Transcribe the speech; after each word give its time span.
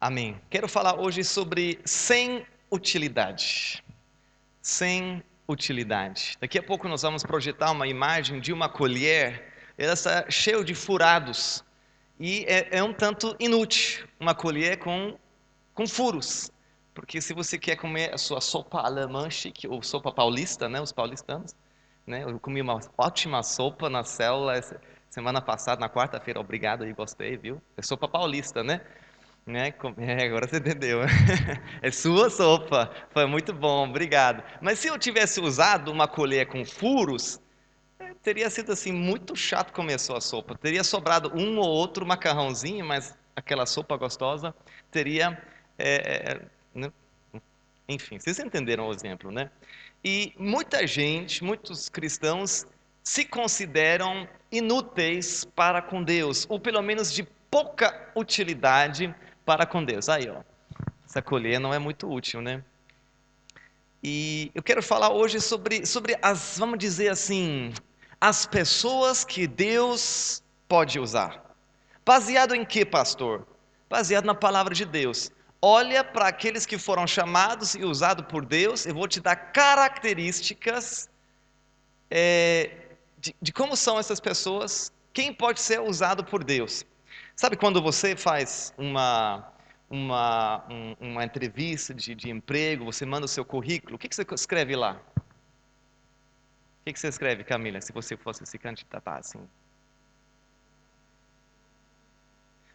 Amém. 0.00 0.40
Quero 0.48 0.66
falar 0.66 0.98
hoje 0.98 1.22
sobre 1.22 1.78
sem 1.84 2.46
utilidade. 2.70 3.84
Sem 4.62 5.22
utilidade. 5.46 6.38
Daqui 6.40 6.58
a 6.58 6.62
pouco 6.62 6.88
nós 6.88 7.02
vamos 7.02 7.22
projetar 7.22 7.70
uma 7.70 7.86
imagem 7.86 8.40
de 8.40 8.50
uma 8.50 8.66
colher. 8.66 9.52
Ela 9.76 9.92
está 9.92 10.24
cheia 10.30 10.64
de 10.64 10.74
furados 10.74 11.62
e 12.18 12.46
é, 12.48 12.78
é 12.78 12.82
um 12.82 12.94
tanto 12.94 13.36
inútil. 13.38 14.08
Uma 14.18 14.34
colher 14.34 14.78
com, 14.78 15.18
com 15.74 15.86
furos. 15.86 16.50
Porque 16.94 17.20
se 17.20 17.34
você 17.34 17.58
quer 17.58 17.76
comer 17.76 18.14
a 18.14 18.16
sua 18.16 18.40
sopa 18.40 18.80
alemã 18.80 19.28
chique, 19.28 19.68
ou 19.68 19.82
sopa 19.82 20.10
paulista, 20.10 20.66
né, 20.66 20.80
os 20.80 20.92
paulistanos, 20.92 21.54
né, 22.06 22.24
eu 22.24 22.40
comi 22.40 22.62
uma 22.62 22.80
ótima 22.96 23.42
sopa 23.42 23.90
na 23.90 24.02
célula 24.02 24.54
semana 25.10 25.42
passada, 25.42 25.80
na 25.80 25.90
quarta-feira, 25.90 26.40
obrigado 26.40 26.84
aí, 26.84 26.92
gostei, 26.94 27.36
viu? 27.36 27.60
É 27.76 27.82
sopa 27.82 28.08
paulista, 28.08 28.62
né? 28.62 28.80
Né? 29.50 29.74
É, 29.98 30.24
agora 30.26 30.46
você 30.46 30.58
entendeu. 30.58 31.00
É 31.82 31.90
sua 31.90 32.30
sopa. 32.30 32.90
Foi 33.10 33.26
muito 33.26 33.52
bom, 33.52 33.88
obrigado. 33.88 34.42
Mas 34.60 34.78
se 34.78 34.88
eu 34.88 34.98
tivesse 34.98 35.40
usado 35.40 35.90
uma 35.90 36.06
colher 36.06 36.46
com 36.46 36.64
furos, 36.64 37.40
é, 37.98 38.14
teria 38.22 38.48
sido 38.48 38.72
assim 38.72 38.92
muito 38.92 39.34
chato 39.34 39.72
comer 39.72 39.98
sua 39.98 40.20
sopa. 40.20 40.56
Teria 40.56 40.84
sobrado 40.84 41.32
um 41.34 41.58
ou 41.58 41.68
outro 41.68 42.06
macarrãozinho, 42.06 42.84
mas 42.86 43.16
aquela 43.34 43.66
sopa 43.66 43.96
gostosa 43.96 44.54
teria. 44.90 45.36
É, 45.76 46.32
é 46.32 46.40
né? 46.74 46.92
Enfim, 47.88 48.20
vocês 48.20 48.38
entenderam 48.38 48.86
o 48.88 48.92
exemplo, 48.92 49.32
né? 49.32 49.50
E 50.04 50.32
muita 50.38 50.86
gente, 50.86 51.42
muitos 51.42 51.88
cristãos, 51.88 52.64
se 53.02 53.24
consideram 53.24 54.28
inúteis 54.52 55.44
para 55.44 55.82
com 55.82 56.02
Deus, 56.02 56.46
ou 56.48 56.60
pelo 56.60 56.80
menos 56.80 57.12
de 57.12 57.26
pouca 57.50 58.12
utilidade 58.14 59.12
para 59.44 59.66
com 59.66 59.84
Deus. 59.84 60.08
Aí, 60.08 60.28
ó, 60.28 60.42
essa 61.04 61.20
colher 61.20 61.58
não 61.58 61.74
é 61.74 61.78
muito 61.78 62.10
útil, 62.10 62.40
né? 62.40 62.62
E 64.02 64.50
eu 64.54 64.62
quero 64.62 64.82
falar 64.82 65.10
hoje 65.10 65.40
sobre, 65.40 65.84
sobre 65.84 66.16
as, 66.22 66.56
vamos 66.58 66.78
dizer 66.78 67.08
assim, 67.08 67.72
as 68.20 68.46
pessoas 68.46 69.24
que 69.24 69.46
Deus 69.46 70.42
pode 70.66 70.98
usar. 70.98 71.54
Baseado 72.04 72.54
em 72.54 72.64
que, 72.64 72.84
pastor? 72.84 73.46
Baseado 73.88 74.24
na 74.24 74.34
palavra 74.34 74.74
de 74.74 74.84
Deus. 74.84 75.30
Olha 75.60 76.02
para 76.02 76.28
aqueles 76.28 76.64
que 76.64 76.78
foram 76.78 77.06
chamados 77.06 77.74
e 77.74 77.84
usados 77.84 78.24
por 78.26 78.46
Deus, 78.46 78.86
eu 78.86 78.94
vou 78.94 79.06
te 79.06 79.20
dar 79.20 79.36
características 79.36 81.10
é, 82.10 82.70
de, 83.18 83.36
de 83.40 83.52
como 83.52 83.76
são 83.76 83.98
essas 83.98 84.18
pessoas, 84.18 84.90
quem 85.12 85.34
pode 85.34 85.60
ser 85.60 85.80
usado 85.80 86.24
por 86.24 86.42
Deus. 86.42 86.86
Sabe 87.40 87.56
quando 87.56 87.80
você 87.80 88.14
faz 88.14 88.74
uma, 88.76 89.50
uma, 89.88 90.62
um, 90.68 90.94
uma 91.00 91.24
entrevista 91.24 91.94
de, 91.94 92.14
de, 92.14 92.28
emprego, 92.28 92.84
você 92.84 93.06
manda 93.06 93.24
o 93.24 93.28
seu 93.28 93.46
currículo, 93.46 93.96
o 93.96 93.98
que, 93.98 94.10
que 94.10 94.14
você 94.14 94.26
escreve 94.34 94.76
lá? 94.76 95.00
O 95.16 95.22
que, 96.84 96.92
que 96.92 97.00
você 97.00 97.08
escreve, 97.08 97.42
Camila, 97.42 97.80
se 97.80 97.94
você 97.94 98.14
fosse 98.14 98.44
se 98.44 98.58
candidatar 98.58 99.20
assim? 99.20 99.40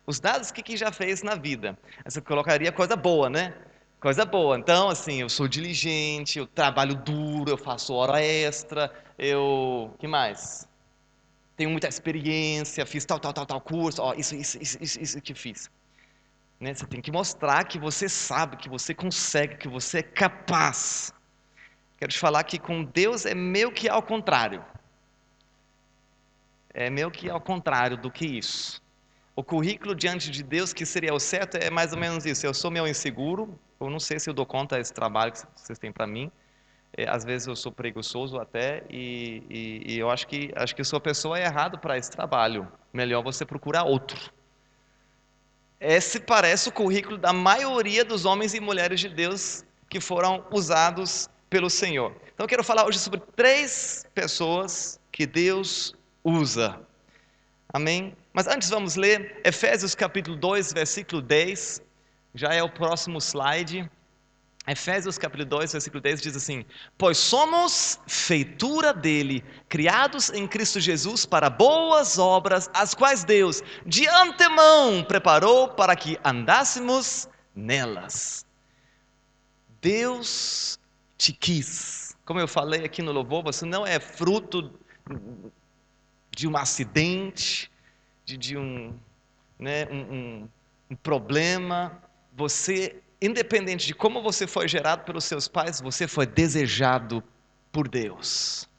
Os 0.04 0.20
dados 0.20 0.50
que, 0.50 0.64
que 0.64 0.76
já 0.76 0.92
fez 0.92 1.22
na 1.22 1.36
vida. 1.36 1.78
Você 2.04 2.20
colocaria 2.20 2.72
coisa 2.72 2.96
boa, 2.96 3.30
né? 3.30 3.54
Coisa 4.00 4.26
boa. 4.26 4.58
Então, 4.58 4.90
assim, 4.90 5.22
eu 5.22 5.30
sou 5.30 5.48
diligente, 5.48 6.40
eu 6.40 6.48
trabalho 6.48 6.96
duro, 6.96 7.52
eu 7.52 7.58
faço 7.58 7.94
hora 7.94 8.20
extra, 8.20 8.92
eu. 9.16 9.94
que 10.00 10.08
mais? 10.08 10.68
Tenho 11.56 11.70
muita 11.70 11.88
experiência, 11.88 12.86
fiz 12.86 13.06
tal, 13.06 13.20
tal, 13.20 13.34
tal, 13.34 13.46
tal 13.46 13.62
curso, 13.62 14.02
ó, 14.02 14.14
isso, 14.14 14.36
isso, 14.36 14.58
isso, 14.62 14.78
isso, 14.82 15.02
isso 15.02 15.22
que 15.22 15.34
fiz. 15.34 15.70
Né? 16.60 16.74
Você 16.74 16.86
tem 16.86 17.02
que 17.02 17.12
mostrar 17.12 17.64
que 17.66 17.80
você 17.80 18.10
sabe, 18.10 18.58
que 18.58 18.70
você 18.70 18.94
consegue, 18.94 19.58
que 19.58 19.68
você 19.68 20.00
é 20.00 20.04
capaz. 20.04 21.14
Quero 21.98 22.12
te 22.12 22.20
falar 22.20 22.44
que 22.44 22.60
com 22.60 22.84
Deus 22.84 23.26
é 23.26 23.34
meio 23.34 23.72
que 23.72 23.88
ao 23.88 24.02
contrário. 24.02 24.64
É 26.74 26.90
meio 26.90 27.10
que 27.10 27.30
ao 27.30 27.40
contrário 27.40 27.96
do 27.98 28.12
que 28.12 28.26
isso. 28.26 28.82
O 29.34 29.44
currículo 29.44 29.96
diante 29.96 30.30
de 30.30 30.44
Deus, 30.44 30.74
que 30.74 30.86
seria 30.86 31.14
o 31.14 31.20
certo, 31.20 31.56
é 31.56 31.70
mais 31.70 31.94
ou 31.94 32.00
menos 32.00 32.26
isso. 32.26 32.46
Eu 32.46 32.54
sou 32.54 32.70
meu 32.70 32.88
inseguro, 32.88 33.58
eu 33.80 33.90
não 33.90 34.00
sei 34.00 34.20
se 34.20 34.30
eu 34.30 34.34
dou 34.34 34.46
conta 34.46 34.78
desse 34.78 34.94
trabalho 34.94 35.32
que 35.32 35.40
vocês 35.56 35.80
têm 35.80 35.92
para 35.92 36.08
mim. 36.08 36.32
É, 36.98 37.10
às 37.10 37.26
vezes 37.26 37.48
eu 37.48 37.56
sou 37.56 37.72
preguiçoso 37.72 38.38
até 38.38 38.84
e, 38.90 39.44
e, 39.50 39.94
e 39.94 40.00
eu 40.00 40.10
acho 40.10 40.26
que 40.28 40.52
acho 40.56 40.74
que 40.74 40.84
sua 40.84 41.00
pessoa 41.00 41.38
é 41.38 41.44
errado 41.44 41.78
para 41.78 41.98
esse 41.98 42.10
trabalho. 42.10 42.68
Melhor 42.94 43.22
você 43.22 43.46
procurar 43.46 43.84
outro. 43.84 44.32
Esse 45.80 46.22
parece 46.22 46.70
o 46.70 46.72
currículo 46.72 47.18
da 47.18 47.34
maioria 47.34 48.06
dos 48.06 48.24
homens 48.24 48.54
e 48.54 48.62
mulheres 48.62 49.02
de 49.02 49.10
Deus 49.10 49.66
que 49.90 50.00
foram 50.00 50.46
usados 50.52 51.30
pelo 51.50 51.70
Senhor. 51.70 52.16
Então 52.34 52.46
eu 52.46 52.48
quero 52.48 52.64
falar 52.64 52.86
hoje 52.86 53.00
sobre 53.00 53.20
três 53.36 54.06
pessoas 54.14 55.00
que 55.12 55.26
Deus 55.26 55.94
usa. 56.24 56.80
Amém? 57.74 58.16
Mas 58.32 58.48
antes 58.48 58.70
vamos 58.70 58.96
ler 58.96 59.42
Efésios 59.44 59.94
capítulo 59.94 60.38
2, 60.38 60.72
versículo 60.72 61.22
10. 61.22 61.82
Já 62.34 62.54
é 62.54 62.64
o 62.64 62.70
próximo 62.70 63.20
slide. 63.20 63.90
Efésios 64.68 65.20
capítulo 65.20 65.46
2, 65.46 65.74
versículo 65.74 66.02
10 66.02 66.22
diz 66.22 66.36
assim: 66.36 66.66
Pois 66.98 67.18
somos 67.18 68.00
feitura 68.08 68.92
dele, 68.92 69.44
criados 69.70 70.32
em 70.32 70.48
Cristo 70.48 70.80
Jesus 70.80 71.24
para 71.24 71.52
boas 71.52 72.18
obras, 72.18 72.70
as 72.74 72.96
quais 72.96 73.24
Deus 73.24 73.62
de 73.86 74.08
antemão 74.08 75.04
preparou 75.04 75.70
para 75.70 75.96
que 75.96 76.18
andássemos 76.24 77.30
nelas. 77.56 78.44
Deus 79.80 80.80
te 81.16 81.32
quis. 81.32 82.18
Como 82.26 82.40
eu 82.40 82.48
falei 82.48 82.86
aqui 82.86 83.04
no 83.04 83.12
louvor, 83.12 83.44
você 83.44 83.68
não 83.68 83.86
é 83.86 84.00
fruto 84.00 84.74
de 86.32 86.48
um 86.48 86.58
acidente, 86.58 87.72
de, 88.26 88.36
de 88.36 88.58
um, 88.58 88.98
né, 89.60 89.86
um, 89.92 90.00
um, 90.00 90.50
um 90.90 90.96
problema. 90.96 92.02
Você 92.36 93.00
independente 93.26 93.88
de 93.88 93.94
como 93.94 94.22
você 94.22 94.46
foi 94.48 94.68
gerado 94.68 95.04
pelos 95.04 95.26
seus 95.26 95.48
pais, 95.48 95.82
você 95.82 96.08
foi 96.08 96.26
desejado 96.26 97.24
por 97.72 97.88
Deus. 97.88 98.70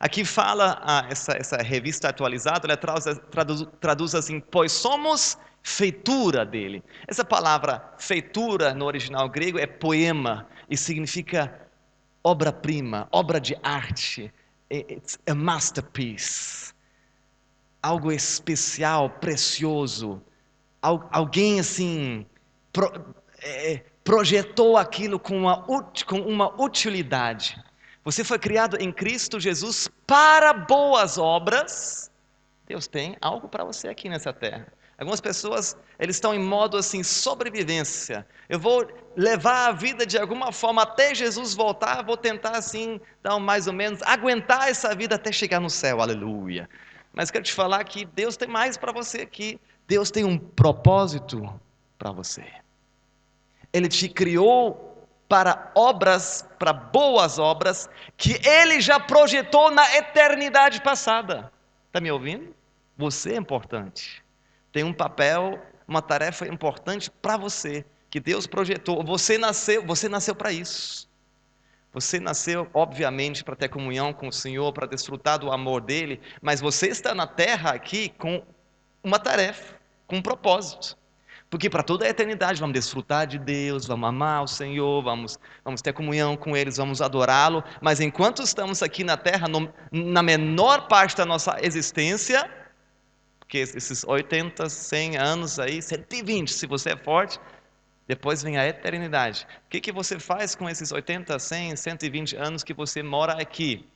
Aqui 0.00 0.24
fala 0.24 0.80
ah, 0.82 1.06
essa, 1.10 1.32
essa, 1.32 1.56
revista 1.56 2.08
atualizada, 2.08 2.68
ela 2.68 2.76
traduz, 2.76 3.66
traduz, 3.80 4.14
assim: 4.14 4.38
pois 4.38 4.70
somos 4.70 5.36
feitura 5.62 6.46
dele. 6.46 6.84
Essa 7.08 7.24
palavra 7.24 7.94
feitura 7.98 8.72
no 8.72 8.84
original 8.84 9.28
grego 9.28 9.58
é 9.58 9.66
poema 9.66 10.46
e 10.70 10.76
significa 10.76 11.68
obra-prima, 12.22 13.08
obra 13.10 13.40
de 13.40 13.56
arte. 13.62 14.32
It's 14.70 15.18
a 15.28 15.34
masterpiece. 15.34 16.72
Algo 17.82 18.12
especial, 18.12 19.10
precioso. 19.10 20.22
Alguém 20.80 21.58
assim 21.58 22.24
é, 23.42 23.82
projetou 24.04 24.76
aquilo 24.76 25.18
com 25.18 25.38
uma, 25.38 25.64
com 26.06 26.20
uma 26.20 26.60
utilidade. 26.60 27.62
Você 28.04 28.24
foi 28.24 28.38
criado 28.38 28.76
em 28.80 28.90
Cristo 28.90 29.38
Jesus 29.38 29.88
para 30.06 30.52
boas 30.52 31.18
obras. 31.18 32.10
Deus 32.66 32.86
tem 32.86 33.16
algo 33.20 33.48
para 33.48 33.64
você 33.64 33.88
aqui 33.88 34.08
nessa 34.08 34.32
terra. 34.32 34.66
Algumas 34.98 35.20
pessoas, 35.20 35.76
eles 35.98 36.16
estão 36.16 36.34
em 36.34 36.40
modo 36.40 36.76
assim, 36.76 37.04
sobrevivência. 37.04 38.26
Eu 38.48 38.58
vou 38.58 38.88
levar 39.16 39.68
a 39.68 39.72
vida 39.72 40.04
de 40.04 40.18
alguma 40.18 40.50
forma 40.50 40.82
até 40.82 41.14
Jesus 41.14 41.54
voltar, 41.54 42.02
vou 42.02 42.16
tentar 42.16 42.56
assim, 42.56 43.00
dar 43.22 43.38
mais 43.38 43.68
ou 43.68 43.72
menos, 43.72 44.02
aguentar 44.02 44.68
essa 44.68 44.94
vida 44.96 45.14
até 45.14 45.30
chegar 45.30 45.60
no 45.60 45.70
céu, 45.70 46.00
aleluia. 46.00 46.68
Mas 47.12 47.30
quero 47.30 47.44
te 47.44 47.52
falar 47.52 47.84
que 47.84 48.04
Deus 48.06 48.36
tem 48.36 48.48
mais 48.48 48.76
para 48.76 48.90
você 48.90 49.18
aqui. 49.20 49.60
Deus 49.86 50.10
tem 50.10 50.24
um 50.24 50.36
propósito 50.36 51.48
para 51.96 52.10
você. 52.10 52.44
Ele 53.72 53.88
te 53.88 54.08
criou 54.08 55.06
para 55.28 55.70
obras, 55.74 56.48
para 56.58 56.72
boas 56.72 57.38
obras, 57.38 57.88
que 58.16 58.40
Ele 58.46 58.80
já 58.80 58.98
projetou 58.98 59.70
na 59.70 59.96
eternidade 59.96 60.80
passada. 60.80 61.52
Está 61.86 62.00
me 62.00 62.10
ouvindo? 62.10 62.54
Você 62.96 63.32
é 63.32 63.36
importante. 63.36 64.24
Tem 64.72 64.84
um 64.84 64.92
papel, 64.92 65.62
uma 65.86 66.00
tarefa 66.00 66.46
importante 66.46 67.10
para 67.10 67.36
você, 67.36 67.84
que 68.10 68.18
Deus 68.18 68.46
projetou. 68.46 69.04
Você 69.04 69.36
nasceu, 69.36 69.84
você 69.84 70.08
nasceu 70.08 70.34
para 70.34 70.50
isso. 70.50 71.08
Você 71.92 72.20
nasceu, 72.20 72.68
obviamente, 72.74 73.42
para 73.42 73.56
ter 73.56 73.68
comunhão 73.68 74.12
com 74.12 74.28
o 74.28 74.32
Senhor, 74.32 74.72
para 74.72 74.86
desfrutar 74.86 75.38
do 75.38 75.50
amor 75.50 75.80
dele, 75.80 76.20
mas 76.40 76.60
você 76.60 76.88
está 76.88 77.14
na 77.14 77.26
terra 77.26 77.70
aqui 77.70 78.10
com 78.10 78.42
uma 79.02 79.18
tarefa, 79.18 79.74
com 80.06 80.16
um 80.16 80.22
propósito. 80.22 80.96
Porque 81.50 81.70
para 81.70 81.82
toda 81.82 82.04
a 82.04 82.08
eternidade 82.08 82.60
vamos 82.60 82.74
desfrutar 82.74 83.26
de 83.26 83.38
Deus, 83.38 83.86
vamos 83.86 84.08
amar 84.08 84.44
o 84.44 84.46
Senhor, 84.46 85.02
vamos, 85.02 85.38
vamos 85.64 85.80
ter 85.80 85.92
comunhão 85.94 86.36
com 86.36 86.56
eles, 86.56 86.76
vamos 86.76 87.00
adorá-lo. 87.00 87.64
Mas 87.80 88.00
enquanto 88.00 88.42
estamos 88.42 88.82
aqui 88.82 89.02
na 89.02 89.16
terra, 89.16 89.48
no, 89.48 89.72
na 89.90 90.22
menor 90.22 90.88
parte 90.88 91.16
da 91.16 91.24
nossa 91.24 91.56
existência, 91.62 92.50
porque 93.38 93.58
esses 93.58 94.04
80, 94.04 94.68
100 94.68 95.16
anos 95.16 95.58
aí, 95.58 95.80
120, 95.80 96.52
se 96.52 96.66
você 96.66 96.90
é 96.90 96.96
forte, 96.96 97.40
Depois 98.08 98.42
vem 98.42 98.56
a 98.56 98.66
eternidade. 98.66 99.46
O 99.66 99.68
que, 99.68 99.82
que 99.82 99.92
você 99.92 100.18
faz 100.18 100.54
com 100.54 100.66
esses 100.66 100.90
80, 100.90 101.38
100, 101.38 101.76
120 101.76 102.36
anos 102.36 102.64
que 102.64 102.72
você 102.72 103.02
mora 103.02 103.34
aqui? 103.34 103.86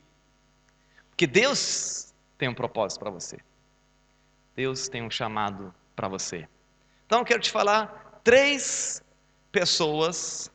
Porque 1.09 1.27
Deus 1.27 2.13
tem 2.37 2.47
um 2.47 2.55
propósito 2.55 3.01
para 3.01 3.11
você. 3.11 3.39
Deus 4.55 4.87
tem 4.87 5.03
um 5.03 5.11
chamado 5.11 5.75
para 5.97 6.09
você. 6.09 6.47
Então 7.13 7.25
quero 7.25 7.41
te 7.41 7.51
falar 7.51 8.21
três 8.25 9.05
pessoas. 9.53 10.51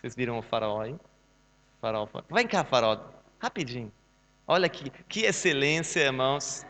Vocês 0.00 0.16
viram 0.16 0.36
o 0.36 0.42
faraó 0.42 0.80
aí? 0.80 0.96
Faraó. 1.80 2.08
Vem 2.32 2.48
cá, 2.48 2.64
faraó. 2.64 2.98
Rapidinho. 3.38 3.92
Olha 4.44 4.68
que, 4.68 4.90
que 4.90 5.20
excelência, 5.20 6.00
irmãos. 6.00 6.66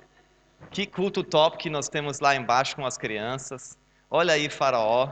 Que 0.70 0.86
culto 0.86 1.24
top 1.24 1.56
que 1.56 1.70
nós 1.70 1.88
temos 1.88 2.20
lá 2.20 2.36
embaixo 2.36 2.76
com 2.76 2.84
as 2.84 2.98
crianças. 2.98 3.78
Olha 4.10 4.34
aí, 4.34 4.50
faraó. 4.50 5.10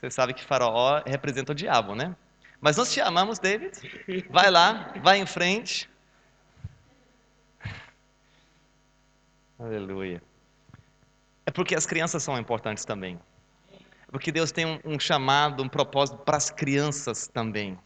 Você 0.00 0.10
sabe 0.10 0.32
que 0.32 0.42
Faraó 0.42 1.02
representa 1.04 1.52
o 1.52 1.54
diabo, 1.54 1.94
né? 1.94 2.16
Mas 2.58 2.78
nós 2.78 2.90
te 2.90 3.02
amamos, 3.02 3.38
David. 3.38 4.26
Vai 4.30 4.50
lá, 4.50 4.94
vai 5.02 5.18
em 5.18 5.26
frente. 5.26 5.90
Aleluia. 9.58 10.22
É 11.46 11.50
porque 11.50 11.74
as 11.74 11.86
crianças 11.86 12.22
são 12.22 12.38
importantes 12.38 12.84
também. 12.84 13.18
Porque 14.10 14.30
Deus 14.30 14.52
tem 14.52 14.64
um, 14.64 14.78
um 14.84 14.98
chamado, 14.98 15.62
um 15.62 15.68
propósito 15.68 16.18
para 16.18 16.36
as 16.36 16.50
crianças 16.50 17.26
também. 17.26 17.78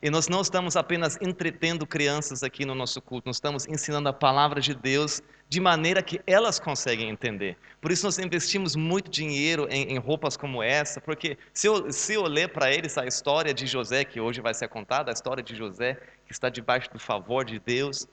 E 0.00 0.10
nós 0.10 0.28
não 0.28 0.40
estamos 0.40 0.76
apenas 0.76 1.18
entretendo 1.20 1.84
crianças 1.84 2.44
aqui 2.44 2.64
no 2.64 2.72
nosso 2.72 3.02
culto, 3.02 3.26
nós 3.26 3.36
estamos 3.36 3.66
ensinando 3.66 4.08
a 4.08 4.12
palavra 4.12 4.60
de 4.60 4.72
Deus 4.72 5.20
de 5.48 5.60
maneira 5.60 6.00
que 6.02 6.20
elas 6.24 6.60
conseguem 6.60 7.08
entender. 7.08 7.56
Por 7.80 7.90
isso 7.90 8.06
nós 8.06 8.16
investimos 8.16 8.76
muito 8.76 9.10
dinheiro 9.10 9.66
em, 9.68 9.94
em 9.94 9.98
roupas 9.98 10.36
como 10.36 10.62
essa, 10.62 11.00
porque 11.00 11.36
se 11.52 11.66
eu, 11.66 11.90
se 11.90 12.14
eu 12.14 12.22
ler 12.24 12.50
para 12.50 12.72
eles 12.72 12.96
a 12.96 13.06
história 13.06 13.52
de 13.52 13.66
José, 13.66 14.04
que 14.04 14.20
hoje 14.20 14.40
vai 14.40 14.54
ser 14.54 14.68
contada, 14.68 15.10
a 15.10 15.14
história 15.14 15.42
de 15.42 15.56
José, 15.56 15.98
que 16.26 16.32
está 16.32 16.48
debaixo 16.48 16.88
do 16.92 16.98
favor 17.00 17.44
de 17.44 17.58
Deus 17.58 18.06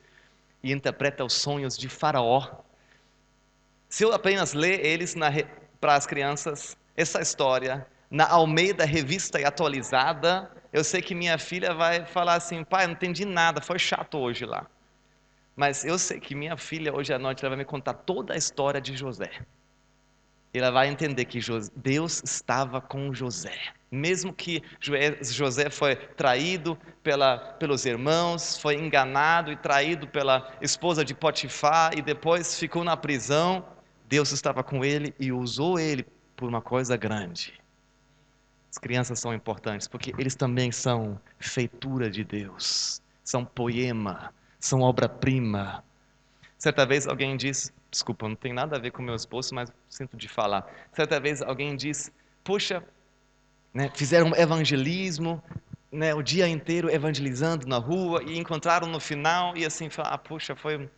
e 0.63 0.71
interpreta 0.71 1.23
os 1.23 1.33
sonhos 1.33 1.77
de 1.77 1.87
Faraó, 1.87 2.63
se 3.95 4.03
eu 4.03 4.11
apenas 4.11 4.51
ler 4.51 4.85
eles 4.85 5.15
para 5.79 5.95
as 5.95 6.05
crianças, 6.05 6.75
essa 6.97 7.21
história, 7.21 7.87
na 8.11 8.27
Almeida 8.29 8.83
Revista 8.83 9.39
e 9.39 9.45
Atualizada, 9.45 10.51
eu 10.73 10.83
sei 10.83 11.01
que 11.01 11.15
minha 11.15 11.37
filha 11.37 11.73
vai 11.73 12.05
falar 12.05 12.33
assim, 12.33 12.61
pai, 12.65 12.87
não 12.87 12.93
entendi 12.93 13.23
nada, 13.23 13.61
foi 13.61 13.79
chato 13.79 14.17
hoje 14.17 14.45
lá. 14.45 14.67
Mas 15.55 15.85
eu 15.85 15.97
sei 15.97 16.19
que 16.19 16.35
minha 16.35 16.57
filha 16.57 16.93
hoje 16.93 17.13
à 17.13 17.17
noite 17.17 17.45
ela 17.45 17.55
vai 17.55 17.59
me 17.59 17.63
contar 17.63 17.93
toda 17.93 18.33
a 18.33 18.37
história 18.37 18.81
de 18.81 18.97
José. 18.97 19.31
Ela 20.53 20.71
vai 20.71 20.89
entender 20.89 21.23
que 21.23 21.39
Deus 21.73 22.21
estava 22.21 22.81
com 22.81 23.13
José. 23.13 23.57
Mesmo 23.89 24.33
que 24.33 24.61
José 25.21 25.69
foi 25.69 25.95
traído 25.95 26.77
pela, 27.01 27.37
pelos 27.37 27.85
irmãos, 27.85 28.57
foi 28.57 28.75
enganado 28.75 29.53
e 29.53 29.55
traído 29.55 30.05
pela 30.05 30.51
esposa 30.59 31.05
de 31.05 31.13
Potifar 31.13 31.97
e 31.97 32.01
depois 32.01 32.59
ficou 32.59 32.83
na 32.83 32.97
prisão, 32.97 33.63
Deus 34.07 34.31
estava 34.31 34.63
com 34.63 34.83
ele 34.83 35.13
e 35.19 35.31
usou 35.31 35.79
ele 35.79 36.05
por 36.35 36.47
uma 36.47 36.61
coisa 36.61 36.95
grande. 36.95 37.53
As 38.69 38.77
crianças 38.77 39.19
são 39.19 39.33
importantes 39.33 39.87
porque 39.87 40.13
eles 40.17 40.35
também 40.35 40.71
são 40.71 41.19
feitura 41.39 42.09
de 42.09 42.23
Deus, 42.23 43.01
são 43.23 43.45
poema, 43.45 44.33
são 44.59 44.81
obra-prima. 44.81 45.83
Certa 46.57 46.85
vez 46.85 47.07
alguém 47.07 47.37
disse, 47.37 47.71
desculpa, 47.89 48.27
não 48.27 48.35
tem 48.35 48.53
nada 48.53 48.75
a 48.75 48.79
ver 48.79 48.91
com 48.91 49.01
meu 49.01 49.15
esposo, 49.15 49.55
mas 49.55 49.71
sinto 49.87 50.17
de 50.17 50.27
falar. 50.27 50.69
Certa 50.91 51.19
vez 51.19 51.41
alguém 51.41 51.75
disse, 51.75 52.11
puxa, 52.43 52.83
né, 53.73 53.89
fizeram 53.95 54.35
evangelismo, 54.35 55.41
né, 55.91 56.13
o 56.13 56.21
dia 56.21 56.47
inteiro 56.47 56.89
evangelizando 56.89 57.65
na 57.67 57.77
rua 57.77 58.21
e 58.23 58.37
encontraram 58.37 58.87
no 58.87 58.99
final 58.99 59.55
e 59.55 59.65
assim, 59.65 59.89
ah, 59.99 60.17
puxa, 60.17 60.55
foi, 60.55 60.89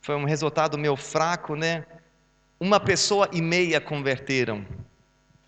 foi 0.00 0.14
um 0.14 0.24
resultado 0.24 0.78
meu 0.78 0.96
fraco, 0.96 1.56
né? 1.56 1.84
Uma 2.58 2.80
pessoa 2.80 3.28
e 3.32 3.42
meia 3.42 3.80
converteram. 3.80 4.64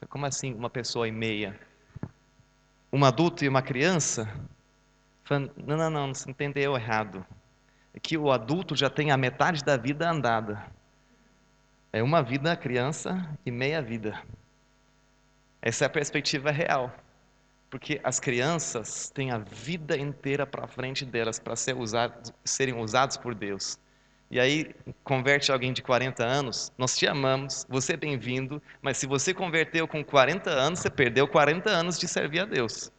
Como 0.08 0.26
assim, 0.26 0.54
uma 0.54 0.70
pessoa 0.70 1.08
e 1.08 1.12
meia? 1.12 1.58
um 2.96 3.04
adulto 3.04 3.44
e 3.44 3.48
uma 3.48 3.60
criança, 3.62 4.26
falando, 5.24 5.52
não, 5.56 5.76
não, 5.76 5.90
não, 5.90 6.14
você 6.14 6.30
entendeu 6.30 6.74
errado. 6.74 7.24
É 7.92 8.00
que 8.00 8.16
o 8.16 8.30
adulto 8.30 8.74
já 8.74 8.88
tem 8.88 9.10
a 9.10 9.16
metade 9.16 9.62
da 9.62 9.76
vida 9.76 10.08
andada. 10.08 10.66
É 11.92 12.02
uma 12.02 12.22
vida 12.22 12.56
criança 12.56 13.28
e 13.44 13.50
meia 13.50 13.82
vida. 13.82 14.22
Essa 15.60 15.84
é 15.84 15.86
a 15.86 15.90
perspectiva 15.90 16.50
real. 16.50 16.94
Porque 17.68 18.00
as 18.04 18.20
crianças 18.20 19.10
têm 19.10 19.30
a 19.30 19.38
vida 19.38 19.96
inteira 19.96 20.46
para 20.46 20.66
frente 20.66 21.04
delas 21.04 21.38
para 21.38 21.56
ser 21.56 21.76
serem 22.44 22.78
usados 22.78 23.16
por 23.16 23.34
Deus. 23.34 23.78
E 24.30 24.40
aí 24.40 24.74
converte 25.04 25.52
alguém 25.52 25.72
de 25.72 25.82
40 25.82 26.24
anos, 26.24 26.72
nós 26.76 26.96
te 26.96 27.06
amamos, 27.06 27.64
você 27.68 27.92
é 27.92 27.96
bem-vindo, 27.96 28.60
mas 28.82 28.98
se 28.98 29.06
você 29.06 29.32
converteu 29.32 29.86
com 29.86 30.04
40 30.04 30.50
anos, 30.50 30.80
você 30.80 30.90
perdeu 30.90 31.28
40 31.28 31.70
anos 31.70 31.98
de 31.98 32.08
servir 32.08 32.40
a 32.40 32.44
Deus. 32.44 32.90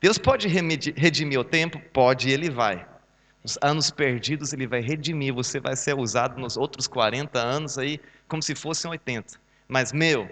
Deus 0.00 0.16
pode 0.16 0.46
redimir 0.46 1.40
o 1.40 1.44
tempo? 1.44 1.80
Pode, 1.92 2.30
ele 2.30 2.50
vai. 2.50 2.86
Os 3.42 3.58
anos 3.62 3.90
perdidos 3.90 4.52
ele 4.52 4.66
vai 4.66 4.80
redimir, 4.80 5.34
você 5.34 5.58
vai 5.58 5.74
ser 5.74 5.94
usado 5.96 6.38
nos 6.40 6.56
outros 6.56 6.86
40 6.86 7.38
anos 7.38 7.78
aí 7.78 8.00
como 8.28 8.42
se 8.42 8.54
fossem 8.54 8.90
80. 8.90 9.38
Mas 9.68 9.92
meu, 9.92 10.28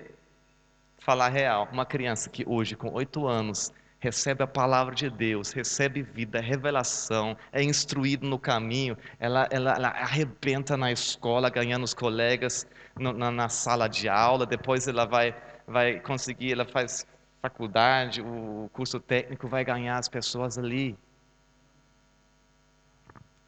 falar 0.98 1.30
real, 1.30 1.68
uma 1.72 1.84
criança 1.84 2.30
que 2.30 2.44
hoje 2.46 2.76
com 2.76 2.92
8 2.92 3.26
anos 3.26 3.72
recebe 4.04 4.44
a 4.44 4.46
palavra 4.46 4.94
de 4.94 5.08
Deus, 5.08 5.50
recebe 5.52 6.02
vida, 6.02 6.38
revelação, 6.38 7.34
é 7.50 7.62
instruído 7.62 8.28
no 8.28 8.38
caminho, 8.38 8.98
ela, 9.18 9.48
ela, 9.50 9.72
ela 9.72 9.88
arrebenta 9.88 10.76
na 10.76 10.92
escola, 10.92 11.48
ganhando 11.48 11.84
os 11.84 11.94
colegas 11.94 12.66
no, 12.98 13.14
na, 13.14 13.30
na, 13.30 13.48
sala 13.48 13.88
de 13.88 14.06
aula, 14.06 14.44
depois 14.44 14.86
ela 14.86 15.06
vai, 15.06 15.34
vai 15.66 16.00
conseguir, 16.00 16.52
ela 16.52 16.66
faz 16.66 17.06
faculdade, 17.40 18.20
o 18.20 18.68
curso 18.74 19.00
técnico, 19.00 19.48
vai 19.48 19.64
ganhar 19.64 19.96
as 19.96 20.06
pessoas 20.06 20.58
ali. 20.58 20.94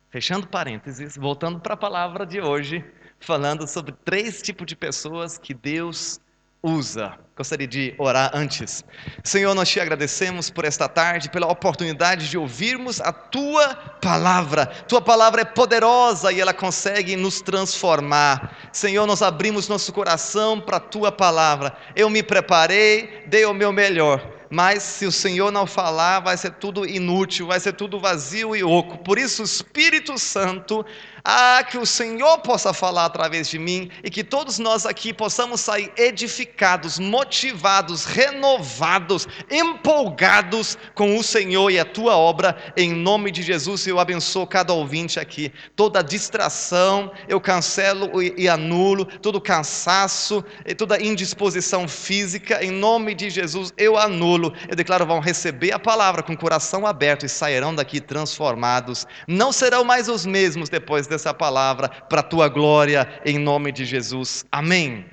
Fechando 0.09 0.47
parênteses, 0.47 1.19
voltando 1.19 1.61
para 1.61 1.75
a 1.75 1.77
palavra 1.77 2.25
de 2.25 2.41
hoje, 2.41 2.83
falando 3.21 3.69
sobre 3.69 3.93
três 3.93 4.41
tipos 4.41 4.67
de 4.67 4.75
pessoas 4.75 5.37
que 5.37 5.53
Deus 5.53 6.19
usa. 6.67 7.15
Gostaria 7.37 7.67
de 7.67 7.95
orar 7.99 8.31
antes. 8.33 8.83
Senhor, 9.23 9.55
nós 9.55 9.69
te 9.69 9.79
agradecemos 9.79 10.49
por 10.49 10.65
esta 10.65 10.89
tarde, 10.89 11.29
pela 11.29 11.47
oportunidade 11.47 12.31
de 12.31 12.39
ouvirmos 12.39 12.99
a 12.99 13.13
tua 13.13 13.75
palavra. 14.01 14.67
Tua 14.89 15.03
palavra 15.03 15.43
é 15.43 15.45
poderosa 15.45 16.33
e 16.33 16.41
ela 16.41 16.55
consegue 16.55 17.15
nos 17.15 17.43
transformar. 17.43 18.57
Senhor, 18.73 19.07
nós 19.07 19.21
abrimos 19.21 19.69
nosso 19.69 19.93
coração 19.93 20.59
para 20.59 20.79
a 20.79 20.81
tua 20.81 21.13
palavra. 21.13 21.77
Eu 21.95 22.09
me 22.09 22.23
preparei, 22.23 23.25
dei 23.27 23.45
o 23.45 23.55
meu 23.55 23.71
melhor 23.71 24.37
mas 24.51 24.83
se 24.83 25.07
o 25.07 25.13
Senhor 25.13 25.51
não 25.51 25.67
falar, 25.67 26.21
vai 26.21 26.37
ser 26.37 26.53
tudo 26.53 26.87
inútil, 26.87 27.49
vai 27.49 27.59
ser 27.59 27.73
tudo 27.73 27.99
vazio 27.99 28.55
e 28.55 28.63
oco. 28.63 28.99
Por 28.99 29.19
isso, 29.19 29.43
o 29.43 29.45
Espírito 29.45 30.19
Santo 30.19 30.85
ah, 31.29 31.65
que 31.65 31.77
o 31.77 31.85
Senhor 31.85 32.39
possa 32.39 32.73
falar 32.73 33.07
através 33.07 33.49
de 33.49 33.59
mim 33.59 33.91
e 34.05 34.09
que 34.09 34.23
todos 34.23 34.61
nós 34.61 34.87
aqui 34.87 35.13
possamos 35.13 35.61
sair 35.61 35.93
edificados, 35.97 37.01
motivados, 37.01 38.05
renovados, 38.05 39.27
empolgados 39.51 40.79
com 40.95 41.19
o 41.19 41.25
Senhor 41.25 41.69
e 41.73 41.81
a 41.81 41.85
tua 41.85 42.17
obra, 42.17 42.57
em 42.77 42.93
nome 42.93 43.33
de 43.33 43.43
Jesus. 43.43 43.85
Eu 43.89 43.99
abençoo 43.99 44.47
cada 44.47 44.73
ouvinte 44.73 45.19
aqui. 45.19 45.53
Toda 45.75 46.01
distração 46.01 47.11
eu 47.29 47.41
cancelo 47.41 48.23
e 48.23 48.49
anulo, 48.49 49.05
todo 49.05 49.41
cansaço 49.41 50.45
e 50.65 50.77
toda 50.77 51.03
indisposição 51.03 51.89
física, 51.89 52.65
em 52.65 52.71
nome 52.71 53.17
de 53.17 53.31
Jesus 53.31 53.75
eu 53.77 53.99
anulo. 53.99 54.53
Eu 54.69 54.77
declaro: 54.77 55.05
vão 55.05 55.19
receber 55.19 55.73
a 55.73 55.79
palavra 55.81 56.23
com 56.23 56.35
o 56.35 56.39
coração 56.39 56.87
aberto 56.87 57.27
e 57.27 57.29
sairão 57.29 57.75
daqui 57.75 58.01
transformados. 58.01 59.09
Não 59.27 59.51
serão 59.51 59.83
mais 59.83 60.09
os 60.09 60.25
mesmos 60.25 60.69
depois 60.69 61.09
dessa 61.09 61.16
essa 61.17 61.35
palavra 61.35 61.89
para 61.89 62.21
a 62.21 62.23
tua 62.23 62.49
glória, 62.49 63.21
em 63.25 63.39
nome 63.39 63.73
de 63.73 63.85
Jesus. 63.85 64.47
Amém. 64.53 65.05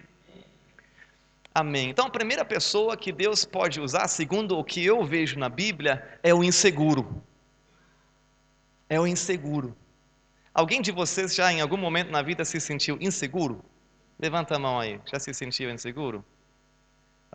Amém. 1.56 1.90
Então, 1.90 2.08
a 2.08 2.10
primeira 2.10 2.44
pessoa 2.44 2.98
que 2.98 3.12
Deus 3.12 3.46
pode 3.46 3.80
usar, 3.80 4.08
segundo 4.08 4.58
o 4.58 4.64
que 4.64 4.84
eu 4.84 5.04
vejo 5.04 5.38
na 5.38 5.50
Bíblia, 5.50 6.20
é 6.24 6.34
o 6.34 6.44
inseguro. 6.44 7.24
É 8.90 9.00
o 9.00 9.06
inseguro. 9.06 9.76
Alguém 10.54 10.82
de 10.82 10.92
vocês 10.92 11.34
já 11.34 11.52
em 11.52 11.62
algum 11.62 11.78
momento 11.78 12.12
na 12.12 12.22
vida 12.22 12.46
se 12.46 12.60
sentiu 12.60 12.98
inseguro? 13.02 13.64
Levanta 14.20 14.56
a 14.56 14.60
mão 14.60 14.80
aí. 14.80 15.00
Já 15.12 15.20
se 15.20 15.34
sentiu 15.34 15.70
inseguro? 15.72 16.24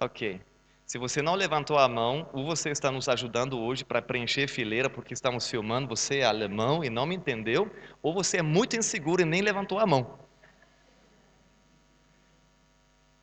Ok. 0.00 0.40
Se 0.88 0.96
você 0.96 1.20
não 1.20 1.34
levantou 1.34 1.78
a 1.78 1.86
mão, 1.86 2.26
ou 2.32 2.46
você 2.46 2.70
está 2.70 2.90
nos 2.90 3.10
ajudando 3.10 3.60
hoje 3.60 3.84
para 3.84 4.00
preencher 4.00 4.48
fileira 4.48 4.88
porque 4.88 5.12
estamos 5.12 5.46
filmando, 5.46 5.86
você 5.86 6.20
é 6.20 6.24
alemão 6.24 6.82
e 6.82 6.88
não 6.88 7.04
me 7.04 7.14
entendeu, 7.14 7.70
ou 8.02 8.14
você 8.14 8.38
é 8.38 8.42
muito 8.42 8.74
inseguro 8.74 9.20
e 9.20 9.24
nem 9.26 9.42
levantou 9.42 9.78
a 9.78 9.86
mão. 9.86 10.18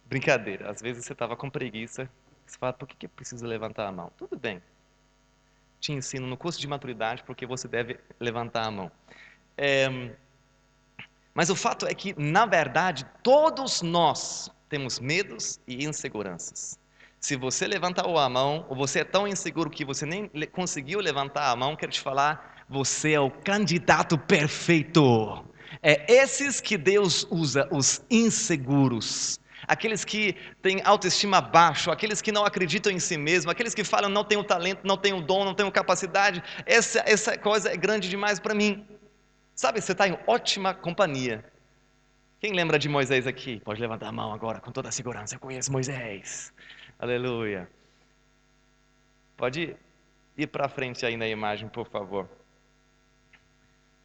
Brincadeira, 0.05 0.69
às 0.69 0.79
vezes 0.79 1.05
você 1.05 1.13
estava 1.13 1.36
com 1.36 1.50
preguiça 1.50 2.07
Você 2.45 2.55
fala, 2.60 2.72
por 2.72 2.88
que, 2.88 2.95
que 2.95 3.07
precisa 3.07 3.48
levantar 3.48 3.88
a 3.88 3.91
mão? 3.91 4.12
Tudo 4.15 4.38
bem. 4.38 4.62
Te 5.79 5.91
ensino 5.91 6.27
no 6.27 6.38
curso 6.38 6.62
de 6.62 6.67
maturidade 6.67 7.24
porque 7.24 7.48
você 7.48 7.67
deve 7.67 8.00
levantar 8.19 8.67
a 8.67 8.69
mão. 8.69 8.91
É, 9.57 9.88
mas 11.34 11.50
o 11.50 11.55
fato 11.55 11.88
é 11.88 11.95
que, 11.95 12.13
na 12.15 12.45
verdade, 12.45 13.07
todos 13.24 13.81
nós 13.81 14.51
temos 14.69 15.00
medos 15.00 15.60
e 15.67 15.84
inseguranças. 15.84 16.84
Se 17.25 17.36
você 17.36 17.65
levantar 17.65 18.05
a 18.05 18.29
mão, 18.29 18.67
ou 18.70 18.75
você 18.75 19.00
é 19.00 19.03
tão 19.03 19.27
inseguro 19.27 19.67
que 19.67 19.84
você 19.84 20.05
nem 20.05 20.29
conseguiu 20.51 21.00
levantar 21.00 21.50
a 21.50 21.55
mão, 21.55 21.75
quero 21.75 21.91
te 21.91 22.00
falar, 22.00 22.63
você 22.70 23.13
é 23.13 23.20
o 23.20 23.32
candidato 23.32 24.15
perfeito. 24.15 25.44
É 25.82 26.05
esses 26.08 26.62
que 26.62 26.77
Deus 26.77 27.25
usa, 27.32 27.67
os 27.72 28.05
inseguros. 28.12 29.39
Aqueles 29.67 30.05
que 30.05 30.36
têm 30.62 30.84
autoestima 30.86 31.41
baixo, 31.41 31.89
aqueles 31.89 32.22
que 32.22 32.32
não 32.32 32.46
acreditam 32.46 32.91
em 32.91 33.00
si 33.00 33.17
mesmo, 33.17 33.50
aqueles 33.50 33.74
que 33.74 33.84
falam 33.84 34.08
não 34.08 34.24
tenho 34.24 34.44
talento, 34.44 34.82
não 34.84 34.96
tenho 34.96 35.20
dom, 35.20 35.44
não 35.44 35.55
tenho 35.55 35.72
capacidade, 35.72 36.44
essa, 36.63 37.01
essa 37.08 37.36
coisa 37.36 37.74
é 37.74 37.75
grande 37.75 38.08
demais 38.08 38.39
para 38.39 38.53
mim. 38.53 38.86
Sabe, 39.55 39.82
você 39.82 39.94
está 39.94 40.08
em 40.08 40.15
ótima 40.27 40.75
companhia. 40.75 41.44
Quem 42.39 42.53
lembra 42.53 42.77
de 42.77 42.88
Moisés 42.88 43.25
aqui? 43.25 43.60
Pode 43.62 43.82
levantar 43.82 44.10
a 44.10 44.12
mão 44.12 44.32
agora 44.32 44.60
com 44.60 44.72
toda 44.72 44.89
a 44.89 44.91
segurança. 44.91 45.34
Eu 45.34 45.39
conheço 45.39 45.72
Moisés. 45.72 46.53
Aleluia. 47.05 47.69
Pode 49.38 49.77
ir 50.35 50.47
para 50.47 50.67
frente 50.67 51.05
aí 51.05 51.15
na 51.15 51.27
imagem, 51.27 51.69
por 51.69 51.88
favor. 51.88 52.27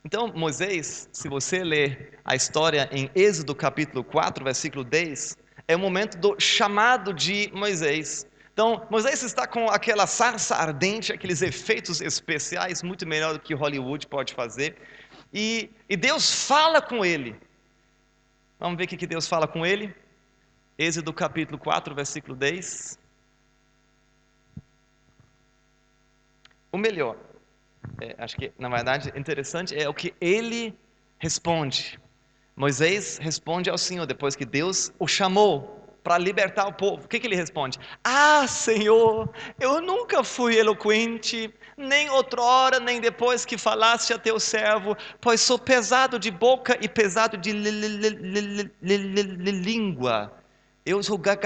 Então, 0.04 0.30
Moisés, 0.35 1.09
se 1.11 1.26
você 1.26 1.64
ler 1.64 2.19
a 2.23 2.37
história 2.37 2.90
em 2.92 3.11
Êxodo 3.14 3.54
capítulo 3.54 4.04
4, 4.04 4.45
versículo 4.45 4.85
10, 4.85 5.38
é 5.66 5.75
o 5.75 5.78
momento 5.78 6.19
do 6.19 6.38
chamado 6.38 7.14
de 7.14 7.50
Moisés. 7.54 8.26
Então, 8.52 8.87
Moisés 8.90 9.23
está 9.23 9.47
com 9.47 9.71
aquela 9.71 10.07
sarça 10.07 10.54
ardente, 10.57 11.11
aqueles 11.11 11.40
efeitos 11.40 12.02
especiais, 12.02 12.83
muito 12.83 13.07
melhor 13.07 13.33
do 13.33 13.40
que 13.40 13.54
Hollywood 13.54 14.07
pode 14.09 14.35
fazer. 14.35 14.76
E, 15.33 15.71
e 15.88 15.97
Deus 15.97 16.47
fala 16.47 16.83
com 16.83 17.02
ele. 17.02 17.35
Vamos 18.59 18.76
ver 18.76 18.85
o 18.85 18.88
que 18.88 19.07
Deus 19.07 19.26
fala 19.26 19.49
com 19.49 19.64
ele? 19.64 19.95
Êxodo 20.82 21.12
capítulo 21.12 21.58
4, 21.58 21.94
versículo 21.94 22.34
10. 22.34 22.99
O 26.72 26.78
melhor, 26.78 27.18
é, 28.00 28.14
acho 28.16 28.34
que 28.34 28.50
na 28.58 28.70
verdade 28.70 29.12
interessante 29.14 29.78
é 29.78 29.87
o 29.87 29.92
que 29.92 30.14
ele 30.18 30.75
responde. 31.18 32.00
Moisés 32.56 33.18
responde 33.18 33.68
ao 33.68 33.76
Senhor 33.76 34.06
depois 34.06 34.34
que 34.34 34.46
Deus 34.46 34.90
o 34.99 35.06
chamou 35.06 35.84
para 36.02 36.16
libertar 36.16 36.66
o 36.66 36.72
povo. 36.72 37.04
O 37.04 37.08
que, 37.08 37.20
que 37.20 37.26
ele 37.26 37.37
responde? 37.37 37.78
Ah, 38.02 38.46
Senhor, 38.46 39.28
eu 39.60 39.82
nunca 39.82 40.25
fui 40.25 40.56
eloquente, 40.56 41.52
nem 41.76 42.08
outrora, 42.08 42.80
nem 42.80 43.02
depois 43.02 43.44
que 43.44 43.58
falaste 43.58 44.14
a 44.14 44.18
teu 44.18 44.40
servo, 44.40 44.96
pois 45.20 45.42
sou 45.42 45.58
pesado 45.58 46.18
de 46.18 46.30
boca 46.30 46.78
e 46.80 46.88
pesado 46.88 47.37
de 47.37 47.52
língua. 49.52 50.39
Eu 50.84 51.02
sou 51.02 51.18
gago. 51.18 51.40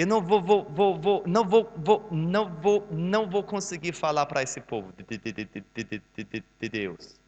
Eu 0.00 0.06
não 0.06 0.22
vou, 0.22 0.42
vou, 0.42 0.64
vou, 0.64 0.98
vou, 0.98 1.22
não 1.26 1.46
vou, 1.46 1.70
vou, 1.76 2.08
não 2.10 2.54
vou, 2.54 2.88
não 2.90 3.28
vou 3.28 3.44
conseguir 3.44 3.92
falar 3.92 4.24
para 4.24 4.42
esse 4.42 4.58
povo 4.58 4.90
de, 4.96 5.18
de, 5.18 5.32
de, 5.32 6.42
de, 6.58 6.68
Deus. 6.70 7.20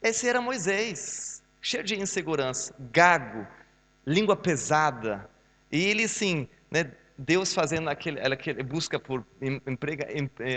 Esse 0.00 0.28
era 0.28 0.40
Moisés, 0.40 1.42
cheio 1.60 1.82
de 1.82 2.00
insegurança, 2.00 2.72
gago, 2.92 3.44
língua 4.06 4.36
pesada. 4.36 5.28
E 5.72 5.82
ele, 5.82 6.06
sim, 6.06 6.48
né, 6.70 6.92
Deus 7.18 7.52
fazendo 7.52 7.90
aquele, 7.90 8.20
aquele 8.20 8.62
busca 8.62 9.00
por 9.00 9.26
emprego, 9.40 10.04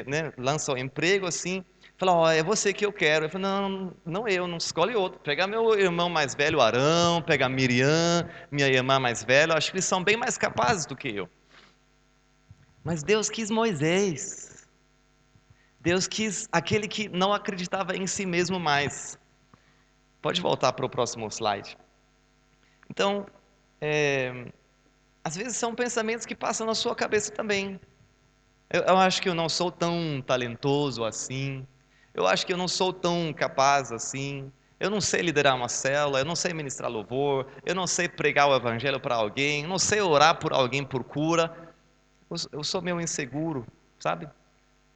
né, 0.06 0.32
lança 0.38 0.74
o 0.74 0.78
emprego 0.78 1.26
assim, 1.26 1.66
Fala, 1.98 2.14
ó, 2.14 2.32
é 2.32 2.44
você 2.44 2.72
que 2.72 2.86
eu 2.86 2.94
quero. 2.94 3.26
Eu 3.26 3.30
falei, 3.30 3.48
não, 3.48 3.94
não 4.06 4.28
eu, 4.28 4.48
não 4.48 4.58
escolhe 4.58 4.96
outro. 4.96 5.20
Pegar 5.20 5.48
meu 5.48 5.78
irmão 5.78 6.08
mais 6.08 6.36
velho, 6.36 6.62
Arão, 6.62 7.24
pegar 7.24 7.50
Miriam, 7.50 8.30
minha 8.52 8.68
irmã 8.68 9.00
mais 9.00 9.24
velha, 9.24 9.56
acho 9.56 9.72
que 9.72 9.78
eles 9.78 9.86
são 9.86 10.04
bem 10.04 10.16
mais 10.16 10.38
capazes 10.38 10.86
do 10.86 10.96
que 10.96 11.10
eu. 11.10 11.28
Mas 12.84 13.02
Deus 13.02 13.30
quis 13.32 13.50
Moisés. 13.50 14.68
Deus 15.80 16.08
quis 16.08 16.48
aquele 16.52 16.88
que 16.88 17.10
não 17.10 17.34
acreditava 17.34 17.96
em 17.98 18.06
si 18.06 18.28
mesmo 18.28 18.60
mais. 18.60 19.18
Pode 20.22 20.40
voltar 20.40 20.74
para 20.74 20.86
o 20.86 20.90
próximo 20.90 21.28
slide. 21.30 21.76
Então, 22.92 23.26
é, 23.82 24.52
às 25.24 25.36
vezes 25.36 25.58
são 25.58 25.74
pensamentos 25.74 26.28
que 26.28 26.36
passam 26.36 26.68
na 26.68 26.76
sua 26.76 26.96
cabeça 26.96 27.32
também. 27.32 27.80
Eu, 28.70 28.84
eu 28.84 28.98
acho 28.98 29.20
que 29.20 29.30
eu 29.30 29.34
não 29.34 29.50
sou 29.50 29.72
tão 29.72 30.22
talentoso 30.26 31.04
assim 31.04 31.66
eu 32.18 32.26
acho 32.26 32.48
que 32.48 32.52
eu 32.52 32.58
não 32.58 32.68
sou 32.68 32.92
tão 32.92 33.32
capaz 33.32 33.92
assim, 33.92 34.52
eu 34.80 34.90
não 34.90 35.00
sei 35.00 35.22
liderar 35.22 35.56
uma 35.56 35.70
célula, 35.70 36.20
eu 36.20 36.26
não 36.26 36.36
sei 36.36 36.52
ministrar 36.52 36.90
louvor, 36.90 37.46
eu 37.64 37.76
não 37.76 37.86
sei 37.86 38.10
pregar 38.10 38.50
o 38.50 38.56
evangelho 38.56 39.00
para 39.00 39.16
alguém, 39.16 39.62
eu 39.62 39.70
não 39.70 39.78
sei 39.78 40.02
orar 40.02 40.40
por 40.40 40.52
alguém 40.52 40.84
por 40.84 41.04
cura, 41.04 41.76
eu, 42.52 42.64
sou 42.64 42.82
meio 42.82 43.00
inseguro, 43.00 43.68
sabe? 44.00 44.28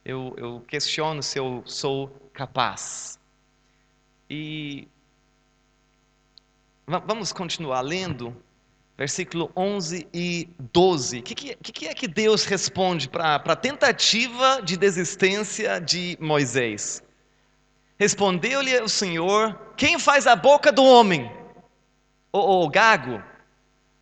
Eu, 0.03 0.33
eu 0.35 0.63
questiono 0.67 1.21
se 1.21 1.37
eu 1.37 1.61
sou 1.63 2.09
capaz. 2.33 3.19
E 4.27 4.87
vamos 6.87 7.31
continuar 7.31 7.81
lendo, 7.81 8.35
versículo 8.97 9.51
11 9.55 10.07
e 10.11 10.49
12. 10.73 11.19
O 11.19 11.23
que, 11.23 11.35
que, 11.35 11.55
que, 11.55 11.87
é 11.87 11.93
que 11.93 12.07
Deus 12.07 12.45
responde 12.45 13.07
para 13.07 13.35
a 13.35 13.55
tentativa 13.55 14.59
de 14.61 14.75
desistência 14.75 15.79
de 15.79 16.17
Moisés? 16.19 17.03
Respondeu-lhe 18.01 18.81
o 18.81 18.89
Senhor: 18.89 19.55
Quem 19.77 19.99
faz 19.99 20.25
a 20.25 20.35
boca 20.35 20.71
do 20.71 20.83
homem? 20.83 21.31
O, 22.33 22.63
o 22.63 22.67
gago? 22.67 23.21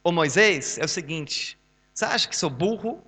O 0.02 0.10
Moisés? 0.10 0.78
É 0.78 0.86
o 0.86 0.88
seguinte: 0.88 1.60
Você 1.94 2.06
acha 2.06 2.30
que 2.30 2.38
sou 2.38 2.50
burro? 2.50 3.04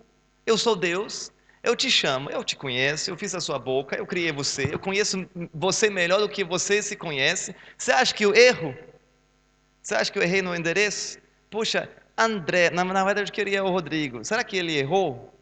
Eu 0.46 0.58
sou 0.58 0.76
Deus. 0.76 1.32
Eu 1.64 1.78
te 1.78 1.90
chamo, 1.90 2.30
eu 2.30 2.44
te 2.44 2.58
conheço, 2.58 3.10
eu 3.10 3.16
fiz 3.16 3.34
a 3.34 3.40
sua 3.40 3.58
boca, 3.58 3.96
eu 3.96 4.06
criei 4.06 4.34
você, 4.34 4.74
eu 4.74 4.80
conheço 4.80 5.30
você 5.54 5.90
melhor 5.90 6.20
do 6.20 6.28
que 6.28 6.44
você 6.44 6.82
se 6.82 6.98
conhece. 6.98 7.56
Você 7.78 7.94
acha 7.94 8.14
que 8.14 8.26
eu 8.26 8.36
erro? 8.36 8.76
Você 9.82 9.96
acha 9.96 10.12
que 10.12 10.20
eu 10.20 10.24
errei 10.24 10.42
no 10.42 10.54
endereço? 10.54 11.20
Puxa, 11.50 11.88
André, 12.18 12.70
na, 12.70 12.84
na 12.84 13.06
verdade 13.06 13.30
eu 13.30 13.34
queria 13.34 13.64
o 13.64 13.70
Rodrigo. 13.70 14.26
Será 14.26 14.44
que 14.44 14.58
ele 14.58 14.76
errou? 14.76 15.34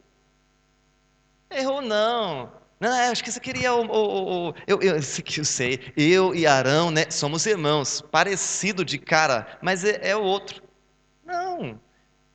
Errou 1.50 1.82
não. 1.82 2.52
Não, 2.80 3.12
acho 3.12 3.24
que 3.24 3.32
você 3.32 3.40
queria 3.40 3.74
o. 3.74 3.86
o, 3.86 4.50
o 4.50 4.54
eu, 4.66 4.82
eu, 4.82 4.96
eu, 4.96 5.02
sei, 5.46 5.92
eu 5.98 6.34
e 6.34 6.48
Arão, 6.48 6.90
né, 6.90 7.10
somos 7.10 7.46
irmãos, 7.46 8.02
parecido 8.02 8.86
de 8.86 8.98
cara, 8.98 9.58
mas 9.62 9.84
é, 9.84 10.00
é 10.10 10.16
o 10.16 10.22
outro. 10.22 10.64
Não. 11.26 11.80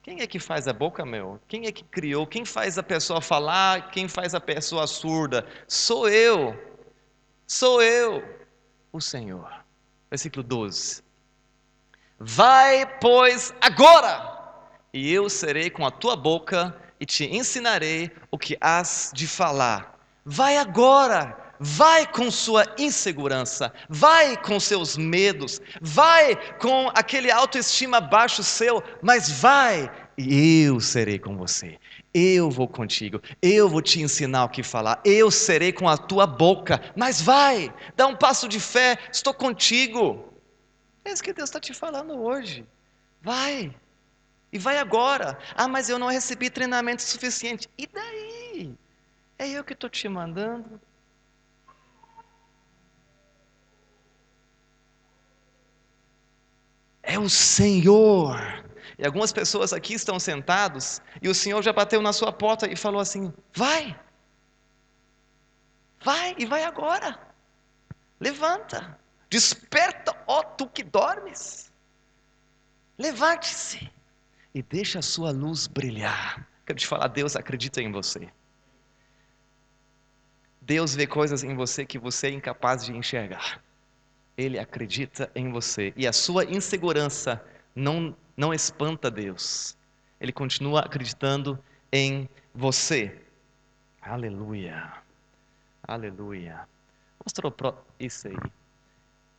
Quem 0.02 0.20
é 0.20 0.26
que 0.26 0.38
faz 0.38 0.68
a 0.68 0.72
boca, 0.72 1.06
meu? 1.06 1.40
Quem 1.48 1.66
é 1.66 1.72
que 1.72 1.82
criou? 1.82 2.26
Quem 2.26 2.44
faz 2.44 2.76
a 2.76 2.82
pessoa 2.82 3.22
falar? 3.22 3.90
Quem 3.90 4.06
faz 4.06 4.34
a 4.34 4.40
pessoa 4.40 4.86
surda? 4.86 5.46
Sou 5.66 6.08
eu. 6.10 6.54
Sou 7.46 7.82
eu, 7.82 8.22
o 8.92 9.00
Senhor. 9.00 9.50
Versículo 10.10 10.42
12. 10.42 11.02
Vai, 12.18 12.86
pois, 13.00 13.54
agora, 13.60 14.34
e 14.92 15.12
eu 15.12 15.28
serei 15.30 15.70
com 15.70 15.86
a 15.86 15.90
tua 15.90 16.16
boca 16.16 16.76
e 17.00 17.06
te 17.06 17.24
ensinarei 17.24 18.10
o 18.30 18.38
que 18.38 18.56
has 18.60 19.10
de 19.14 19.26
falar. 19.26 19.93
Vai 20.24 20.56
agora, 20.56 21.36
vai 21.60 22.06
com 22.06 22.30
sua 22.30 22.64
insegurança, 22.78 23.72
vai 23.88 24.36
com 24.36 24.58
seus 24.58 24.96
medos, 24.96 25.60
vai 25.80 26.36
com 26.58 26.88
aquele 26.94 27.30
autoestima 27.30 28.00
baixo 28.00 28.42
seu, 28.42 28.82
mas 29.02 29.30
vai 29.30 29.90
e 30.16 30.62
eu 30.62 30.80
serei 30.80 31.18
com 31.18 31.36
você. 31.36 31.78
Eu 32.12 32.50
vou 32.50 32.68
contigo, 32.68 33.20
eu 33.42 33.68
vou 33.68 33.82
te 33.82 34.00
ensinar 34.00 34.44
o 34.44 34.48
que 34.48 34.62
falar, 34.62 35.00
eu 35.04 35.30
serei 35.30 35.72
com 35.72 35.88
a 35.88 35.98
tua 35.98 36.26
boca, 36.26 36.80
mas 36.96 37.20
vai, 37.20 37.74
dá 37.96 38.06
um 38.06 38.16
passo 38.16 38.48
de 38.48 38.60
fé, 38.60 38.98
estou 39.12 39.34
contigo. 39.34 40.32
É 41.04 41.12
isso 41.12 41.22
que 41.22 41.32
Deus 41.32 41.50
está 41.50 41.60
te 41.60 41.74
falando 41.74 42.14
hoje. 42.14 42.64
Vai, 43.20 43.74
e 44.52 44.58
vai 44.58 44.78
agora. 44.78 45.36
Ah, 45.54 45.66
mas 45.66 45.88
eu 45.88 45.98
não 45.98 46.06
recebi 46.06 46.48
treinamento 46.48 47.02
suficiente. 47.02 47.68
E 47.76 47.86
daí? 47.86 48.43
É 49.38 49.48
eu 49.48 49.64
que 49.64 49.72
estou 49.72 49.90
te 49.90 50.08
mandando. 50.08 50.80
É 57.02 57.18
o 57.18 57.28
Senhor. 57.28 58.64
E 58.98 59.04
algumas 59.04 59.32
pessoas 59.32 59.72
aqui 59.72 59.94
estão 59.94 60.18
sentados 60.18 61.02
e 61.20 61.28
o 61.28 61.34
Senhor 61.34 61.62
já 61.62 61.72
bateu 61.72 62.00
na 62.00 62.12
sua 62.12 62.32
porta 62.32 62.70
e 62.70 62.76
falou 62.76 63.00
assim: 63.00 63.32
vai, 63.52 63.98
vai 66.02 66.34
e 66.38 66.46
vai 66.46 66.64
agora. 66.64 67.18
Levanta, 68.20 68.98
desperta, 69.28 70.16
ó 70.26 70.42
tu 70.42 70.68
que 70.68 70.84
dormes. 70.84 71.72
Levante-se 72.96 73.90
e 74.54 74.62
deixe 74.62 74.96
a 74.96 75.02
sua 75.02 75.32
luz 75.32 75.66
brilhar. 75.66 76.48
Quero 76.64 76.78
te 76.78 76.86
falar, 76.86 77.08
Deus 77.08 77.34
acredita 77.34 77.82
em 77.82 77.90
você. 77.90 78.30
Deus 80.66 80.94
vê 80.94 81.06
coisas 81.06 81.44
em 81.44 81.54
você 81.54 81.84
que 81.84 81.98
você 81.98 82.28
é 82.28 82.30
incapaz 82.30 82.84
de 82.84 82.96
enxergar. 82.96 83.62
Ele 84.36 84.58
acredita 84.58 85.30
em 85.34 85.50
você. 85.50 85.92
E 85.94 86.06
a 86.06 86.12
sua 86.12 86.44
insegurança 86.44 87.44
não, 87.74 88.16
não 88.34 88.52
espanta 88.52 89.10
Deus. 89.10 89.76
Ele 90.18 90.32
continua 90.32 90.80
acreditando 90.80 91.58
em 91.92 92.28
você. 92.54 93.20
Aleluia. 94.00 94.90
Aleluia. 95.86 96.66
Mostrou 97.22 97.54
isso 98.00 98.28
aí. 98.28 98.36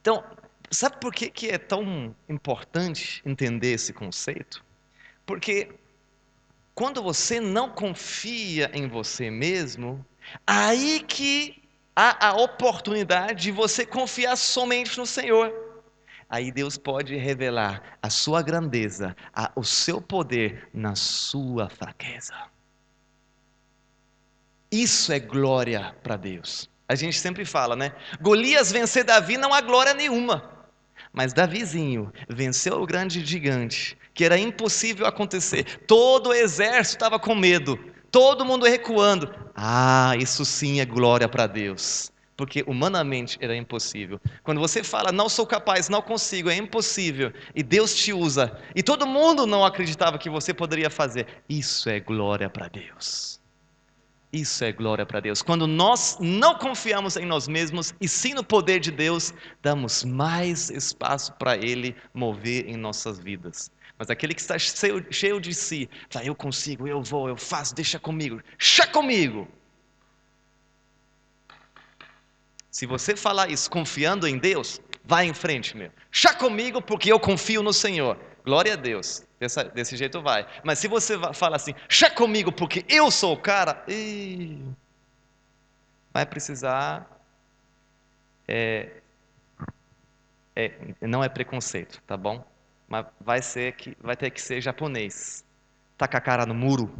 Então, 0.02 0.24
sabe 0.70 0.98
por 0.98 1.12
que, 1.12 1.32
que 1.32 1.50
é 1.50 1.58
tão 1.58 2.16
importante 2.30 3.22
entender 3.26 3.74
esse 3.74 3.92
conceito? 3.92 4.64
Porque 5.26 5.74
quando 6.76 7.02
você 7.02 7.40
não 7.40 7.72
confia 7.72 8.70
em 8.74 8.88
você 8.88 9.32
mesmo, 9.32 10.06
aí 10.46 11.00
que 11.02 11.64
há 11.96 12.28
a 12.28 12.34
oportunidade 12.34 13.44
de 13.44 13.52
você 13.52 13.86
confiar 13.86 14.36
somente 14.36 14.98
no 14.98 15.06
Senhor. 15.06 15.54
Aí 16.30 16.52
Deus 16.52 16.78
pode 16.78 17.16
revelar 17.16 17.98
a 18.02 18.10
sua 18.10 18.42
grandeza, 18.42 19.16
a, 19.34 19.52
o 19.56 19.64
seu 19.64 20.02
poder 20.02 20.68
na 20.74 20.96
sua 20.96 21.70
fraqueza. 21.70 22.34
Isso 24.72 25.14
é 25.14 25.20
glória 25.20 25.96
para 26.04 26.18
Deus. 26.18 26.70
A 26.88 26.96
gente 26.96 27.18
sempre 27.20 27.46
fala, 27.46 27.76
né? 27.76 27.94
Golias 28.20 28.72
vencer 28.72 29.04
Davi 29.04 29.38
não 29.38 29.54
há 29.54 29.62
glória 29.62 29.94
nenhuma. 29.94 30.52
Mas 31.14 31.32
Davizinho 31.32 32.12
venceu 32.28 32.82
o 32.82 32.86
grande 32.86 33.24
gigante, 33.26 33.98
que 34.14 34.26
era 34.26 34.38
impossível 34.38 35.06
acontecer. 35.06 35.64
Todo 35.88 36.30
o 36.30 36.34
exército 36.34 36.98
estava 36.98 37.18
com 37.18 37.34
medo, 37.34 37.80
todo 38.16 38.46
mundo 38.46 38.66
recuando. 38.66 39.30
Ah, 39.54 40.14
isso 40.18 40.46
sim 40.46 40.80
é 40.80 40.86
glória 40.86 41.28
para 41.28 41.48
Deus. 41.48 42.14
Porque 42.38 42.64
humanamente 42.66 43.38
era 43.42 43.54
impossível. 43.54 44.22
Quando 44.42 44.62
você 44.62 44.86
fala, 44.86 45.12
não 45.12 45.28
sou 45.28 45.46
capaz, 45.46 45.90
não 45.90 46.02
consigo, 46.02 46.50
é 46.50 46.56
impossível, 46.56 47.34
e 47.54 47.62
Deus 47.62 47.94
te 47.94 48.14
usa, 48.14 48.58
e 48.74 48.82
todo 48.82 49.06
mundo 49.06 49.46
não 49.46 49.66
acreditava 49.66 50.18
que 50.18 50.30
você 50.30 50.54
poderia 50.54 50.90
fazer, 50.90 51.28
isso 51.50 51.90
é 51.90 52.00
glória 52.00 52.50
para 52.50 52.70
Deus. 52.70 53.42
Isso 54.32 54.64
é 54.64 54.72
glória 54.72 55.06
para 55.06 55.20
Deus. 55.20 55.42
Quando 55.42 55.68
nós 55.68 56.18
não 56.22 56.56
confiamos 56.56 57.18
em 57.18 57.26
nós 57.26 57.50
mesmos 57.50 57.94
e 58.00 58.08
sim 58.08 58.34
no 58.34 58.46
poder 58.46 58.80
de 58.80 58.92
Deus, 58.92 59.34
damos 59.62 60.06
mais 60.06 60.70
espaço 60.70 61.34
para 61.34 61.58
Ele 61.58 61.94
mover 62.14 62.66
em 62.68 62.78
nossas 62.78 63.20
vidas. 63.20 63.72
Mas 63.98 64.10
aquele 64.10 64.34
que 64.34 64.42
está 64.42 64.60
cheio, 64.60 65.06
cheio 65.12 65.40
de 65.40 65.54
si, 65.54 65.90
fala, 66.10 66.26
eu 66.26 66.36
consigo, 66.36 66.88
eu 66.88 67.02
vou, 67.02 67.30
eu 67.30 67.38
faço, 67.38 67.74
deixa 67.74 67.98
comigo, 67.98 68.42
chá 68.58 68.86
comigo. 68.86 69.48
Se 72.70 72.86
você 72.86 73.16
falar 73.16 73.50
isso 73.50 73.70
confiando 73.72 74.28
em 74.28 74.38
Deus, 74.38 74.82
vai 75.06 75.26
em 75.26 75.34
frente, 75.34 75.78
meu. 75.78 75.90
Chá 76.12 76.34
comigo 76.34 76.82
porque 76.82 77.10
eu 77.10 77.20
confio 77.20 77.64
no 77.64 77.72
Senhor. 77.72 78.20
Glória 78.44 78.74
a 78.74 78.76
Deus. 78.76 79.26
Dessa, 79.40 79.64
desse 79.64 79.96
jeito 79.96 80.22
vai. 80.22 80.46
Mas 80.62 80.80
se 80.80 80.88
você 80.90 81.18
fala 81.34 81.56
assim, 81.56 81.74
chá 81.88 82.10
comigo 82.10 82.52
porque 82.52 82.86
eu 82.90 83.10
sou 83.10 83.34
o 83.34 83.38
cara, 83.38 83.82
ih, 83.88 84.62
vai 86.14 86.26
precisar. 86.26 87.10
É, 88.46 89.02
é, 90.54 90.72
não 91.02 91.24
é 91.24 91.30
preconceito, 91.30 92.02
tá 92.06 92.18
bom? 92.18 92.46
Mas 92.88 93.06
vai, 93.20 93.42
ser 93.42 93.74
que, 93.74 93.98
vai 94.00 94.16
ter 94.16 94.30
que 94.30 94.42
ser 94.42 94.62
japonês. 94.62 95.44
Taca 95.98 96.18
a 96.18 96.22
cara 96.22 96.46
no 96.46 96.54
muro. 96.54 96.94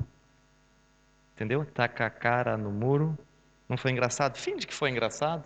Entendeu? 1.36 1.66
Taca 1.66 2.06
a 2.06 2.10
cara 2.10 2.58
no 2.58 2.72
muro. 2.72 3.18
Não 3.68 3.78
foi 3.78 3.92
engraçado? 3.92 4.38
Finge 4.38 4.66
que 4.66 4.74
foi 4.74 4.90
engraçado. 4.90 5.44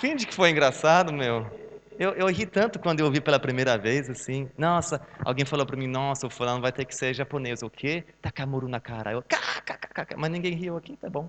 Finge 0.00 0.26
que 0.26 0.34
foi 0.34 0.50
engraçado, 0.50 1.12
meu. 1.12 1.46
Eu, 1.98 2.12
eu 2.14 2.26
ri 2.28 2.46
tanto 2.46 2.78
quando 2.78 3.00
eu 3.00 3.06
ouvi 3.06 3.20
pela 3.20 3.38
primeira 3.38 3.76
vez, 3.76 4.08
assim. 4.08 4.48
Nossa, 4.56 5.06
alguém 5.22 5.44
falou 5.44 5.66
para 5.66 5.76
mim, 5.76 5.86
nossa, 5.86 6.26
o 6.26 6.30
fulano 6.30 6.60
vai 6.62 6.72
ter 6.72 6.86
que 6.86 6.94
ser 6.94 7.12
japonês. 7.12 7.62
O 7.62 7.68
quê? 7.68 8.04
Takamuru 8.22 8.68
na 8.68 8.80
cara. 8.80 9.12
Eu, 9.12 9.22
mas 10.16 10.30
ninguém 10.30 10.54
riu 10.54 10.76
aqui, 10.78 10.96
tá 10.96 11.10
bom. 11.10 11.28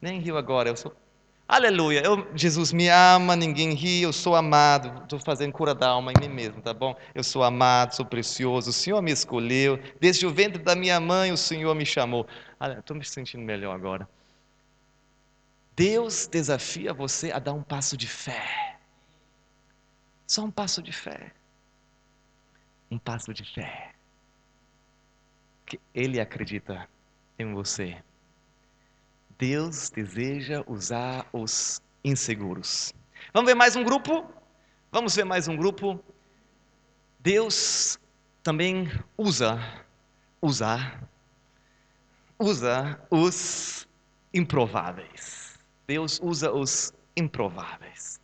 Nem 0.00 0.20
riu 0.20 0.36
agora, 0.36 0.68
eu 0.68 0.76
sou... 0.76 0.94
Aleluia, 1.52 2.00
eu, 2.02 2.26
Jesus 2.34 2.72
me 2.72 2.88
ama, 2.88 3.36
ninguém 3.36 3.74
ri, 3.74 4.00
eu 4.00 4.10
sou 4.10 4.34
amado. 4.34 5.02
Estou 5.02 5.18
fazendo 5.18 5.52
cura 5.52 5.74
da 5.74 5.86
alma 5.86 6.10
em 6.10 6.18
mim 6.18 6.34
mesmo, 6.34 6.62
tá 6.62 6.72
bom? 6.72 6.96
Eu 7.14 7.22
sou 7.22 7.42
amado, 7.44 7.94
sou 7.94 8.06
precioso, 8.06 8.70
o 8.70 8.72
Senhor 8.72 9.02
me 9.02 9.10
escolheu. 9.10 9.78
Desde 10.00 10.24
o 10.24 10.32
ventre 10.32 10.62
da 10.62 10.74
minha 10.74 10.98
mãe, 10.98 11.30
o 11.30 11.36
Senhor 11.36 11.74
me 11.74 11.84
chamou. 11.84 12.26
Estou 12.78 12.96
me 12.96 13.04
sentindo 13.04 13.42
melhor 13.42 13.74
agora. 13.74 14.08
Deus 15.76 16.26
desafia 16.26 16.94
você 16.94 17.30
a 17.30 17.38
dar 17.38 17.52
um 17.52 17.62
passo 17.62 17.98
de 17.98 18.08
fé. 18.08 18.78
Só 20.26 20.44
um 20.44 20.50
passo 20.50 20.82
de 20.82 20.90
fé. 20.90 21.34
Um 22.90 22.96
passo 22.96 23.34
de 23.34 23.44
fé. 23.44 23.92
Que 25.66 25.78
Ele 25.94 26.18
acredita 26.18 26.88
em 27.38 27.52
você. 27.52 28.02
Deus 29.42 29.90
deseja 29.90 30.62
usar 30.68 31.26
os 31.32 31.82
inseguros. 32.04 32.94
Vamos 33.34 33.50
ver 33.50 33.56
mais 33.56 33.74
um 33.74 33.82
grupo? 33.82 34.24
Vamos 34.92 35.16
ver 35.16 35.24
mais 35.24 35.48
um 35.48 35.56
grupo. 35.56 35.98
Deus 37.18 37.98
também 38.40 38.88
usa, 39.18 39.58
usar, 40.40 41.02
usa 42.38 43.00
os 43.10 43.88
improváveis. 44.32 45.58
Deus 45.88 46.20
usa 46.22 46.52
os 46.52 46.94
improváveis. 47.16 48.20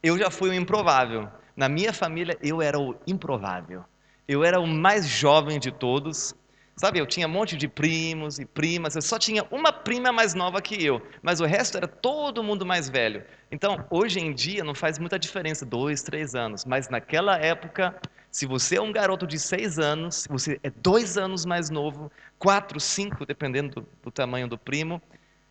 Eu 0.00 0.16
já 0.16 0.30
fui 0.30 0.50
o 0.50 0.54
improvável. 0.54 1.28
Na 1.56 1.68
minha 1.68 1.92
família, 1.92 2.38
eu 2.40 2.62
era 2.62 2.78
o 2.78 2.94
improvável. 3.04 3.84
Eu 4.28 4.44
era 4.44 4.60
o 4.60 4.66
mais 4.68 5.08
jovem 5.08 5.58
de 5.58 5.72
todos. 5.72 6.36
Sabe, 6.78 6.98
eu 6.98 7.06
tinha 7.06 7.26
um 7.26 7.30
monte 7.30 7.56
de 7.56 7.66
primos 7.66 8.38
e 8.38 8.44
primas, 8.44 8.94
eu 8.94 9.00
só 9.00 9.18
tinha 9.18 9.42
uma 9.50 9.72
prima 9.72 10.12
mais 10.12 10.34
nova 10.34 10.60
que 10.60 10.84
eu, 10.84 11.00
mas 11.22 11.40
o 11.40 11.46
resto 11.46 11.78
era 11.78 11.88
todo 11.88 12.42
mundo 12.42 12.66
mais 12.66 12.86
velho. 12.86 13.24
Então, 13.50 13.86
hoje 13.88 14.20
em 14.20 14.34
dia 14.34 14.62
não 14.62 14.74
faz 14.74 14.98
muita 14.98 15.18
diferença, 15.18 15.64
dois, 15.64 16.02
três 16.02 16.34
anos, 16.34 16.66
mas 16.66 16.90
naquela 16.90 17.38
época, 17.38 17.98
se 18.30 18.44
você 18.44 18.76
é 18.76 18.82
um 18.82 18.92
garoto 18.92 19.26
de 19.26 19.38
seis 19.38 19.78
anos, 19.78 20.26
você 20.28 20.60
é 20.62 20.68
dois 20.68 21.16
anos 21.16 21.46
mais 21.46 21.70
novo, 21.70 22.12
quatro, 22.38 22.78
cinco, 22.78 23.24
dependendo 23.24 23.80
do, 23.80 23.88
do 24.02 24.10
tamanho 24.10 24.46
do 24.46 24.58
primo, 24.58 25.00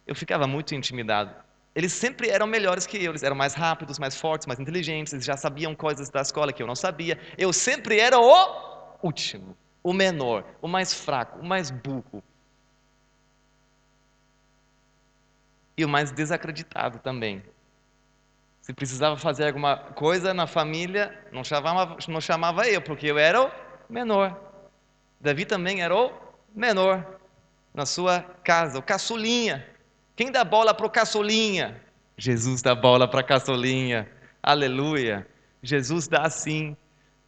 eu 0.06 0.14
ficava 0.14 0.46
muito 0.46 0.76
intimidado. 0.76 1.34
Eles 1.74 1.92
sempre 1.92 2.30
eram 2.30 2.46
melhores 2.46 2.86
que 2.86 3.04
eu, 3.04 3.12
eles 3.12 3.24
eram 3.24 3.36
mais 3.36 3.56
rápidos, 3.56 3.98
mais 3.98 4.16
fortes, 4.16 4.46
mais 4.46 4.60
inteligentes, 4.60 5.12
eles 5.12 5.26
já 5.26 5.36
sabiam 5.36 5.74
coisas 5.74 6.08
da 6.08 6.22
escola 6.22 6.54
que 6.54 6.62
eu 6.62 6.68
não 6.68 6.76
sabia. 6.76 7.20
Eu 7.36 7.52
sempre 7.52 8.00
era 8.00 8.20
o 8.20 8.98
último, 9.02 9.58
o 9.86 9.94
menor, 9.94 10.44
o 10.64 10.68
mais 10.68 10.96
fraco, 10.96 11.42
o 11.42 11.46
mais 11.46 11.70
burro. 11.70 12.24
E 15.78 15.86
o 15.86 15.88
mais 15.88 16.12
desacreditado 16.12 16.98
também. 16.98 17.44
Se 18.62 18.74
precisava 18.74 19.16
fazer 19.16 19.46
alguma 19.46 19.78
coisa 19.78 20.34
na 20.34 20.48
família, 20.48 21.24
não 21.32 21.44
chamava, 21.44 21.98
não 22.08 22.20
chamava 22.20 22.68
eu, 22.68 22.82
porque 22.82 23.06
eu 23.06 23.20
era 23.20 23.44
o 23.44 23.52
menor. 23.88 24.36
Davi 25.22 25.46
também 25.46 25.84
era 25.84 25.96
o 25.96 26.12
menor 26.56 27.20
na 27.72 27.86
sua 27.86 28.22
casa, 28.44 28.80
o 28.80 28.82
caçulinha. 28.82 29.70
Quem 30.16 30.32
dá 30.32 30.44
bola 30.44 30.74
para 30.74 30.88
o 30.88 30.90
caçulinha? 30.90 31.80
Jesus 32.18 32.64
dá 32.64 32.74
bola 32.74 33.08
para 33.08 33.20
a 33.20 33.24
caçulinha. 33.24 34.10
Aleluia. 34.42 35.28
Jesus 35.62 36.08
dá 36.08 36.24
assim. 36.24 36.76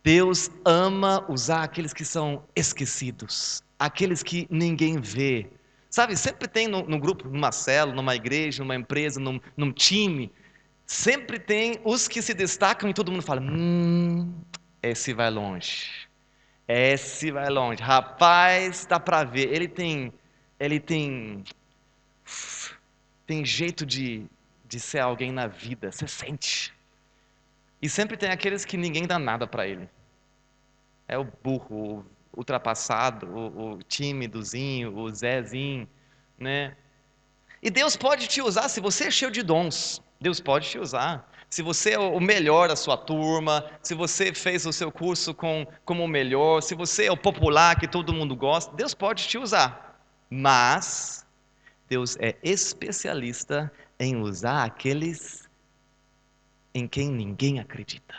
Deus 0.08 0.50
ama 0.64 1.26
usar 1.28 1.64
aqueles 1.64 1.92
que 1.92 2.06
são 2.06 2.42
esquecidos, 2.56 3.62
aqueles 3.78 4.24
que 4.24 4.48
ninguém 4.50 5.02
vê. 5.02 5.50
Sabe, 5.90 6.16
sempre 6.16 6.48
tem 6.48 6.66
no, 6.66 6.82
no 6.84 6.98
grupo, 6.98 7.28
numa 7.28 7.52
célula, 7.52 7.94
numa 7.94 8.16
igreja, 8.16 8.64
numa 8.64 8.74
empresa, 8.74 9.20
num, 9.20 9.38
num 9.58 9.70
time, 9.70 10.32
sempre 10.86 11.38
tem 11.38 11.82
os 11.84 12.08
que 12.08 12.22
se 12.22 12.34
destacam 12.34 12.90
e 12.90 12.94
todo 12.94 13.12
mundo 13.12 13.22
fala: 13.22 13.42
hum, 13.42 14.34
esse 14.82 15.14
vai 15.14 15.30
longe. 15.30 16.08
Esse 16.66 17.30
vai 17.30 17.50
longe. 17.50 17.84
Rapaz, 17.84 18.86
dá 18.86 19.02
para 19.02 19.26
ver. 19.26 19.54
Ele 19.54 19.68
tem, 19.68 20.14
ele 20.58 20.80
tem 20.80 21.44
tem 23.26 23.44
jeito 23.44 23.86
de, 23.86 24.26
de 24.66 24.80
ser 24.80 25.00
alguém 25.00 25.34
na 25.34 25.48
vida, 25.48 25.92
você 25.92 26.08
sente. 26.08 26.77
E 27.82 27.90
sempre 27.90 28.18
tem 28.18 28.30
aqueles 28.30 28.66
que 28.66 28.78
ninguém 28.78 29.06
dá 29.06 29.20
nada 29.20 29.46
para 29.46 29.68
ele. 29.68 29.90
É 31.08 31.18
o 31.18 31.24
burro, 31.44 32.00
o 32.00 32.06
ultrapassado, 32.38 33.28
o, 33.28 33.74
o 33.74 33.84
tímidozinho, 33.84 34.96
o 34.96 35.14
Zezinho, 35.14 35.88
né? 36.38 36.76
E 37.62 37.70
Deus 37.70 37.98
pode 37.98 38.28
te 38.28 38.42
usar, 38.42 38.70
se 38.70 38.80
você 38.80 39.06
é 39.06 39.12
cheio 39.12 39.32
de 39.32 39.42
dons, 39.42 40.02
Deus 40.22 40.40
pode 40.40 40.70
te 40.70 40.78
usar. 40.78 41.30
Se 41.50 41.62
você 41.62 41.92
é 41.92 42.00
o 42.00 42.20
melhor 42.20 42.68
da 42.68 42.76
sua 42.76 42.98
turma, 42.98 43.66
se 43.82 43.96
você 43.96 44.34
fez 44.34 44.66
o 44.66 44.74
seu 44.74 44.92
curso 44.92 45.34
com, 45.34 45.66
como 45.86 46.04
o 46.04 46.08
melhor, 46.08 46.62
se 46.62 46.76
você 46.76 47.06
é 47.06 47.12
o 47.12 47.18
popular 47.18 47.80
que 47.80 47.88
todo 47.88 48.14
mundo 48.14 48.36
gosta, 48.36 48.76
Deus 48.76 48.94
pode 48.94 49.28
te 49.28 49.38
usar. 49.38 49.98
Mas 50.30 51.26
Deus 51.88 52.18
é 52.20 52.36
especialista 52.44 53.72
em 53.98 54.18
usar 54.18 54.66
aqueles 54.66 55.47
em 56.74 56.88
quem 56.88 57.12
ninguém 57.12 57.60
acredita. 57.60 58.16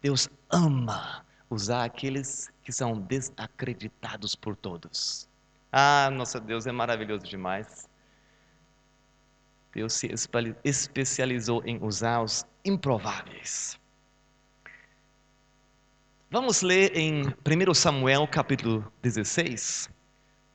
Deus 0.00 0.28
ama 0.50 1.24
usar 1.48 1.84
aqueles 1.84 2.50
que 2.62 2.72
são 2.72 3.00
desacreditados 3.00 4.34
por 4.34 4.56
todos. 4.56 5.28
Ah, 5.72 6.10
nosso 6.12 6.40
Deus 6.40 6.66
é 6.66 6.72
maravilhoso 6.72 7.24
demais. 7.24 7.88
Deus 9.72 9.92
se 9.92 10.10
especializou 10.64 11.62
em 11.64 11.82
usar 11.82 12.22
os 12.22 12.44
improváveis. 12.64 13.78
Vamos 16.30 16.62
ler 16.62 16.96
em 16.96 17.24
1 17.26 17.74
Samuel 17.74 18.26
capítulo 18.26 18.92
16. 19.02 19.90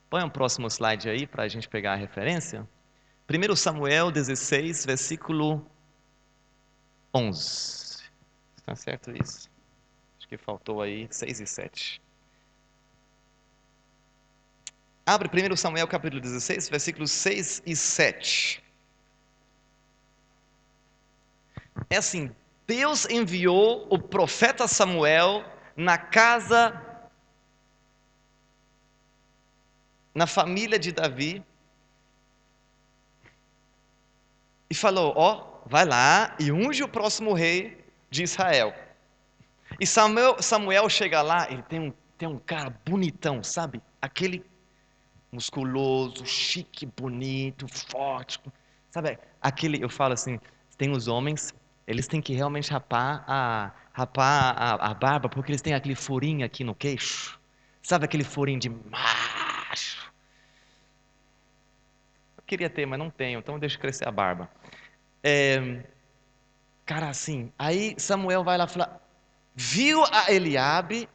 Põe 0.10 0.24
um 0.24 0.30
próximo 0.30 0.68
slide 0.68 1.10
aí 1.10 1.28
para 1.28 1.44
a 1.44 1.48
gente 1.48 1.68
pegar 1.68 1.94
a 1.94 1.98
referência. 1.98 2.68
1 3.30 3.56
Samuel 3.56 4.12
16, 4.12 4.86
versículo 4.86 5.66
11. 7.16 8.04
Está 8.58 8.76
certo 8.76 9.12
isso? 9.12 9.50
Acho 10.18 10.28
que 10.28 10.38
faltou 10.38 10.82
aí 10.82 11.08
6 11.10 11.40
e 11.40 11.48
7. 11.48 12.02
Abre 15.06 15.30
1 15.30 15.56
Samuel 15.56 15.88
capítulo 15.88 16.20
16, 16.20 16.68
versículos 16.68 17.12
6 17.12 17.64
e 17.66 17.74
7. 17.74 18.62
É 21.90 21.96
assim: 21.96 22.36
Deus 22.68 23.06
enviou 23.06 23.88
o 23.90 23.98
profeta 23.98 24.68
Samuel 24.68 25.46
na 25.78 25.98
casa, 25.98 26.82
na 30.14 30.28
família 30.28 30.78
de 30.78 30.92
Davi, 30.92 31.46
e 34.70 34.76
falou: 34.76 35.14
Ó, 35.16 35.55
vai 35.66 35.86
lá 35.86 36.36
e 36.40 36.52
unge 36.52 36.84
o 36.84 36.88
próximo 36.88 37.34
rei 37.34 37.84
de 38.10 38.24
Israel. 38.24 38.74
E 39.80 39.86
Samuel, 39.86 40.42
Samuel 40.42 40.88
chega 40.90 41.22
lá, 41.22 41.52
ele 41.52 41.64
tem 41.64 41.80
um, 41.80 41.94
tem 42.18 42.28
um 42.28 42.40
cara 42.40 42.74
bonitão, 42.86 43.44
sabe? 43.44 43.82
Aquele 44.02 44.46
musculoso, 45.32 46.26
chique, 46.26 46.86
bonito, 46.86 47.68
forte. 47.68 48.40
Sabe? 48.90 49.20
Aquele, 49.42 49.84
eu 49.84 49.90
falo 49.90 50.14
assim, 50.14 50.40
tem 50.78 50.92
os 50.92 51.08
homens 51.08 51.54
eles 51.88 52.08
têm 52.08 52.22
que 52.22 52.34
realmente 52.34 52.72
rapar 52.72 53.24
a, 53.28 53.72
rapar 53.94 54.56
a, 54.58 54.92
a 54.92 54.94
barba, 54.94 55.30
porque 55.30 55.52
eles 55.52 55.62
têm 55.62 55.74
aquele 55.74 55.96
furinho 55.96 56.46
aqui 56.46 56.64
no 56.64 56.74
queixo. 56.74 57.40
Sabe 57.82 58.06
aquele 58.06 58.24
furinho 58.24 58.60
de 58.60 58.70
macho? 58.70 60.12
Eu 62.38 62.44
queria 62.48 62.70
ter, 62.70 62.86
mas 62.86 62.98
não 62.98 63.10
tenho, 63.10 63.40
então 63.40 63.60
deixa 63.60 63.78
crescer 63.78 64.08
a 64.08 64.12
barba. 64.12 64.50
É, 65.28 65.80
cara, 66.86 67.10
assim, 67.10 67.52
aí 67.58 67.96
Samuel 67.98 68.44
vai 68.44 68.60
lá 68.60 68.68
falar, 68.68 69.02
viu 69.56 70.04
a 70.12 70.32
Eliabe, 70.32 71.10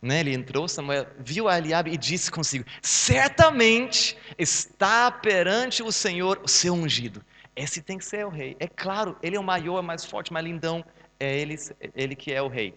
né, 0.00 0.20
ele 0.20 0.32
entrou, 0.32 0.68
Samuel 0.68 1.04
viu 1.18 1.48
a 1.48 1.58
Eliabe 1.58 1.90
e 1.90 1.96
disse 1.96 2.30
consigo, 2.30 2.64
certamente 2.80 4.16
está 4.38 5.10
perante 5.10 5.82
o 5.82 5.90
Senhor 5.90 6.40
o 6.44 6.48
seu 6.48 6.74
ungido. 6.74 7.24
Esse 7.56 7.82
tem 7.82 7.98
que 7.98 8.04
ser 8.04 8.24
o 8.24 8.28
rei. 8.28 8.56
É 8.60 8.68
claro, 8.68 9.16
ele 9.20 9.34
é 9.34 9.40
o 9.40 9.42
maior, 9.42 9.82
mais 9.82 10.04
forte, 10.04 10.32
mais 10.32 10.46
lindão. 10.46 10.84
É 11.18 11.36
ele, 11.36 11.56
ele 11.96 12.14
que 12.14 12.32
é 12.32 12.40
o 12.40 12.46
rei. 12.48 12.72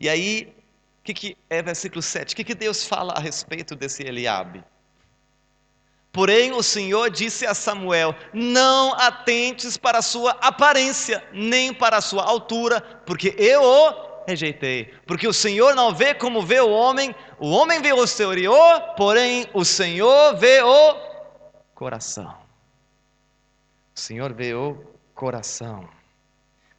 E 0.00 0.08
aí, 0.08 0.52
o 1.00 1.04
que, 1.04 1.14
que 1.14 1.36
é 1.48 1.62
versículo 1.62 2.02
7? 2.02 2.32
O 2.32 2.36
que, 2.36 2.42
que 2.42 2.54
Deus 2.56 2.84
fala 2.84 3.12
a 3.12 3.20
respeito 3.20 3.76
desse 3.76 4.02
Eliabe? 4.02 4.64
Porém, 6.12 6.52
o 6.52 6.62
Senhor 6.62 7.08
disse 7.08 7.46
a 7.46 7.54
Samuel: 7.54 8.14
Não 8.32 8.94
atentes 8.94 9.76
para 9.76 9.98
a 9.98 10.02
sua 10.02 10.32
aparência, 10.40 11.22
nem 11.32 11.72
para 11.72 11.98
a 11.98 12.00
sua 12.00 12.24
altura, 12.24 12.80
porque 13.06 13.34
eu 13.38 13.62
o 13.62 14.10
rejeitei. 14.26 14.92
Porque 15.06 15.28
o 15.28 15.32
Senhor 15.32 15.74
não 15.74 15.94
vê 15.94 16.12
como 16.14 16.42
vê 16.42 16.60
o 16.60 16.70
homem, 16.70 17.14
o 17.38 17.50
homem 17.50 17.80
vê 17.80 17.92
o 17.92 18.02
exterior, 18.02 18.80
porém 18.96 19.46
o 19.54 19.64
Senhor 19.64 20.36
vê 20.36 20.60
o 20.62 20.96
coração. 21.74 22.34
O 23.94 24.00
Senhor 24.00 24.32
vê 24.32 24.54
o 24.54 24.76
coração. 25.14 25.88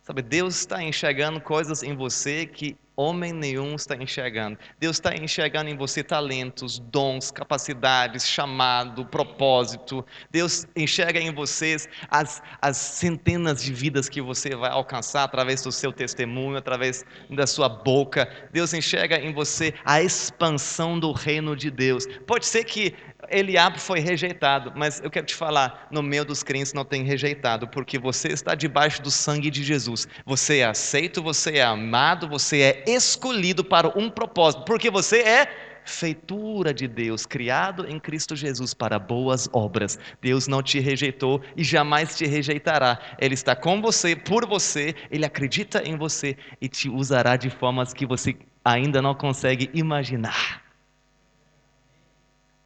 Sabe, 0.04 0.22
Deus 0.22 0.56
está 0.56 0.84
enxergando 0.84 1.40
coisas 1.40 1.84
em 1.84 1.96
você 1.96 2.46
que 2.46 2.76
homem 3.02 3.34
nenhum 3.34 3.76
está 3.76 3.96
enxergando. 3.96 4.58
Deus 4.80 4.98
está 4.98 5.16
enxergando 5.16 5.70
em 5.70 5.76
você 5.76 6.04
talentos, 6.04 6.80
dons, 6.80 7.32
capacidades, 7.32 8.28
chamado, 8.28 9.06
propósito. 9.06 10.06
Deus 10.30 10.68
enxerga 10.76 11.20
em 11.20 11.34
vocês 11.34 11.88
as, 12.10 12.42
as 12.62 12.78
centenas 12.78 13.64
de 13.64 13.74
vidas 13.74 14.08
que 14.08 14.22
você 14.22 14.56
vai 14.56 14.70
alcançar 14.70 15.24
através 15.24 15.62
do 15.62 15.72
seu 15.72 15.92
testemunho, 15.92 16.58
através 16.58 17.04
da 17.30 17.48
sua 17.48 17.68
boca. 17.68 18.30
Deus 18.52 18.74
enxerga 18.74 19.20
em 19.20 19.34
você 19.34 19.74
a 19.84 20.02
expansão 20.02 21.00
do 21.00 21.12
reino 21.12 21.56
de 21.56 21.72
Deus. 21.72 22.06
Pode 22.28 22.46
ser 22.46 22.64
que 22.64 22.94
Eliabe 23.32 23.80
foi 23.80 24.00
rejeitado, 24.00 24.72
mas 24.76 25.02
eu 25.04 25.10
quero 25.10 25.26
te 25.26 25.36
falar, 25.36 25.88
no 25.92 26.04
meio 26.04 26.26
dos 26.26 26.44
crentes 26.44 26.74
não 26.74 26.86
tem 26.86 27.04
rejeitado, 27.04 27.68
porque 27.68 27.98
você 27.98 28.30
está 28.30 28.56
debaixo 28.56 29.02
do 29.02 29.10
sangue 29.10 29.50
de 29.50 29.64
Jesus. 29.64 30.08
Você 30.26 30.60
é 30.60 30.66
aceito, 30.66 31.22
você 31.22 31.58
é 31.58 31.64
amado, 31.64 32.28
você 32.28 32.62
é 32.62 32.84
escolhido 32.92 33.64
para 33.64 33.88
um 33.98 34.10
propósito, 34.10 34.66
porque 34.66 34.90
você 34.90 35.20
é 35.22 35.72
feitura 35.86 36.74
de 36.74 36.88
Deus, 36.88 37.26
criado 37.26 37.88
em 37.88 38.00
Cristo 38.00 38.36
Jesus 38.36 38.74
para 38.74 39.00
boas 39.00 39.50
obras. 39.52 39.98
Deus 40.22 40.48
não 40.48 40.62
te 40.62 40.80
rejeitou 40.80 41.42
e 41.56 41.64
jamais 41.64 42.16
te 42.16 42.26
rejeitará. 42.26 43.00
Ele 43.20 43.34
está 43.34 43.56
com 43.56 43.82
você, 43.82 44.16
por 44.16 44.46
você, 44.46 44.96
ele 45.10 45.26
acredita 45.26 45.82
em 45.84 45.98
você 45.98 46.38
e 46.60 46.68
te 46.68 46.90
usará 46.90 47.36
de 47.36 47.50
formas 47.50 47.94
que 47.94 48.06
você 48.06 48.36
ainda 48.64 49.02
não 49.02 49.16
consegue 49.16 49.70
imaginar. 49.74 50.62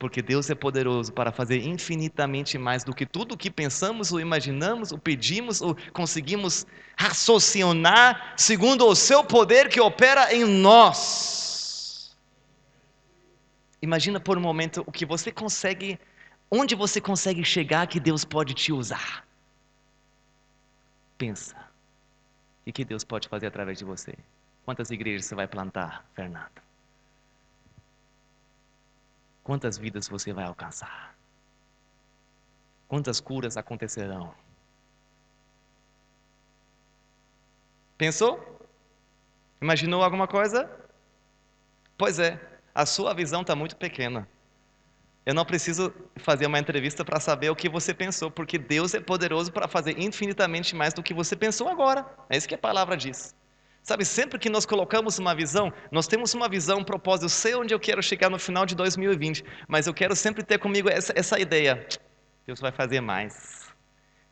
Porque 0.05 0.21
Deus 0.21 0.47
é 0.51 0.53
poderoso 0.53 1.11
para 1.11 1.31
fazer 1.31 1.65
infinitamente 1.65 2.59
mais 2.59 2.83
do 2.83 2.93
que 2.93 3.07
tudo 3.07 3.33
o 3.33 3.37
que 3.37 3.49
pensamos, 3.49 4.11
ou 4.11 4.19
imaginamos, 4.19 4.91
ou 4.91 4.99
pedimos, 4.99 5.63
ou 5.63 5.75
conseguimos 5.91 6.67
raciocinar, 6.95 8.35
segundo 8.37 8.85
o 8.85 8.93
seu 8.95 9.23
poder 9.23 9.67
que 9.67 9.81
opera 9.81 10.31
em 10.31 10.45
nós. 10.45 12.15
Imagina 13.81 14.19
por 14.19 14.37
um 14.37 14.41
momento 14.41 14.83
o 14.85 14.91
que 14.91 15.07
você 15.07 15.31
consegue, 15.31 15.99
onde 16.51 16.75
você 16.75 17.01
consegue 17.01 17.43
chegar 17.43 17.87
que 17.87 17.99
Deus 17.99 18.23
pode 18.23 18.53
te 18.53 18.71
usar. 18.71 19.25
Pensa. 21.17 21.55
O 22.63 22.71
que 22.71 22.85
Deus 22.85 23.03
pode 23.03 23.27
fazer 23.27 23.47
através 23.47 23.79
de 23.79 23.85
você? 23.85 24.13
Quantas 24.65 24.91
igrejas 24.91 25.25
você 25.25 25.33
vai 25.33 25.47
plantar, 25.47 26.05
Fernando? 26.13 26.64
Quantas 29.45 29.77
vidas 29.77 30.07
você 30.07 30.33
vai 30.33 30.43
alcançar? 30.43 31.15
Quantas 32.87 33.21
curas 33.21 33.55
acontecerão? 33.57 34.33
Pensou? 37.95 38.59
Imaginou 39.61 40.03
alguma 40.03 40.27
coisa? 40.27 40.67
Pois 41.95 42.17
é, 42.17 42.41
a 42.73 42.87
sua 42.87 43.13
visão 43.13 43.41
está 43.41 43.55
muito 43.55 43.75
pequena. 43.75 44.27
Eu 45.23 45.35
não 45.35 45.45
preciso 45.45 45.93
fazer 46.17 46.47
uma 46.47 46.57
entrevista 46.57 47.05
para 47.05 47.19
saber 47.19 47.51
o 47.51 47.55
que 47.55 47.69
você 47.69 47.93
pensou, 47.93 48.31
porque 48.31 48.57
Deus 48.57 48.95
é 48.95 48.99
poderoso 48.99 49.51
para 49.51 49.67
fazer 49.67 49.99
infinitamente 49.99 50.75
mais 50.75 50.91
do 50.91 51.03
que 51.03 51.13
você 51.13 51.35
pensou 51.35 51.69
agora. 51.69 52.03
É 52.31 52.35
isso 52.35 52.47
que 52.47 52.55
a 52.55 52.57
palavra 52.57 52.97
diz. 52.97 53.35
Sabe, 53.85 54.03
sempre 54.03 54.39
que 54.39 54.49
nós 54.49 54.65
colocamos 54.65 55.19
uma 55.19 55.35
visão, 55.35 55.71
nós 55.91 56.07
temos 56.07 56.33
uma 56.33 56.49
visão, 56.49 56.79
um 56.79 56.83
propósito, 56.83 57.25
eu 57.25 57.29
sei 57.29 57.53
onde 57.53 57.71
eu 57.71 57.79
quero 57.79 58.01
chegar 58.01 58.31
no 58.31 58.39
final 58.39 58.65
de 58.65 58.73
2020, 58.73 59.45
mas 59.67 59.85
eu 59.85 59.93
quero 59.93 60.15
sempre 60.15 60.41
ter 60.41 60.57
comigo 60.57 60.89
essa, 60.89 61.13
essa 61.15 61.39
ideia. 61.39 61.87
Deus 62.47 62.59
vai 62.59 62.71
fazer 62.71 62.99
mais. 62.99 63.71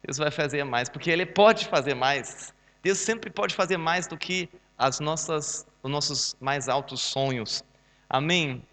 Deus 0.04 0.18
vai 0.18 0.32
fazer 0.32 0.63
mais, 0.63 0.89
porque 0.89 1.12
Ele 1.12 1.24
pode 1.24 1.68
fazer 1.68 1.94
mais. 1.94 2.52
Deus 2.82 2.98
sempre 2.98 3.30
pode 3.30 3.54
fazer 3.54 3.78
mais 3.78 4.08
do 4.08 4.18
que 4.18 4.50
as 4.76 5.00
nossas, 5.00 5.68
os 5.84 5.92
nossos 5.92 6.36
mais 6.42 6.68
altos 6.68 7.02
sonhos. 7.02 7.63
Amém? 8.10 8.66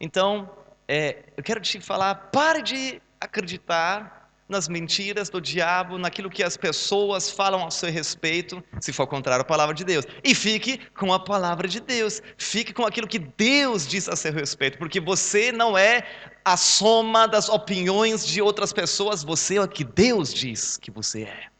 Então, 0.00 0.50
é, 0.88 1.22
eu 1.36 1.42
quero 1.42 1.60
te 1.60 1.82
falar, 1.82 2.14
pare 2.32 2.62
de 2.62 3.02
acreditar 3.20 4.25
nas 4.48 4.68
mentiras 4.68 5.28
do 5.28 5.40
diabo, 5.40 5.98
naquilo 5.98 6.30
que 6.30 6.42
as 6.42 6.56
pessoas 6.56 7.30
falam 7.30 7.66
a 7.66 7.70
seu 7.70 7.90
respeito, 7.90 8.62
se 8.80 8.92
for 8.92 9.06
contrário 9.06 9.42
à 9.42 9.44
palavra 9.44 9.74
de 9.74 9.84
Deus. 9.84 10.04
E 10.22 10.34
fique 10.34 10.78
com 10.96 11.12
a 11.12 11.18
palavra 11.18 11.66
de 11.66 11.80
Deus. 11.80 12.22
Fique 12.36 12.72
com 12.72 12.84
aquilo 12.84 13.08
que 13.08 13.18
Deus 13.18 13.86
diz 13.86 14.08
a 14.08 14.16
seu 14.16 14.32
respeito, 14.32 14.78
porque 14.78 15.00
você 15.00 15.50
não 15.50 15.76
é 15.76 16.06
a 16.44 16.56
soma 16.56 17.26
das 17.26 17.48
opiniões 17.48 18.24
de 18.24 18.40
outras 18.40 18.72
pessoas, 18.72 19.24
você 19.24 19.56
é 19.56 19.62
o 19.62 19.68
que 19.68 19.82
Deus 19.82 20.32
diz 20.32 20.76
que 20.76 20.90
você 20.90 21.22
é. 21.22 21.55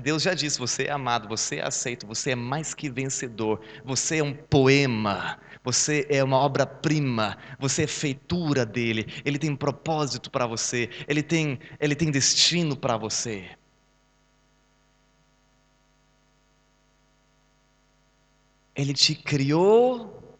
Deus 0.00 0.22
já 0.22 0.34
disse: 0.34 0.58
você 0.58 0.84
é 0.84 0.90
amado, 0.90 1.28
você 1.28 1.56
é 1.56 1.66
aceito, 1.66 2.06
você 2.06 2.32
é 2.32 2.34
mais 2.34 2.74
que 2.74 2.90
vencedor, 2.90 3.60
você 3.84 4.18
é 4.18 4.24
um 4.24 4.34
poema, 4.34 5.38
você 5.62 6.04
é 6.10 6.22
uma 6.22 6.36
obra-prima, 6.38 7.38
você 7.60 7.84
é 7.84 7.86
feitura 7.86 8.66
dele, 8.66 9.06
ele 9.24 9.38
tem 9.38 9.54
propósito 9.54 10.30
para 10.30 10.46
você, 10.46 10.90
ele 11.06 11.22
tem, 11.22 11.60
ele 11.78 11.94
tem 11.94 12.10
destino 12.10 12.76
para 12.76 12.96
você. 12.96 13.48
Ele 18.74 18.92
te 18.92 19.14
criou 19.14 20.36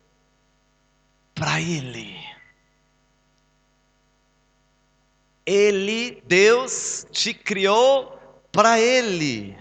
para 1.33 1.61
ele. 1.61 2.17
Ele, 5.47 6.23
Deus, 6.27 7.07
te 7.13 7.33
criou 7.33 8.14
para 8.55 8.79
Ele. 8.79 9.59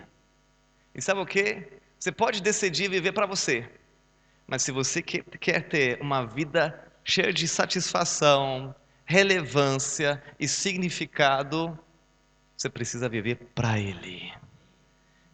E 0.94 1.02
sabe 1.02 1.20
o 1.20 1.26
que? 1.26 1.68
Você 2.00 2.12
pode 2.12 2.44
decidir 2.44 2.92
viver 2.92 3.12
para 3.12 3.26
você, 3.26 3.68
mas 4.46 4.62
se 4.62 4.72
você 4.72 5.02
quer 5.02 5.68
ter 5.68 6.00
uma 6.00 6.24
vida 6.28 6.80
cheia 7.04 7.34
de 7.34 7.48
satisfação, 7.48 8.76
relevância 9.04 10.22
e 10.40 10.48
significado, 10.48 11.78
você 12.56 12.70
precisa 12.70 13.10
viver 13.10 13.38
para 13.56 13.80
Ele. 13.80 14.32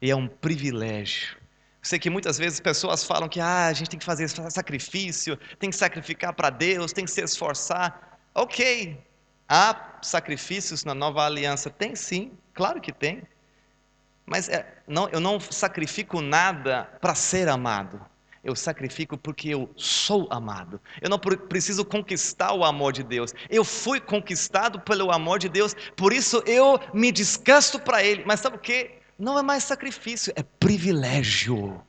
E 0.02 0.10
é 0.10 0.16
um 0.16 0.28
privilégio. 0.28 1.38
Sei 1.82 2.00
que 2.00 2.10
muitas 2.10 2.38
vezes 2.38 2.62
pessoas 2.62 3.04
falam 3.04 3.28
que 3.28 3.42
ah, 3.42 3.66
a 3.66 3.74
gente 3.74 3.90
tem 3.90 4.00
que 4.00 4.06
fazer 4.06 4.30
sacrifício, 4.30 5.36
tem 5.58 5.70
que 5.70 5.76
sacrificar 5.76 6.34
para 6.34 6.50
Deus, 6.50 6.94
tem 6.94 7.04
que 7.04 7.12
se 7.12 7.22
esforçar. 7.22 8.22
Ok, 8.34 8.98
há 9.50 10.00
sacrifícios 10.02 10.86
na 10.86 10.94
nova 10.94 11.26
aliança? 11.26 11.70
Tem 11.70 11.94
sim, 11.94 12.32
claro 12.54 12.80
que 12.80 12.94
tem. 12.94 13.24
Mas 14.30 14.48
é, 14.48 14.66
não, 14.88 15.10
eu 15.10 15.20
não 15.20 15.40
sacrifico 15.40 16.22
nada 16.22 16.84
para 17.02 17.16
ser 17.16 17.50
amado. 17.50 18.00
Eu 18.44 18.56
sacrifico 18.56 19.18
porque 19.18 19.50
eu 19.50 19.70
sou 19.76 20.28
amado. 20.32 20.80
Eu 21.02 21.10
não 21.10 21.20
preciso 21.20 21.84
conquistar 21.84 22.54
o 22.54 22.64
amor 22.64 22.94
de 22.94 23.04
Deus. 23.04 23.34
Eu 23.50 23.66
fui 23.66 24.00
conquistado 24.00 24.80
pelo 24.80 25.12
amor 25.12 25.40
de 25.40 25.50
Deus, 25.50 25.76
por 25.96 26.14
isso 26.14 26.42
eu 26.46 26.80
me 26.94 27.12
desgasto 27.12 27.80
para 27.80 28.04
Ele. 28.04 28.24
Mas 28.26 28.40
sabe 28.40 28.56
o 28.56 28.60
que? 28.60 28.92
Não 29.18 29.38
é 29.38 29.42
mais 29.42 29.64
sacrifício, 29.64 30.32
é 30.36 30.44
privilégio. 30.44 31.82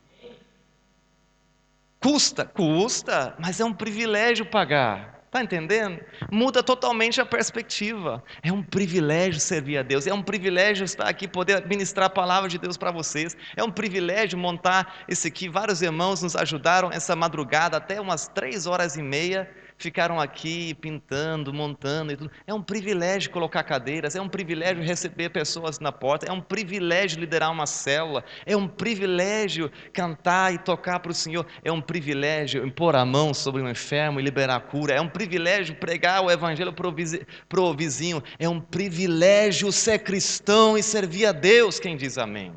Custa, 2.00 2.44
custa, 2.46 3.36
mas 3.38 3.60
é 3.60 3.64
um 3.64 3.74
privilégio 3.74 4.46
pagar. 4.46 5.19
Está 5.30 5.44
entendendo? 5.44 6.00
Muda 6.28 6.60
totalmente 6.60 7.20
a 7.20 7.24
perspectiva. 7.24 8.20
É 8.42 8.52
um 8.52 8.64
privilégio 8.64 9.38
servir 9.38 9.78
a 9.78 9.82
Deus. 9.84 10.04
É 10.04 10.12
um 10.12 10.20
privilégio 10.22 10.84
estar 10.84 11.08
aqui, 11.08 11.28
poder 11.28 11.64
ministrar 11.68 12.08
a 12.08 12.10
palavra 12.10 12.48
de 12.48 12.58
Deus 12.58 12.76
para 12.76 12.90
vocês. 12.90 13.36
É 13.54 13.62
um 13.62 13.70
privilégio 13.70 14.36
montar 14.36 15.04
esse 15.06 15.28
aqui. 15.28 15.48
Vários 15.48 15.82
irmãos 15.82 16.20
nos 16.20 16.34
ajudaram 16.34 16.90
essa 16.90 17.14
madrugada, 17.14 17.76
até 17.76 18.00
umas 18.00 18.26
três 18.26 18.66
horas 18.66 18.96
e 18.96 19.02
meia 19.02 19.48
ficaram 19.80 20.20
aqui 20.20 20.74
pintando, 20.74 21.52
montando 21.52 22.12
e 22.12 22.16
tudo. 22.16 22.30
É 22.46 22.52
um 22.52 22.62
privilégio 22.62 23.30
colocar 23.30 23.62
cadeiras, 23.64 24.14
é 24.14 24.20
um 24.20 24.28
privilégio 24.28 24.84
receber 24.84 25.30
pessoas 25.30 25.80
na 25.80 25.90
porta, 25.90 26.26
é 26.26 26.32
um 26.32 26.40
privilégio 26.40 27.18
liderar 27.18 27.50
uma 27.50 27.66
célula, 27.66 28.22
é 28.44 28.54
um 28.54 28.68
privilégio 28.68 29.70
cantar 29.92 30.52
e 30.52 30.58
tocar 30.58 31.00
para 31.00 31.10
o 31.10 31.14
Senhor, 31.14 31.46
é 31.64 31.72
um 31.72 31.80
privilégio 31.80 32.64
impor 32.64 32.94
a 32.94 33.04
mão 33.04 33.32
sobre 33.32 33.62
o 33.62 33.68
enfermo 33.68 34.20
e 34.20 34.22
liberar 34.22 34.56
a 34.56 34.60
cura, 34.60 34.94
é 34.94 35.00
um 35.00 35.08
privilégio 35.08 35.74
pregar 35.74 36.22
o 36.22 36.30
evangelho 36.30 36.72
para 36.72 37.60
o 37.60 37.74
vizinho, 37.74 38.22
é 38.38 38.48
um 38.48 38.60
privilégio 38.60 39.72
ser 39.72 40.00
cristão 40.00 40.76
e 40.76 40.82
servir 40.82 41.24
a 41.24 41.32
Deus, 41.32 41.80
quem 41.80 41.96
diz 41.96 42.18
amém. 42.18 42.52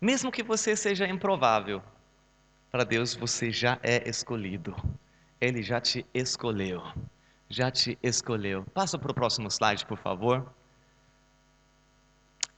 Mesmo 0.00 0.30
que 0.30 0.42
você 0.42 0.76
seja 0.76 1.08
improvável, 1.08 1.82
para 2.70 2.84
Deus 2.84 3.14
você 3.14 3.50
já 3.50 3.78
é 3.82 4.08
escolhido. 4.08 4.76
Ele 5.40 5.62
já 5.62 5.80
te 5.80 6.06
escolheu. 6.14 6.82
Já 7.48 7.70
te 7.70 7.98
escolheu. 8.02 8.64
Passa 8.74 8.98
para 8.98 9.10
o 9.10 9.14
próximo 9.14 9.48
slide, 9.48 9.86
por 9.86 9.98
favor. 9.98 10.52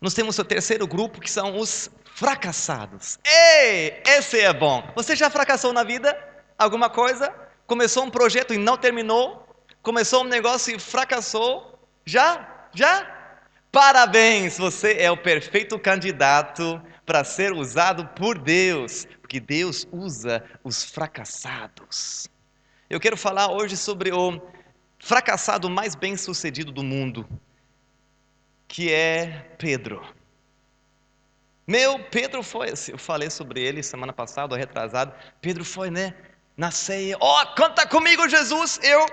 Nós 0.01 0.15
temos 0.15 0.39
o 0.39 0.45
terceiro 0.45 0.87
grupo, 0.87 1.21
que 1.21 1.31
são 1.31 1.59
os 1.59 1.91
fracassados. 2.15 3.19
Ei, 3.25 4.03
esse 4.07 4.41
é 4.41 4.53
bom. 4.53 4.83
Você 4.95 5.15
já 5.15 5.31
fracassou 5.31 5.73
na 5.73 5.85
vida? 5.85 6.17
Alguma 6.59 6.91
coisa? 6.91 7.33
Começou 7.67 8.05
um 8.05 8.11
projeto 8.11 8.53
e 8.53 8.59
não 8.59 8.77
terminou? 8.77 9.47
Começou 9.83 10.23
um 10.23 10.29
negócio 10.29 10.75
e 10.75 10.79
fracassou? 10.79 11.79
Já? 12.05 12.69
Já? 12.75 13.19
Parabéns, 13.71 14.59
você 14.59 14.95
é 14.99 15.11
o 15.11 15.17
perfeito 15.17 15.79
candidato 15.79 16.83
para 17.11 17.25
ser 17.25 17.53
usado 17.53 18.07
por 18.15 18.39
Deus, 18.39 19.05
porque 19.21 19.41
Deus 19.41 19.85
usa 19.91 20.45
os 20.63 20.85
fracassados. 20.85 22.29
Eu 22.89 23.01
quero 23.01 23.17
falar 23.17 23.51
hoje 23.51 23.77
sobre 23.77 24.13
o 24.13 24.41
fracassado 24.97 25.69
mais 25.69 25.97
bem-sucedido 25.97 26.71
do 26.71 26.85
mundo, 26.85 27.29
que 28.69 28.93
é 28.93 29.45
Pedro. 29.59 30.07
Meu, 31.67 31.99
Pedro 31.99 32.45
foi, 32.45 32.69
eu 32.87 32.99
falei 32.99 33.29
sobre 33.29 33.61
ele 33.61 33.83
semana 33.83 34.13
passada, 34.13 34.57
retrasado. 34.57 35.13
Pedro 35.41 35.65
foi, 35.65 35.91
né, 35.91 36.15
na 36.57 36.71
ceia. 36.71 37.17
Ó, 37.19 37.43
oh, 37.43 37.55
canta 37.57 37.89
comigo, 37.89 38.29
Jesus. 38.29 38.79
Eu, 38.85 39.05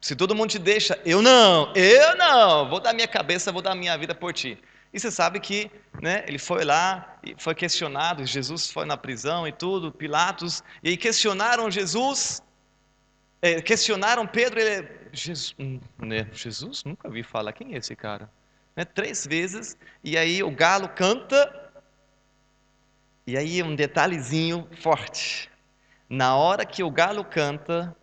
se 0.00 0.16
todo 0.16 0.34
mundo 0.34 0.50
te 0.50 0.58
deixa, 0.58 1.00
eu 1.04 1.22
não, 1.22 1.72
eu 1.76 2.16
não. 2.16 2.68
Vou 2.68 2.80
dar 2.80 2.92
minha 2.92 3.06
cabeça, 3.06 3.52
vou 3.52 3.62
dar 3.62 3.76
minha 3.76 3.96
vida 3.96 4.16
por 4.16 4.32
ti. 4.32 4.60
E 4.92 4.98
você 4.98 5.10
sabe 5.10 5.38
que 5.38 5.70
né, 6.02 6.24
ele 6.26 6.38
foi 6.38 6.64
lá 6.64 7.10
foi 7.38 7.54
questionado, 7.54 8.24
Jesus 8.24 8.70
foi 8.70 8.84
na 8.84 8.96
prisão 8.96 9.46
e 9.46 9.52
tudo, 9.52 9.92
Pilatos, 9.92 10.64
e 10.82 10.90
aí 10.90 10.96
questionaram 10.96 11.70
Jesus, 11.70 12.42
é, 13.42 13.60
questionaram 13.60 14.26
Pedro, 14.26 14.58
ele, 14.58 14.88
Jesus, 15.12 15.54
hum, 15.58 15.80
né, 15.98 16.26
Jesus, 16.32 16.82
nunca 16.84 17.08
vi 17.08 17.22
falar, 17.22 17.52
quem 17.52 17.74
é 17.74 17.78
esse 17.78 17.94
cara? 17.94 18.30
Né, 18.74 18.84
três 18.84 19.26
vezes, 19.26 19.76
e 20.02 20.16
aí 20.16 20.42
o 20.42 20.50
galo 20.50 20.88
canta, 20.88 21.70
e 23.26 23.36
aí 23.36 23.62
um 23.62 23.74
detalhezinho 23.74 24.66
forte, 24.80 25.50
na 26.08 26.34
hora 26.36 26.64
que 26.64 26.82
o 26.82 26.90
galo 26.90 27.24
canta, 27.24 27.94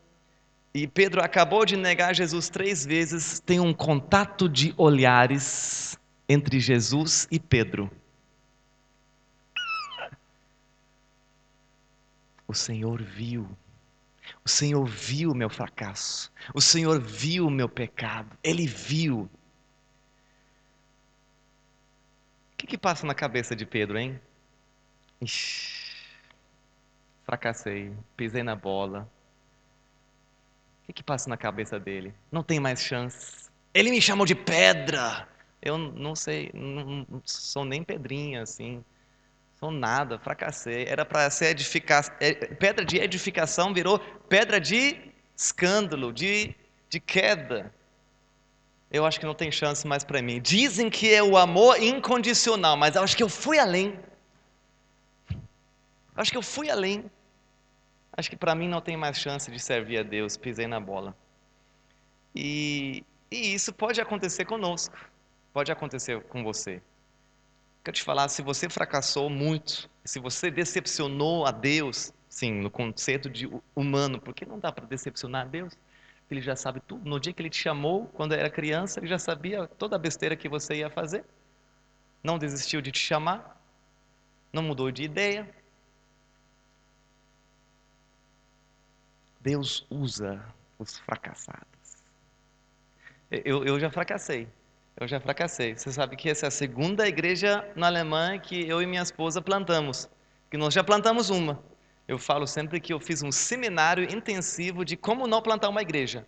e 0.74 0.88
Pedro 0.88 1.24
acabou 1.24 1.66
de 1.66 1.76
negar 1.76 2.14
Jesus 2.14 2.50
três 2.50 2.86
vezes, 2.86 3.40
tem 3.40 3.60
um 3.60 3.74
contato 3.74 4.48
de 4.48 4.76
olhares, 4.78 5.97
entre 6.28 6.60
Jesus 6.60 7.28
e 7.32 7.40
Pedro. 7.40 7.90
O 12.48 12.54
Senhor 12.54 13.02
viu. 13.02 13.48
O 14.44 14.50
Senhor 14.50 14.86
viu 14.86 15.32
o 15.32 15.36
meu 15.36 15.50
fracasso. 15.50 16.32
O 16.54 16.62
Senhor 16.62 17.00
viu 17.02 17.48
o 17.48 17.52
meu 17.52 17.68
pecado. 17.68 18.38
Ele 18.44 18.66
viu. 18.66 19.30
O 22.54 22.58
que, 22.58 22.68
que 22.68 22.78
passa 22.78 23.06
na 23.06 23.14
cabeça 23.14 23.56
de 23.56 23.66
Pedro, 23.66 23.98
hein? 23.98 24.20
Ixi, 25.22 25.96
fracassei, 27.24 27.94
pisei 28.16 28.44
na 28.44 28.56
bola. 28.56 29.10
O 30.82 30.86
que, 30.88 30.94
que 30.94 31.04
passa 31.04 31.30
na 31.30 31.38
cabeça 31.38 31.80
dele? 31.80 32.14
Não 32.32 32.42
tem 32.42 32.60
mais 32.60 32.82
chance. 32.82 33.50
Ele 33.74 33.92
me 33.92 34.02
chamou 34.02 34.26
de 34.26 34.36
pedra. 34.36 35.28
Eu 35.62 35.78
não 35.78 36.16
sei, 36.16 36.52
não, 36.54 37.06
sou 37.26 37.66
nem 37.66 37.84
pedrinha, 37.84 38.44
assim. 38.44 38.84
Sou 39.60 39.72
nada, 39.72 40.20
fracassei. 40.20 40.86
Era 40.86 41.04
para 41.04 41.30
ser. 41.30 41.56
É, 42.20 42.34
pedra 42.34 42.86
de 42.86 42.98
edificação 42.98 43.74
virou 43.74 44.00
pedra 44.30 44.60
de 44.60 45.12
escândalo, 45.36 46.14
de, 46.14 46.56
de 46.90 47.00
queda. 47.00 47.74
Eu 48.92 49.06
acho 49.06 49.20
que 49.20 49.26
não 49.26 49.34
tem 49.34 49.52
chance 49.52 49.86
mais 49.86 50.04
para 50.04 50.22
mim. 50.22 50.40
Dizem 50.40 50.90
que 50.90 51.14
é 51.14 51.24
o 51.24 51.36
amor 51.36 51.82
incondicional, 51.82 52.78
mas 52.78 52.96
eu 52.96 53.04
acho 53.04 53.18
que 53.18 53.24
eu 53.24 53.30
fui 53.30 53.58
além. 53.58 54.00
Eu 55.30 55.38
acho 56.22 56.32
que 56.32 56.38
eu 56.38 56.44
fui 56.44 56.70
além. 56.70 57.10
Acho 58.16 58.30
que 58.30 58.38
para 58.38 58.56
mim 58.56 58.68
não 58.68 58.80
tem 58.80 58.96
mais 58.96 59.20
chance 59.20 59.52
de 59.52 59.60
servir 59.60 59.98
a 59.98 60.04
Deus. 60.04 60.38
Pisei 60.38 60.68
na 60.68 60.80
bola. 60.80 61.16
E, 62.36 63.04
e 63.32 63.54
isso 63.56 63.74
pode 63.74 64.00
acontecer 64.00 64.46
conosco 64.46 64.96
pode 65.58 65.72
acontecer 65.72 66.22
com 66.26 66.44
você. 66.44 66.80
Quero 67.84 67.98
te 67.98 68.04
falar, 68.04 68.30
se 68.30 68.44
você 68.44 68.70
fracassou 68.70 69.28
muito, 69.28 69.90
se 70.06 70.20
você 70.20 70.52
decepcionou 70.52 71.48
a 71.48 71.52
Deus, 71.52 72.14
sim, 72.30 72.52
no 72.62 72.70
conceito 72.70 73.28
de 73.28 73.50
humano, 73.76 74.22
porque 74.22 74.46
não 74.46 74.60
dá 74.60 74.72
para 74.72 74.86
decepcionar 74.86 75.48
a 75.48 75.50
Deus. 75.50 75.74
Ele 76.30 76.42
já 76.42 76.56
sabe 76.56 76.80
tudo. 76.82 77.10
No 77.10 77.20
dia 77.20 77.34
que 77.34 77.42
ele 77.42 77.50
te 77.50 77.58
chamou, 77.58 78.06
quando 78.10 78.34
era 78.34 78.52
criança, 78.52 79.00
ele 79.00 79.08
já 79.08 79.18
sabia 79.18 79.68
toda 79.68 79.96
a 79.96 80.00
besteira 80.00 80.36
que 80.36 80.48
você 80.48 80.76
ia 80.76 80.92
fazer. 80.92 81.26
Não 82.24 82.38
desistiu 82.38 82.80
de 82.80 82.92
te 82.92 83.00
chamar, 83.00 83.60
não 84.54 84.62
mudou 84.62 84.92
de 84.92 85.06
ideia. 85.06 85.50
Deus 89.42 89.88
usa 89.90 90.40
os 90.78 91.00
fracassados. 91.00 91.98
Eu, 93.32 93.66
eu 93.66 93.80
já 93.80 93.90
fracassei. 93.90 94.48
Eu 95.00 95.08
já 95.08 95.20
fracassei. 95.20 95.78
Você 95.78 95.92
sabe 95.92 96.16
que 96.16 96.28
essa 96.28 96.48
é 96.48 96.50
a 96.50 96.52
segunda 96.52 97.08
igreja 97.08 97.64
na 97.76 97.86
Alemanha 97.86 98.40
que 98.40 98.68
eu 98.68 98.82
e 98.82 98.86
minha 98.88 99.04
esposa 99.04 99.40
plantamos. 99.40 100.10
Que 100.50 100.58
nós 100.58 100.74
já 100.74 100.84
plantamos 100.84 101.30
uma. 101.30 101.64
Eu 102.08 102.18
falo 102.18 102.48
sempre 102.48 102.80
que 102.80 102.92
eu 102.92 103.00
fiz 103.00 103.22
um 103.22 103.32
seminário 103.32 104.04
intensivo 104.06 104.84
de 104.84 104.98
como 104.98 105.28
não 105.28 105.40
plantar 105.40 105.70
uma 105.70 105.84
igreja. 105.84 106.26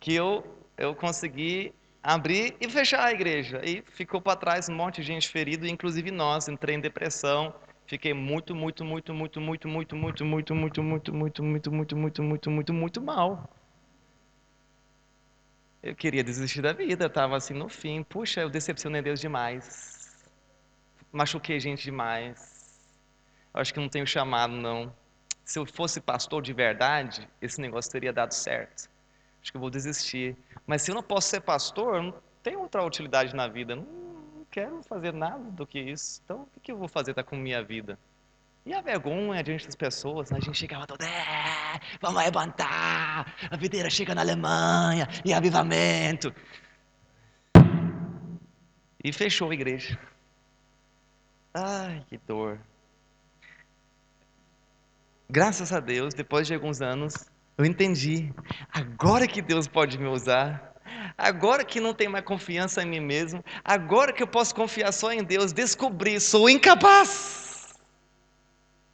Que 0.00 0.14
eu, 0.14 0.42
eu 0.78 0.94
consegui 0.94 1.74
abrir 2.02 2.56
e 2.58 2.70
fechar 2.70 3.04
a 3.04 3.12
igreja. 3.12 3.60
E 3.62 3.82
ficou 3.82 4.18
para 4.18 4.36
trás 4.36 4.66
um 4.70 4.74
monte 4.74 5.02
de 5.02 5.06
gente 5.06 5.28
ferida, 5.28 5.68
inclusive 5.68 6.10
nós. 6.10 6.48
Entrei 6.48 6.76
em 6.76 6.80
depressão. 6.80 7.54
Fiquei 7.86 8.14
muito, 8.14 8.54
muito, 8.54 8.82
muito, 8.82 9.12
muito, 9.12 9.40
muito, 9.42 9.68
muito, 9.68 9.98
muito, 9.98 10.24
muito, 10.24 10.24
muito, 10.24 10.82
muito, 10.82 11.12
muito, 11.12 11.42
muito, 11.42 11.70
muito, 11.70 11.96
muito, 11.96 12.22
muito, 12.22 12.50
muito, 12.50 12.72
muito 12.72 13.02
mal. 13.02 13.53
Eu 15.84 15.94
queria 15.94 16.24
desistir 16.24 16.62
da 16.62 16.72
vida, 16.72 17.04
estava 17.04 17.36
assim 17.36 17.52
no 17.52 17.68
fim. 17.68 18.02
Puxa, 18.02 18.40
eu 18.40 18.48
decepcionei 18.48 19.02
Deus 19.02 19.20
demais. 19.20 20.24
Machuquei 21.12 21.60
gente 21.60 21.84
demais. 21.84 22.80
Eu 23.52 23.60
acho 23.60 23.74
que 23.74 23.78
não 23.78 23.90
tenho 23.90 24.06
chamado, 24.06 24.54
não. 24.54 24.90
Se 25.44 25.58
eu 25.58 25.66
fosse 25.66 26.00
pastor 26.00 26.40
de 26.40 26.54
verdade, 26.54 27.28
esse 27.38 27.60
negócio 27.60 27.92
teria 27.92 28.14
dado 28.14 28.32
certo. 28.32 28.88
Acho 29.42 29.52
que 29.52 29.58
eu 29.58 29.60
vou 29.60 29.68
desistir. 29.68 30.34
Mas 30.66 30.80
se 30.80 30.90
eu 30.90 30.94
não 30.94 31.02
posso 31.02 31.28
ser 31.28 31.42
pastor, 31.42 32.02
não 32.02 32.14
tem 32.42 32.56
outra 32.56 32.82
utilidade 32.82 33.36
na 33.36 33.46
vida. 33.46 33.76
Não, 33.76 34.46
quero 34.50 34.82
fazer 34.84 35.12
nada 35.12 35.50
do 35.50 35.66
que 35.66 35.78
isso. 35.78 36.22
Então, 36.24 36.48
o 36.56 36.60
que 36.60 36.72
eu 36.72 36.78
vou 36.78 36.88
fazer 36.88 37.12
tá, 37.12 37.22
com 37.22 37.36
minha 37.36 37.62
vida? 37.62 37.98
E 38.66 38.72
a 38.72 38.80
vergonha 38.80 39.42
diante 39.42 39.66
das 39.66 39.76
pessoas, 39.76 40.30
né? 40.30 40.38
a 40.38 40.40
gente 40.40 40.56
chegava 40.56 40.86
todo, 40.86 41.02
é, 41.02 41.78
vamos 42.00 42.22
levantar, 42.22 43.34
a 43.50 43.56
videira 43.58 43.90
chega 43.90 44.14
na 44.14 44.22
Alemanha, 44.22 45.06
e 45.22 45.34
avivamento. 45.34 46.34
E 49.02 49.12
fechou 49.12 49.50
a 49.50 49.54
igreja. 49.54 49.98
Ai, 51.52 52.06
que 52.08 52.16
dor. 52.26 52.58
Graças 55.28 55.70
a 55.70 55.78
Deus, 55.78 56.14
depois 56.14 56.46
de 56.46 56.54
alguns 56.54 56.80
anos, 56.80 57.12
eu 57.58 57.66
entendi. 57.66 58.32
Agora 58.72 59.28
que 59.28 59.42
Deus 59.42 59.68
pode 59.68 59.98
me 59.98 60.08
usar. 60.08 60.72
Agora 61.18 61.66
que 61.66 61.80
não 61.80 61.92
tenho 61.92 62.10
mais 62.10 62.24
confiança 62.24 62.82
em 62.82 62.86
mim 62.86 63.00
mesmo. 63.00 63.44
Agora 63.62 64.10
que 64.10 64.22
eu 64.22 64.26
posso 64.26 64.54
confiar 64.54 64.90
só 64.90 65.12
em 65.12 65.22
Deus, 65.22 65.52
descobri, 65.52 66.18
sou 66.18 66.48
incapaz. 66.48 67.43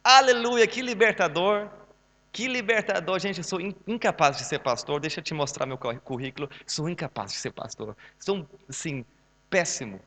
Aleluia, 0.03 0.65
que 0.67 0.81
libertador. 0.81 1.69
Que 2.31 2.47
libertador, 2.47 3.19
gente, 3.19 3.39
eu 3.39 3.43
sou 3.43 3.59
incapaz 3.85 4.37
de 4.37 4.45
ser 4.45 4.59
pastor. 4.59 4.99
Deixa 4.99 5.19
eu 5.19 5.23
te 5.23 5.33
mostrar 5.33 5.65
meu 5.65 5.77
currículo. 5.77 6.49
Sou 6.65 6.89
incapaz 6.89 7.33
de 7.33 7.37
ser 7.37 7.51
pastor. 7.51 7.95
Sou, 8.17 8.47
assim, 8.69 9.05
péssimo. 9.49 9.99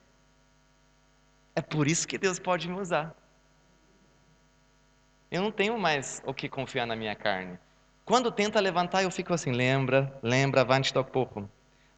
É 1.54 1.60
por 1.60 1.86
isso 1.86 2.08
que 2.08 2.16
Deus 2.16 2.38
pode 2.38 2.68
me 2.68 2.80
usar. 2.80 3.14
Eu 5.30 5.42
não 5.42 5.52
tenho 5.52 5.78
mais 5.78 6.22
o 6.24 6.32
que 6.32 6.48
confiar 6.48 6.86
na 6.86 6.96
minha 6.96 7.14
carne. 7.14 7.58
Quando 8.04 8.30
tenta 8.30 8.60
levantar, 8.60 9.02
eu 9.02 9.10
fico 9.10 9.32
assim, 9.32 9.52
lembra, 9.52 10.16
lembra, 10.22 10.62
avante 10.62 10.92
toque 10.92 11.10
pouco. 11.10 11.48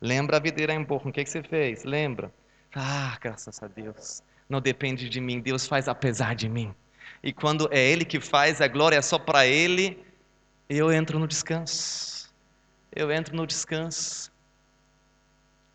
Lembra 0.00 0.36
a 0.36 0.40
videira 0.40 0.72
em 0.72 0.84
pouco, 0.84 1.08
o 1.08 1.12
que, 1.12 1.24
que 1.24 1.30
você 1.30 1.42
fez? 1.42 1.84
Lembra. 1.84 2.32
Ah, 2.74 3.16
graças 3.20 3.62
a 3.62 3.66
Deus. 3.66 4.22
Não 4.48 4.60
depende 4.60 5.08
de 5.08 5.20
mim, 5.20 5.40
Deus 5.40 5.66
faz 5.66 5.88
apesar 5.88 6.34
de 6.34 6.48
mim. 6.48 6.74
E 7.26 7.32
quando 7.32 7.68
é 7.72 7.80
Ele 7.80 8.04
que 8.04 8.20
faz, 8.20 8.60
a 8.60 8.68
glória 8.68 8.94
é 8.94 9.02
só 9.02 9.18
para 9.18 9.44
Ele, 9.44 10.00
eu 10.68 10.92
entro 10.92 11.18
no 11.18 11.26
descanso. 11.26 12.32
Eu 12.92 13.10
entro 13.10 13.34
no 13.34 13.44
descanso. 13.44 14.30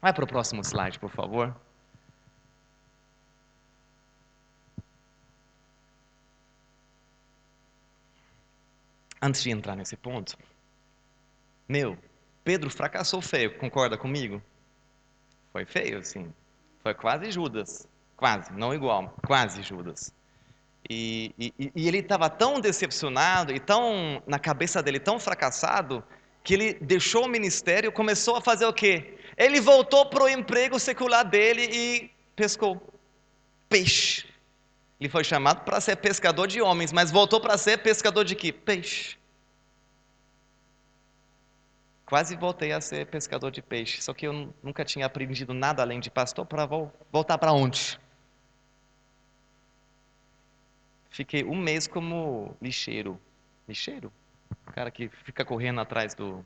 Vai 0.01 0.13
para 0.13 0.23
o 0.23 0.27
próximo 0.27 0.61
slide, 0.61 0.97
por 0.97 1.09
favor. 1.09 1.53
Antes 9.21 9.43
de 9.43 9.51
entrar 9.51 9.75
nesse 9.75 9.97
ponto, 9.97 10.37
meu, 11.67 11.97
Pedro 12.45 12.69
fracassou 12.69 13.21
feio, 13.21 13.57
concorda 13.57 13.97
comigo? 13.97 14.41
Foi 15.51 15.65
feio, 15.65 16.01
sim. 16.01 16.33
Foi 16.79 16.93
quase 16.93 17.29
Judas. 17.29 17.85
Quase, 18.15 18.53
não 18.53 18.73
igual, 18.73 19.13
quase 19.27 19.61
Judas. 19.61 20.13
E, 20.93 21.33
e, 21.39 21.71
e 21.73 21.87
ele 21.87 21.99
estava 21.99 22.29
tão 22.29 22.59
decepcionado 22.59 23.53
e 23.55 23.61
tão, 23.61 24.21
na 24.27 24.37
cabeça 24.37 24.83
dele, 24.83 24.99
tão 24.99 25.17
fracassado, 25.17 26.03
que 26.43 26.53
ele 26.53 26.73
deixou 26.73 27.25
o 27.25 27.29
ministério 27.29 27.87
e 27.87 27.91
começou 27.93 28.35
a 28.35 28.41
fazer 28.41 28.65
o 28.65 28.73
quê? 28.73 29.17
Ele 29.37 29.61
voltou 29.61 30.07
para 30.07 30.25
o 30.25 30.27
emprego 30.27 30.77
secular 30.77 31.23
dele 31.23 31.69
e 31.71 32.11
pescou 32.35 32.81
peixe. 33.69 34.27
Ele 34.99 35.07
foi 35.07 35.23
chamado 35.23 35.63
para 35.63 35.79
ser 35.79 35.95
pescador 35.95 36.45
de 36.45 36.61
homens, 36.61 36.91
mas 36.91 37.09
voltou 37.09 37.39
para 37.39 37.57
ser 37.57 37.77
pescador 37.77 38.25
de 38.25 38.35
quê? 38.35 38.51
Peixe. 38.51 39.15
Quase 42.05 42.35
voltei 42.35 42.73
a 42.73 42.81
ser 42.81 43.05
pescador 43.05 43.49
de 43.49 43.61
peixe, 43.61 44.01
só 44.01 44.13
que 44.13 44.27
eu 44.27 44.53
nunca 44.61 44.83
tinha 44.83 45.05
aprendido 45.05 45.53
nada 45.53 45.81
além 45.81 46.01
de 46.01 46.11
pastor 46.11 46.45
para 46.45 46.65
voltar 46.65 47.37
para 47.37 47.53
onde? 47.53 47.97
Fiquei 51.11 51.43
um 51.43 51.57
mês 51.57 51.87
como 51.87 52.55
lixeiro. 52.61 53.19
Lixeiro? 53.67 54.11
O 54.65 54.71
cara 54.71 54.89
que 54.89 55.09
fica 55.09 55.43
correndo 55.43 55.81
atrás 55.81 56.15
do, 56.15 56.43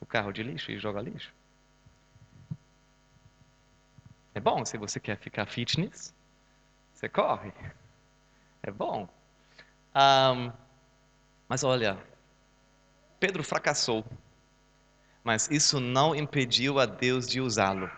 do 0.00 0.04
carro 0.04 0.32
de 0.32 0.42
lixo 0.42 0.72
e 0.72 0.78
joga 0.78 1.00
lixo. 1.00 1.32
É 4.34 4.40
bom 4.40 4.64
se 4.64 4.76
você 4.76 4.98
quer 4.98 5.16
ficar 5.16 5.46
fitness, 5.46 6.12
você 6.92 7.08
corre. 7.08 7.52
É 8.62 8.72
bom. 8.72 9.08
Um, 9.94 10.52
mas 11.48 11.62
olha, 11.62 11.96
Pedro 13.20 13.44
fracassou, 13.44 14.04
mas 15.22 15.48
isso 15.48 15.78
não 15.78 16.12
impediu 16.14 16.80
a 16.80 16.86
Deus 16.86 17.28
de 17.28 17.40
usá-lo. 17.40 17.88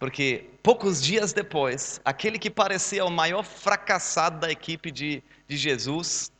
Porque 0.00 0.46
poucos 0.62 1.00
dias 1.00 1.32
depois, 1.32 2.00
aquele 2.04 2.40
que 2.40 2.50
parecia 2.50 3.04
o 3.04 3.10
maior 3.10 3.44
fracassado 3.44 4.40
da 4.40 4.50
equipe 4.50 4.90
de, 4.90 5.22
de 5.46 5.56
Jesus, 5.56 6.32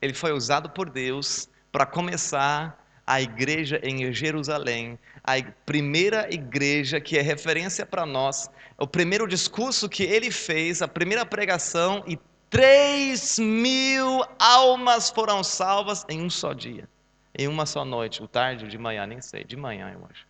ele 0.00 0.14
foi 0.14 0.30
usado 0.30 0.70
por 0.70 0.88
Deus 0.88 1.48
para 1.72 1.84
começar 1.84 2.80
a 3.04 3.20
igreja 3.20 3.80
em 3.82 4.12
Jerusalém, 4.12 4.96
a 5.24 5.34
primeira 5.64 6.32
igreja 6.32 7.00
que 7.00 7.18
é 7.18 7.22
referência 7.22 7.84
para 7.84 8.06
nós, 8.06 8.48
o 8.78 8.86
primeiro 8.86 9.26
discurso 9.26 9.88
que 9.88 10.04
ele 10.04 10.30
fez, 10.30 10.80
a 10.80 10.86
primeira 10.86 11.26
pregação, 11.26 12.04
e 12.06 12.16
Três 12.48 13.40
mil 13.40 14.24
almas 14.38 15.10
foram 15.10 15.42
salvas 15.42 16.06
em 16.08 16.22
um 16.22 16.30
só 16.30 16.52
dia, 16.52 16.88
em 17.36 17.48
uma 17.48 17.66
só 17.66 17.84
noite, 17.84 18.22
o 18.22 18.28
tarde 18.28 18.64
ou 18.64 18.70
de 18.70 18.78
manhã, 18.78 19.04
nem 19.04 19.20
sei, 19.20 19.42
de 19.42 19.56
manhã 19.56 19.90
eu 19.92 20.06
acho. 20.08 20.25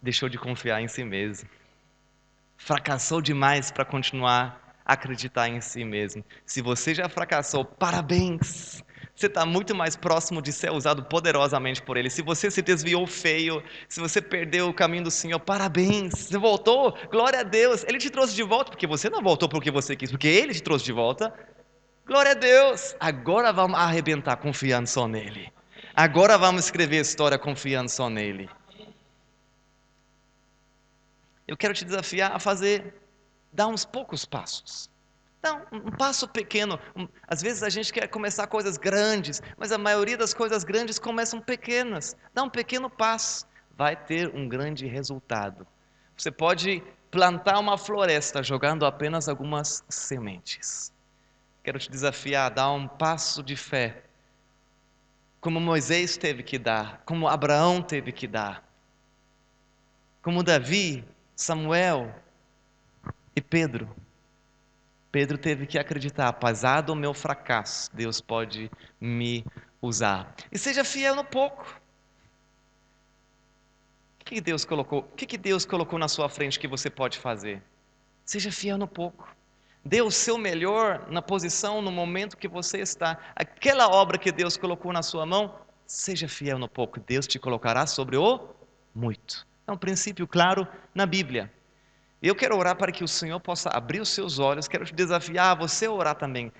Deixou 0.00 0.28
de 0.28 0.38
confiar 0.38 0.80
em 0.80 0.88
si 0.88 1.04
mesmo, 1.04 1.48
fracassou 2.56 3.20
demais 3.20 3.70
para 3.70 3.84
continuar 3.84 4.78
a 4.84 4.92
acreditar 4.92 5.48
em 5.48 5.60
si 5.60 5.84
mesmo. 5.84 6.24
Se 6.44 6.62
você 6.62 6.94
já 6.94 7.08
fracassou, 7.08 7.64
parabéns! 7.64 8.84
você 9.16 9.26
está 9.28 9.46
muito 9.46 9.74
mais 9.74 9.96
próximo 9.96 10.42
de 10.42 10.52
ser 10.52 10.70
usado 10.70 11.02
poderosamente 11.04 11.80
por 11.80 11.96
Ele. 11.96 12.10
Se 12.10 12.20
você 12.20 12.50
se 12.50 12.60
desviou 12.60 13.06
feio, 13.06 13.62
se 13.88 13.98
você 13.98 14.20
perdeu 14.20 14.68
o 14.68 14.74
caminho 14.74 15.04
do 15.04 15.10
Senhor, 15.10 15.40
parabéns, 15.40 16.12
você 16.12 16.36
voltou, 16.36 16.94
glória 17.10 17.40
a 17.40 17.42
Deus. 17.42 17.82
Ele 17.84 17.96
te 17.96 18.10
trouxe 18.10 18.34
de 18.34 18.42
volta, 18.42 18.70
porque 18.70 18.86
você 18.86 19.08
não 19.08 19.22
voltou 19.22 19.48
porque 19.48 19.70
você 19.70 19.96
quis, 19.96 20.10
porque 20.10 20.28
Ele 20.28 20.52
te 20.52 20.62
trouxe 20.62 20.84
de 20.84 20.92
volta. 20.92 21.32
Glória 22.06 22.32
a 22.32 22.34
Deus. 22.34 22.94
Agora 23.00 23.52
vamos 23.52 23.78
arrebentar 23.78 24.36
confiando 24.36 24.86
só 24.86 25.08
nele. 25.08 25.50
Agora 25.94 26.36
vamos 26.36 26.66
escrever 26.66 26.98
a 26.98 27.02
história 27.02 27.38
confiando 27.38 27.88
só 27.88 28.10
nele. 28.10 28.50
Eu 31.46 31.56
quero 31.56 31.74
te 31.74 31.84
desafiar 31.84 32.32
a 32.32 32.38
fazer, 32.38 32.94
dar 33.52 33.68
uns 33.68 33.84
poucos 33.84 34.24
passos. 34.24 34.90
Então, 35.38 35.64
um 35.70 35.90
passo 35.92 36.26
pequeno. 36.26 36.78
Um, 36.96 37.06
às 37.26 37.40
vezes 37.40 37.62
a 37.62 37.68
gente 37.68 37.92
quer 37.92 38.08
começar 38.08 38.46
coisas 38.48 38.76
grandes, 38.76 39.40
mas 39.56 39.70
a 39.70 39.78
maioria 39.78 40.16
das 40.16 40.34
coisas 40.34 40.64
grandes 40.64 40.98
começam 40.98 41.40
pequenas. 41.40 42.16
Dá 42.34 42.42
um 42.42 42.50
pequeno 42.50 42.90
passo, 42.90 43.46
vai 43.76 43.94
ter 43.94 44.34
um 44.34 44.48
grande 44.48 44.86
resultado. 44.86 45.66
Você 46.16 46.32
pode 46.32 46.82
plantar 47.12 47.60
uma 47.60 47.78
floresta 47.78 48.42
jogando 48.42 48.84
apenas 48.84 49.28
algumas 49.28 49.84
sementes. 49.88 50.92
Quero 51.62 51.78
te 51.78 51.90
desafiar 51.90 52.46
a 52.46 52.54
dar 52.54 52.72
um 52.72 52.88
passo 52.88 53.42
de 53.42 53.56
fé, 53.56 54.02
como 55.40 55.60
Moisés 55.60 56.16
teve 56.16 56.42
que 56.42 56.58
dar, 56.58 57.02
como 57.04 57.28
Abraão 57.28 57.80
teve 57.80 58.10
que 58.10 58.26
dar, 58.26 58.64
como 60.22 60.42
Davi, 60.42 61.04
Samuel 61.36 62.14
e 63.36 63.42
Pedro. 63.42 63.94
Pedro 65.12 65.36
teve 65.36 65.66
que 65.66 65.78
acreditar, 65.78 66.28
apesar 66.28 66.80
do 66.80 66.96
meu 66.96 67.12
fracasso, 67.12 67.94
Deus 67.94 68.22
pode 68.22 68.70
me 68.98 69.44
usar. 69.80 70.34
E 70.50 70.58
seja 70.58 70.82
fiel 70.82 71.14
no 71.14 71.22
pouco. 71.22 71.78
que 74.18 74.40
Deus 74.40 74.64
colocou? 74.64 75.00
O 75.00 75.14
que 75.14 75.36
Deus 75.36 75.66
colocou 75.66 75.98
na 75.98 76.08
sua 76.08 76.28
frente 76.28 76.58
que 76.58 76.66
você 76.66 76.88
pode 76.88 77.18
fazer? 77.18 77.62
Seja 78.24 78.50
fiel 78.50 78.78
no 78.78 78.88
pouco. 78.88 79.28
Dê 79.84 80.02
o 80.02 80.10
seu 80.10 80.36
melhor 80.36 81.06
na 81.10 81.22
posição, 81.22 81.80
no 81.80 81.92
momento 81.92 82.36
que 82.36 82.48
você 82.48 82.78
está. 82.78 83.18
Aquela 83.36 83.88
obra 83.88 84.18
que 84.18 84.32
Deus 84.32 84.56
colocou 84.56 84.92
na 84.92 85.02
sua 85.02 85.24
mão, 85.24 85.54
seja 85.86 86.26
fiel 86.26 86.58
no 86.58 86.68
pouco. 86.68 86.98
Deus 86.98 87.26
te 87.26 87.38
colocará 87.38 87.86
sobre 87.86 88.16
o 88.16 88.48
muito. 88.92 89.46
É 89.66 89.72
um 89.72 89.76
princípio 89.76 90.26
claro 90.28 90.66
na 90.94 91.04
Bíblia. 91.06 91.52
Eu 92.22 92.34
quero 92.34 92.56
orar 92.56 92.76
para 92.76 92.92
que 92.92 93.04
o 93.04 93.08
Senhor 93.08 93.40
possa 93.40 93.68
abrir 93.70 94.00
os 94.00 94.08
seus 94.08 94.38
olhos. 94.38 94.68
Quero 94.68 94.84
te 94.84 94.94
desafiar 94.94 95.52
a 95.52 95.54
você 95.54 95.88
orar 95.88 96.14
também. 96.14 96.52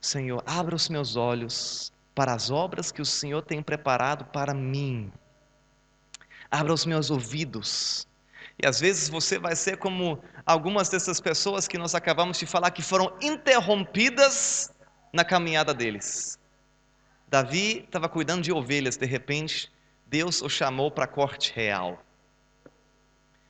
Senhor, 0.00 0.42
abra 0.46 0.74
os 0.74 0.88
meus 0.88 1.16
olhos 1.16 1.92
para 2.14 2.34
as 2.34 2.50
obras 2.50 2.92
que 2.92 3.02
o 3.02 3.06
Senhor 3.06 3.42
tem 3.42 3.62
preparado 3.62 4.26
para 4.26 4.52
mim. 4.54 5.10
Abra 6.50 6.72
os 6.72 6.84
meus 6.84 7.10
ouvidos. 7.10 8.06
E 8.62 8.66
às 8.66 8.78
vezes 8.78 9.08
você 9.08 9.38
vai 9.38 9.56
ser 9.56 9.78
como 9.78 10.22
algumas 10.46 10.88
dessas 10.88 11.20
pessoas 11.20 11.66
que 11.66 11.78
nós 11.78 11.94
acabamos 11.94 12.38
de 12.38 12.46
falar 12.46 12.70
que 12.70 12.82
foram 12.82 13.16
interrompidas 13.20 14.72
na 15.12 15.24
caminhada 15.24 15.74
deles. 15.74 16.38
Davi 17.26 17.84
estava 17.84 18.08
cuidando 18.08 18.42
de 18.42 18.52
ovelhas, 18.52 18.96
de 18.96 19.06
repente, 19.06 19.72
Deus 20.06 20.42
o 20.42 20.48
chamou 20.48 20.90
para 20.90 21.04
a 21.04 21.08
corte 21.08 21.52
real. 21.54 22.04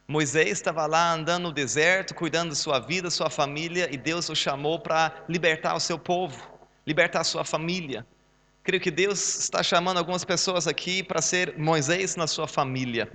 Moisés 0.07 0.50
estava 0.50 0.86
lá 0.86 1.12
andando 1.12 1.44
no 1.44 1.52
deserto, 1.52 2.14
cuidando 2.14 2.50
de 2.50 2.57
sua 2.57 2.78
vida, 2.78 3.11
sua 3.11 3.30
família, 3.30 3.88
e 3.90 3.96
Deus 3.96 4.28
o 4.28 4.34
chamou 4.36 4.78
para 4.78 5.24
libertar 5.28 5.74
o 5.74 5.80
seu 5.80 5.98
povo, 5.98 6.46
libertar 6.86 7.20
a 7.20 7.24
sua 7.24 7.42
família. 7.42 8.07
Creio 8.62 8.82
que 8.82 8.90
Deus 8.90 9.38
está 9.38 9.62
chamando 9.62 9.96
algumas 9.96 10.24
pessoas 10.24 10.66
aqui 10.66 11.02
para 11.02 11.22
ser 11.22 11.59
Moisés 11.59 12.16
na 12.16 12.26
sua 12.26 12.46
família, 12.46 13.11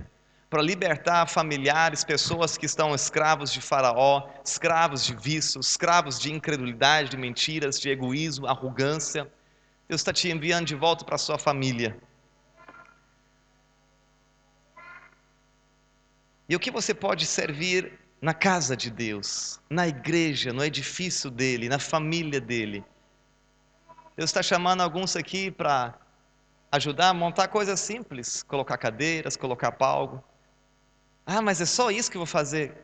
para 0.48 0.62
libertar 0.62 1.28
familiares, 1.28 2.02
pessoas 2.02 2.58
que 2.58 2.66
estão 2.66 2.92
escravos 2.92 3.52
de 3.52 3.60
Faraó, 3.60 4.28
escravos 4.44 5.04
de 5.04 5.14
vícios, 5.14 5.68
escravos 5.68 6.18
de 6.18 6.32
incredulidade, 6.32 7.10
de 7.10 7.16
mentiras, 7.16 7.78
de 7.78 7.88
egoísmo, 7.88 8.48
arrogância. 8.48 9.30
Deus 9.88 10.00
está 10.00 10.12
te 10.12 10.28
enviando 10.28 10.66
de 10.66 10.74
volta 10.74 11.04
para 11.04 11.14
a 11.14 11.18
sua 11.18 11.38
família. 11.38 11.96
E 16.50 16.56
o 16.56 16.58
que 16.58 16.72
você 16.72 16.92
pode 16.92 17.26
servir 17.26 17.92
na 18.20 18.34
casa 18.34 18.76
de 18.76 18.90
Deus, 18.90 19.60
na 19.70 19.86
igreja, 19.86 20.52
no 20.52 20.64
edifício 20.64 21.30
dele, 21.30 21.68
na 21.68 21.78
família 21.78 22.40
dele? 22.40 22.84
Deus 24.16 24.30
está 24.30 24.42
chamando 24.42 24.80
alguns 24.80 25.14
aqui 25.14 25.48
para 25.48 25.94
ajudar 26.72 27.10
a 27.10 27.14
montar 27.14 27.46
coisas 27.46 27.78
simples, 27.78 28.42
colocar 28.42 28.76
cadeiras, 28.78 29.36
colocar 29.36 29.70
palco. 29.70 30.24
Ah, 31.24 31.40
mas 31.40 31.60
é 31.60 31.64
só 31.64 31.88
isso 31.88 32.10
que 32.10 32.16
eu 32.16 32.22
vou 32.22 32.26
fazer. 32.26 32.76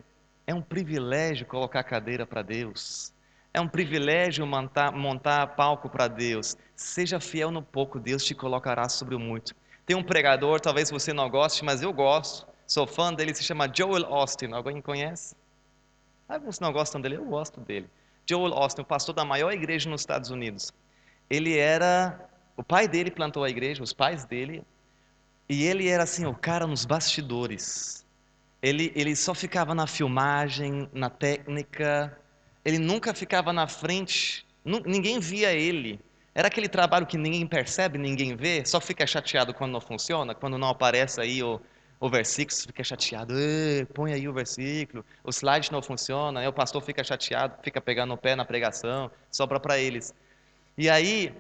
É 0.47 0.55
um 0.55 0.63
privilégio 0.63 1.45
colocar 1.45 1.83
cadeira 1.83 2.25
para 2.25 2.43
Deus. 2.43 3.13
É 3.53 3.61
um 3.61 3.67
privilégio 3.67 4.47
montar, 4.47 4.93
montar 4.93 5.45
palco 5.57 5.89
para 5.91 6.07
Deus. 6.07 6.57
Seja 6.77 7.19
fiel 7.19 7.51
no 7.51 7.63
pouco, 7.63 7.99
Deus 7.99 8.25
te 8.25 8.33
colocará 8.33 8.89
sobre 8.89 9.17
o 9.17 9.19
muito. 9.19 9.57
Tem 9.85 9.97
um 9.97 10.05
pregador, 10.05 10.61
talvez 10.61 10.89
você 10.89 11.13
não 11.13 11.29
goste, 11.29 11.65
mas 11.65 11.83
eu 11.83 11.93
gosto. 11.93 12.47
Sou 12.67 12.87
fã 12.87 13.13
dele, 13.13 13.35
se 13.35 13.45
chama 13.45 13.71
Joel 13.73 14.05
Austin. 14.07 14.53
Alguém 14.53 14.81
conhece? 14.81 15.35
Alguns 16.29 16.59
não 16.59 16.73
gostam 16.73 17.01
dele, 17.01 17.17
eu 17.17 17.25
gosto 17.25 17.61
dele. 17.61 17.89
Joel 18.29 18.53
Austin, 18.55 18.83
o 18.83 18.85
pastor 18.85 19.15
da 19.15 19.25
maior 19.25 19.53
igreja 19.53 19.89
nos 19.89 20.01
Estados 20.01 20.31
Unidos 20.31 20.73
ele 21.29 21.57
era. 21.57 22.29
O 22.57 22.63
pai 22.63 22.89
dele 22.89 23.11
plantou 23.11 23.45
a 23.45 23.51
igreja, 23.51 23.83
os 23.83 23.93
pais 23.93 24.25
dele, 24.25 24.65
e 25.47 25.65
ele 25.65 25.89
era 25.89 26.05
assim, 26.05 26.25
o 26.25 26.35
cara 26.35 26.67
nos 26.67 26.87
bastidores. 26.87 28.07
Ele, 28.63 28.91
ele 28.95 29.15
só 29.15 29.35
ficava 29.35 29.75
na 29.75 29.87
filmagem, 29.87 30.89
na 30.91 31.11
técnica, 31.11 32.19
ele 32.65 32.79
nunca 32.79 33.13
ficava 33.13 33.53
na 33.53 33.69
frente, 33.69 34.47
ninguém 34.65 35.21
via 35.21 35.53
ele. 35.53 36.01
Era 36.35 36.49
aquele 36.49 36.67
trabalho 36.67 37.07
que 37.07 37.19
ninguém 37.19 37.47
percebe, 37.47 37.99
ninguém 37.99 38.35
vê, 38.35 38.65
só 38.65 38.81
fica 38.81 39.07
chateado 39.07 39.53
quando 39.53 39.73
não 39.73 39.81
funciona, 39.81 40.35
quando 40.35 40.57
não 40.57 40.69
aparece 40.69 41.21
aí 41.21 41.43
o, 41.43 41.61
o 41.99 42.11
versículo, 42.11 42.59
fica 42.59 42.85
chateado, 42.85 43.35
põe 43.95 44.13
aí 44.13 44.29
o 44.29 44.33
versículo, 44.33 45.05
o 45.25 45.31
slide 45.31 45.73
não 45.73 45.81
funciona, 45.81 46.41
aí 46.41 46.47
o 46.47 46.53
pastor 46.53 46.83
fica 46.83 47.03
chateado, 47.03 47.55
fica 47.63 47.81
pegando 47.81 48.13
o 48.15 48.17
pé 48.17 48.37
na 48.37 48.45
pregação, 48.45 49.11
sobra 49.31 49.59
para 49.59 49.79
eles. 49.79 50.15
E 50.77 50.91
aí, 50.91 51.35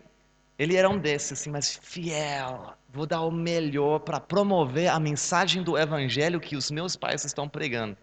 ele 0.59 0.77
era 0.77 0.89
um 0.89 0.99
desses, 0.99 1.33
assim, 1.33 1.51
mas 1.51 1.79
fiel. 1.83 2.73
Vou 2.89 3.07
dar 3.07 3.21
o 3.21 3.31
melhor 3.31 4.01
para 4.01 4.19
promover 4.19 4.89
a 4.89 4.99
mensagem 4.99 5.63
do 5.63 5.77
evangelho 5.77 6.41
que 6.41 6.57
os 6.57 6.71
meus 6.71 6.97
pais 6.97 7.25
estão 7.25 7.47
pregando. 7.47 7.97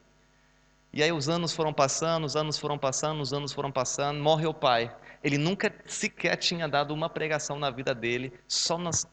E 0.93 1.01
aí 1.01 1.11
os 1.11 1.27
anos 1.27 1.53
foram 1.53 1.73
passando, 1.73 2.25
os 2.25 2.35
anos 2.35 2.59
foram 2.59 2.77
passando, 2.77 3.19
os 3.19 3.33
anos 3.33 3.51
foram 3.51 3.71
passando, 3.71 4.21
morre 4.21 4.45
o 4.45 4.53
pai. 4.53 4.95
Ele 5.23 5.39
nunca 5.39 5.73
sequer 5.87 6.35
tinha 6.35 6.67
dado 6.67 6.93
uma 6.93 7.09
pregação 7.09 7.57
na 7.57 7.71
vida 7.71 7.95
dele, 7.95 8.31
só 8.47 8.77
nas, 8.77 9.07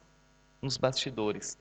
nos 0.60 0.76
bastidores. 0.76 1.56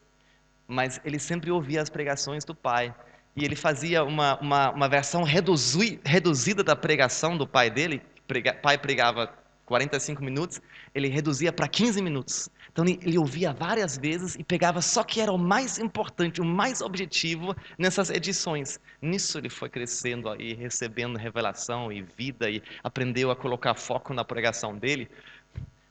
Mas 0.69 1.01
ele 1.03 1.19
sempre 1.19 1.51
ouvia 1.51 1.81
as 1.81 1.89
pregações 1.89 2.45
do 2.45 2.55
pai. 2.55 2.93
E 3.35 3.43
ele 3.43 3.55
fazia 3.55 4.03
uma, 4.03 4.39
uma, 4.39 4.71
uma 4.71 4.87
versão 4.87 5.23
reduzi, 5.23 5.99
reduzida 6.05 6.63
da 6.63 6.75
pregação 6.75 7.37
do 7.37 7.47
pai 7.47 7.69
dele. 7.69 8.01
Prega, 8.27 8.53
pai 8.53 8.77
pregava 8.77 9.33
45 9.69 10.23
minutos, 10.23 10.59
ele 10.95 11.07
reduzia 11.07 11.53
para 11.53 11.67
15 11.67 12.01
minutos. 12.01 12.49
Então 12.71 12.83
ele, 12.85 13.17
ouvia 13.17 13.53
várias 13.53 13.97
vezes 13.97 14.35
e 14.35 14.43
pegava 14.43 14.81
só 14.81 15.03
que 15.03 15.21
era 15.21 15.31
o 15.31 15.37
mais 15.37 15.77
importante, 15.77 16.41
o 16.41 16.45
mais 16.45 16.81
objetivo 16.81 17.55
nessas 17.77 18.09
edições. 18.09 18.79
Nisso 19.01 19.37
ele 19.37 19.49
foi 19.49 19.69
crescendo 19.69 20.35
e 20.41 20.53
recebendo 20.53 21.17
revelação 21.17 21.91
e 21.91 22.01
vida 22.01 22.49
e 22.49 22.61
aprendeu 22.83 23.29
a 23.31 23.35
colocar 23.35 23.75
foco 23.75 24.13
na 24.13 24.25
pregação 24.25 24.75
dele. 24.75 25.07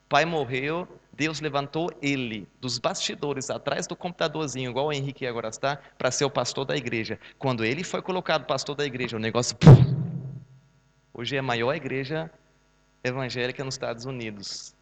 Pai 0.08 0.24
morreu, 0.24 0.88
Deus 1.18 1.40
levantou 1.40 1.90
ele 2.00 2.46
dos 2.60 2.78
bastidores, 2.78 3.50
atrás 3.50 3.88
do 3.88 3.96
computadorzinho, 3.96 4.70
igual 4.70 4.86
o 4.86 4.92
Henrique 4.92 5.26
agora 5.26 5.48
está, 5.48 5.76
para 5.98 6.12
ser 6.12 6.24
o 6.24 6.30
pastor 6.30 6.64
da 6.64 6.76
igreja. 6.76 7.18
Quando 7.36 7.64
ele 7.64 7.82
foi 7.82 8.00
colocado 8.00 8.46
pastor 8.46 8.76
da 8.76 8.86
igreja, 8.86 9.16
o 9.16 9.18
negócio. 9.18 9.56
Hoje 11.12 11.34
é 11.34 11.40
a 11.40 11.42
maior 11.42 11.74
igreja 11.74 12.30
evangélica 13.02 13.64
nos 13.64 13.74
Estados 13.74 14.04
Unidos. 14.04 14.76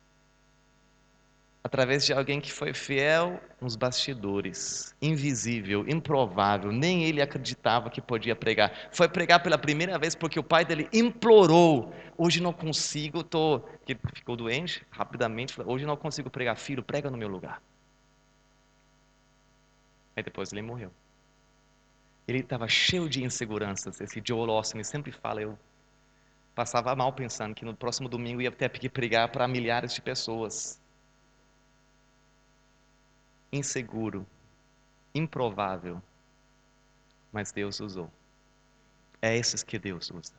Através 1.66 2.06
de 2.06 2.12
alguém 2.12 2.40
que 2.40 2.52
foi 2.52 2.72
fiel 2.72 3.40
nos 3.60 3.74
bastidores, 3.74 4.94
invisível, 5.02 5.84
improvável, 5.88 6.70
nem 6.70 7.02
ele 7.02 7.20
acreditava 7.20 7.90
que 7.90 8.00
podia 8.00 8.36
pregar. 8.36 8.88
Foi 8.92 9.08
pregar 9.08 9.42
pela 9.42 9.58
primeira 9.58 9.98
vez 9.98 10.14
porque 10.14 10.38
o 10.38 10.44
pai 10.44 10.64
dele 10.64 10.88
implorou: 10.92 11.92
Hoje 12.16 12.40
não 12.40 12.52
consigo, 12.52 13.24
tô, 13.24 13.58
que 13.84 13.98
ficou 14.14 14.36
doente, 14.36 14.86
rapidamente, 14.92 15.54
falou, 15.54 15.74
hoje 15.74 15.84
não 15.84 15.96
consigo 15.96 16.30
pregar, 16.30 16.56
filho, 16.56 16.84
prega 16.84 17.10
no 17.10 17.18
meu 17.18 17.26
lugar. 17.26 17.60
Aí 20.14 20.22
depois 20.22 20.52
ele 20.52 20.62
morreu. 20.62 20.92
Ele 22.28 22.38
estava 22.38 22.68
cheio 22.68 23.08
de 23.08 23.24
inseguranças. 23.24 24.00
Esse 24.00 24.22
Joel 24.24 24.52
Austin 24.52 24.84
sempre 24.84 25.10
fala: 25.10 25.42
Eu 25.42 25.58
passava 26.54 26.94
mal 26.94 27.12
pensando 27.12 27.56
que 27.56 27.64
no 27.64 27.74
próximo 27.74 28.08
domingo 28.08 28.40
ia 28.40 28.52
ter 28.52 28.70
que 28.70 28.88
pregar 28.88 29.32
para 29.32 29.48
milhares 29.48 29.92
de 29.92 30.00
pessoas. 30.00 30.80
Inseguro, 33.56 34.26
improvável, 35.14 36.02
mas 37.32 37.52
Deus 37.52 37.80
usou. 37.80 38.10
É 39.22 39.34
esses 39.34 39.62
que 39.62 39.78
Deus 39.78 40.10
usa. 40.10 40.34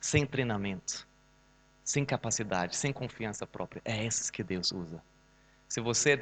Sem 0.00 0.26
treinamento, 0.26 1.06
sem 1.84 2.04
capacidade, 2.04 2.74
sem 2.74 2.92
confiança 2.92 3.46
própria. 3.46 3.80
É 3.84 4.04
esses 4.04 4.28
que 4.28 4.42
Deus 4.42 4.72
usa. 4.72 5.00
Se 5.68 5.80
você 5.80 6.12
é 6.12 6.16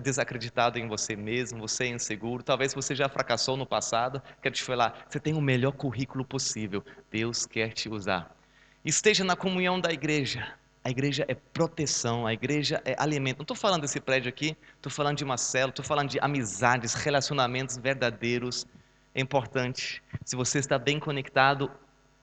desacreditado 0.00 0.78
em 0.78 0.86
você 0.86 1.16
mesmo, 1.16 1.66
você 1.66 1.84
é 1.84 1.88
inseguro, 1.88 2.44
talvez 2.44 2.72
você 2.72 2.94
já 2.94 3.08
fracassou 3.08 3.56
no 3.56 3.66
passado, 3.66 4.22
quero 4.40 4.54
te 4.54 4.62
falar, 4.62 5.06
você 5.08 5.18
tem 5.18 5.34
o 5.34 5.40
melhor 5.40 5.72
currículo 5.72 6.24
possível. 6.24 6.84
Deus 7.10 7.46
quer 7.46 7.72
te 7.72 7.88
usar. 7.88 8.36
Esteja 8.84 9.24
na 9.24 9.34
comunhão 9.34 9.80
da 9.80 9.90
igreja. 9.90 10.54
A 10.90 10.96
igreja 11.00 11.24
é 11.28 11.36
proteção, 11.36 12.26
a 12.26 12.32
igreja 12.32 12.82
é 12.84 12.96
alimento. 12.98 13.38
Não 13.38 13.44
estou 13.44 13.56
falando 13.56 13.82
desse 13.82 14.00
prédio 14.00 14.28
aqui, 14.28 14.56
estou 14.74 14.90
falando 14.90 15.18
de 15.18 15.22
uma 15.22 15.36
estou 15.36 15.84
falando 15.84 16.08
de 16.08 16.18
amizades, 16.18 16.94
relacionamentos 16.94 17.76
verdadeiros. 17.76 18.66
É 19.14 19.20
importante. 19.20 20.02
Se 20.24 20.34
você 20.34 20.58
está 20.58 20.80
bem 20.80 20.98
conectado 20.98 21.70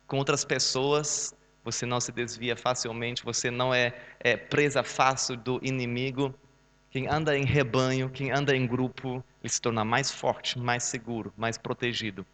com 0.06 0.18
outras 0.18 0.44
pessoas, 0.44 1.34
você 1.64 1.86
não 1.86 2.02
se 2.02 2.12
desvia 2.12 2.58
facilmente, 2.58 3.24
você 3.24 3.50
não 3.50 3.74
é, 3.74 3.96
é 4.20 4.36
presa 4.36 4.84
fácil 4.84 5.38
do 5.38 5.62
inimigo. 5.64 6.36
Quem 6.92 7.08
anda 7.08 7.38
em 7.38 7.46
rebanho, 7.46 8.10
quem 8.10 8.32
anda 8.32 8.54
em 8.54 8.68
grupo, 8.68 9.24
ele 9.42 9.50
se 9.50 9.62
torna 9.62 9.86
mais 9.86 10.12
forte, 10.12 10.60
mais 10.60 10.84
seguro, 10.84 11.34
mais 11.38 11.58
protegido. 11.58 12.26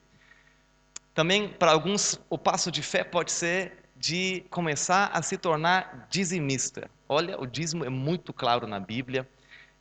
Também, 1.14 1.48
para 1.48 1.74
alguns, 1.74 2.20
o 2.28 2.40
passo 2.40 2.72
de 2.72 2.82
fé 2.82 3.04
pode 3.04 3.32
ser 3.32 3.83
de 4.04 4.44
começar 4.50 5.12
a 5.14 5.22
se 5.22 5.38
tornar 5.38 6.08
dizimista. 6.10 6.92
Olha, 7.08 7.40
o 7.40 7.48
dízimo 7.48 7.86
é 7.86 7.90
muito 7.90 8.34
claro 8.34 8.68
na 8.68 8.78
Bíblia 8.78 9.26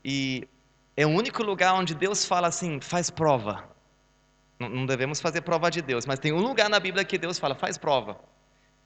e 0.05 0.47
é 0.97 1.05
o 1.05 1.09
único 1.09 1.43
lugar 1.43 1.75
onde 1.75 1.93
Deus 1.93 2.25
fala 2.25 2.47
assim: 2.47 2.81
faz 2.81 3.11
prova, 3.11 3.69
Não 4.61 4.87
devemos 4.87 5.21
fazer 5.21 5.41
prova 5.41 5.69
de 5.73 5.83
Deus, 5.83 6.07
mas 6.07 6.21
tem 6.21 6.33
um 6.33 6.39
lugar 6.39 6.71
na 6.71 6.79
Bíblia 6.79 7.05
que 7.05 7.19
Deus 7.19 7.37
fala: 7.37 7.57
faz 7.57 7.77
prova, 7.77 8.17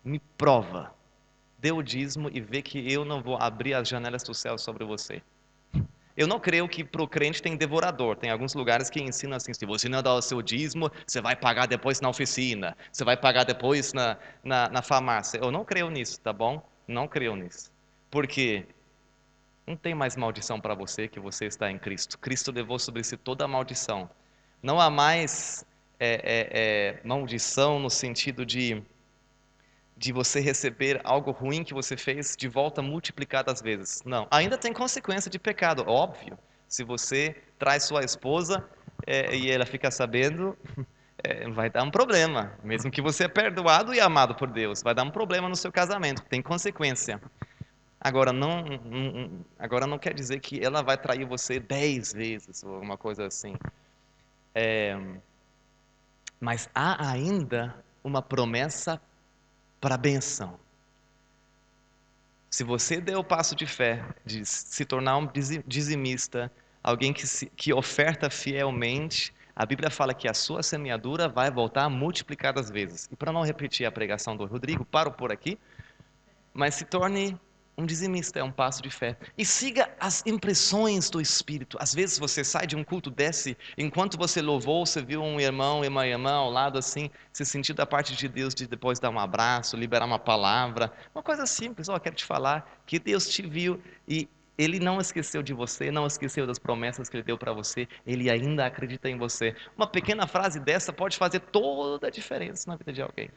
me 0.03 0.19
prova, 0.39 0.95
dê 1.59 1.71
o 1.71 1.83
dízimo 1.83 2.31
e 2.33 2.41
vê 2.41 2.63
que 2.63 2.91
eu 2.91 3.05
não 3.05 3.23
vou 3.23 3.37
abrir 3.37 3.75
as 3.75 3.87
janelas 3.87 4.23
do 4.23 4.33
céu 4.33 4.57
sobre 4.57 4.87
você. 4.87 5.23
Eu 6.17 6.27
não 6.27 6.41
creio 6.41 6.67
que 6.69 6.83
para 6.83 7.03
o 7.03 7.09
crente 7.09 7.43
tem 7.43 7.57
devorador. 7.57 8.17
Tem 8.17 8.31
alguns 8.31 8.55
lugares 8.55 8.89
que 8.89 9.01
ensinam 9.01 9.37
assim: 9.37 9.53
se 9.53 9.67
você 9.67 9.89
não 9.89 10.03
dá 10.03 10.15
o 10.15 10.23
seu 10.23 10.41
dízimo, 10.41 10.91
você 11.07 11.21
vai 11.21 11.37
pagar 11.37 11.67
depois 11.67 12.01
na 12.01 12.09
oficina, 12.09 12.77
você 12.91 13.05
vai 13.05 13.17
pagar 13.17 13.45
depois 13.45 13.93
na, 13.93 14.17
na, 14.43 14.69
na 14.69 14.83
farmácia. 14.83 15.39
Eu 15.39 15.51
não 15.51 15.65
creio 15.65 15.91
nisso, 15.91 16.21
tá 16.21 16.33
bom? 16.33 16.67
Não 16.89 17.07
creio 17.07 17.37
nisso. 17.37 17.71
Porque 18.11 18.67
não 19.67 19.77
tem 19.77 19.95
mais 19.95 20.17
maldição 20.17 20.61
para 20.61 20.75
você 20.75 21.09
que 21.09 21.21
você 21.21 21.47
está 21.47 21.71
em 21.71 21.79
Cristo. 21.79 22.19
Cristo 22.19 22.53
levou 22.53 22.79
sobre 22.79 23.03
si 23.05 23.17
toda 23.17 23.45
a 23.45 23.49
maldição. 23.49 24.09
Não 24.63 24.81
há 24.81 24.89
mais 24.89 25.67
é, 25.99 26.15
é, 26.15 26.49
é, 26.53 27.01
maldição 27.05 27.79
no 27.79 27.91
sentido 27.91 28.47
de 28.47 28.83
de 29.97 30.13
você 30.13 30.41
receber 30.41 31.01
algo 31.05 31.31
ruim 31.31 31.65
que 31.65 31.73
você 31.73 31.97
fez 31.97 32.37
de 32.37 32.49
volta 32.49 32.83
multiplicadas 32.83 33.63
vezes. 33.63 34.03
Não. 34.05 34.27
Ainda 34.31 34.59
tem 34.59 34.73
consequência 34.73 35.31
de 35.31 35.39
pecado, 35.39 35.85
óbvio. 35.87 36.39
Se 36.69 36.85
você 36.85 37.35
traz 37.59 37.85
sua 37.85 38.05
esposa 38.05 38.69
é, 39.07 39.35
e 39.35 39.51
ela 39.51 39.65
fica 39.65 39.91
sabendo, 39.91 40.57
é, 41.25 41.49
vai 41.49 41.71
dar 41.71 41.83
um 41.83 41.91
problema. 41.91 42.53
Mesmo 42.63 42.91
que 42.91 43.01
você 43.01 43.25
é 43.25 43.29
perdoado 43.29 43.95
e 43.95 44.01
amado 44.01 44.35
por 44.35 44.51
Deus, 44.51 44.83
vai 44.83 44.95
dar 44.95 45.05
um 45.05 45.11
problema 45.11 45.49
no 45.49 45.57
seu 45.57 45.73
casamento. 45.73 46.23
Tem 46.25 46.43
consequência. 46.43 47.21
Agora 47.99 48.33
não, 48.33 48.63
não, 48.65 49.45
agora 49.59 49.87
não 49.87 49.99
quer 49.99 50.13
dizer 50.13 50.41
que 50.41 50.63
ela 50.63 50.83
vai 50.83 50.99
trair 50.99 51.25
você 51.25 51.59
dez 51.59 52.13
vezes 52.13 52.63
ou 52.63 52.75
alguma 52.75 52.99
coisa 52.99 53.27
assim. 53.27 53.57
É, 54.55 54.97
mas 56.39 56.69
há 56.75 57.11
ainda 57.11 57.75
uma 58.05 58.21
promessa 58.21 59.01
para 59.87 59.95
a 59.95 59.99
benção. 59.99 60.59
Se 62.51 62.65
você 62.65 63.01
der 63.01 63.17
o 63.17 63.23
passo 63.23 63.55
de 63.55 63.67
fé 63.67 64.05
de 64.25 64.45
se 64.45 64.85
tornar 64.85 65.17
um 65.17 65.29
dizimista, 65.65 66.51
alguém 66.83 67.13
que, 67.13 67.25
se, 67.25 67.47
que 67.51 67.73
oferta 67.73 68.29
fielmente, 68.29 69.33
a 69.55 69.65
Bíblia 69.65 69.89
fala 69.89 70.13
que 70.13 70.27
a 70.27 70.35
sua 70.35 70.61
semeadura 70.61 71.29
vai 71.29 71.53
voltar 71.53 71.89
multiplicadas 71.89 72.69
vezes. 72.69 73.09
E 73.13 73.15
para 73.15 73.31
não 73.31 73.43
repetir 73.43 73.87
a 73.87 73.93
pregação 73.93 74.37
do 74.37 74.45
Rodrigo, 74.45 74.85
paro 74.85 75.13
por 75.13 75.31
aqui, 75.31 75.57
mas 76.53 76.75
se 76.75 76.85
torne 76.85 77.39
um 77.79 77.85
dizimista 77.85 78.39
é 78.39 78.43
um 78.43 78.51
passo 78.51 78.83
de 78.83 78.91
fé. 78.91 79.17
E 79.37 79.45
siga 79.45 79.89
as 80.01 80.25
impressões 80.27 81.11
do 81.11 81.21
Espírito. 81.21 81.77
Às 81.81 81.95
vezes 81.95 82.19
você 82.19 82.43
sai 82.43 82.67
de 82.67 82.75
um 82.75 82.83
culto 82.83 83.11
desse, 83.11 83.57
enquanto 83.77 84.17
você 84.17 84.41
louvou, 84.41 84.87
você 84.87 85.03
viu 85.03 85.23
um 85.23 85.39
irmão 85.39 85.85
e 85.85 85.89
uma 85.89 86.07
irmã 86.07 86.33
ao 86.33 86.51
lado 86.51 86.79
assim, 86.79 87.11
se 87.33 87.45
sentir 87.45 87.75
da 87.75 87.85
parte 87.85 88.17
de 88.17 88.29
Deus 88.29 88.55
de 88.55 88.67
depois 88.67 88.99
dar 88.99 89.11
um 89.11 89.19
abraço, 89.19 89.77
liberar 89.77 90.07
uma 90.07 90.19
palavra. 90.19 90.91
Uma 91.15 91.23
coisa 91.23 91.45
simples, 91.47 91.89
ó, 91.89 91.97
oh, 91.97 92.01
quero 92.01 92.17
te 92.17 92.25
falar 92.25 92.81
que 92.87 92.99
Deus 92.99 93.29
te 93.29 93.43
viu 93.43 93.83
e 94.09 94.29
ele 94.59 94.81
não 94.81 94.99
esqueceu 94.99 95.43
de 95.43 95.53
você, 95.53 95.91
não 95.91 96.07
esqueceu 96.07 96.47
das 96.47 96.59
promessas 96.59 97.09
que 97.09 97.17
ele 97.17 97.25
deu 97.25 97.37
para 97.37 97.53
você, 97.53 97.87
ele 98.07 98.31
ainda 98.31 98.65
acredita 98.65 99.09
em 99.09 99.19
você. 99.19 99.55
Uma 99.77 99.87
pequena 99.87 100.27
frase 100.27 100.59
dessa 100.59 100.93
pode 100.93 101.17
fazer 101.17 101.41
toda 101.41 102.07
a 102.07 102.11
diferença 102.11 102.71
na 102.71 102.77
vida 102.77 102.93
de 102.93 103.03
alguém. 103.03 103.29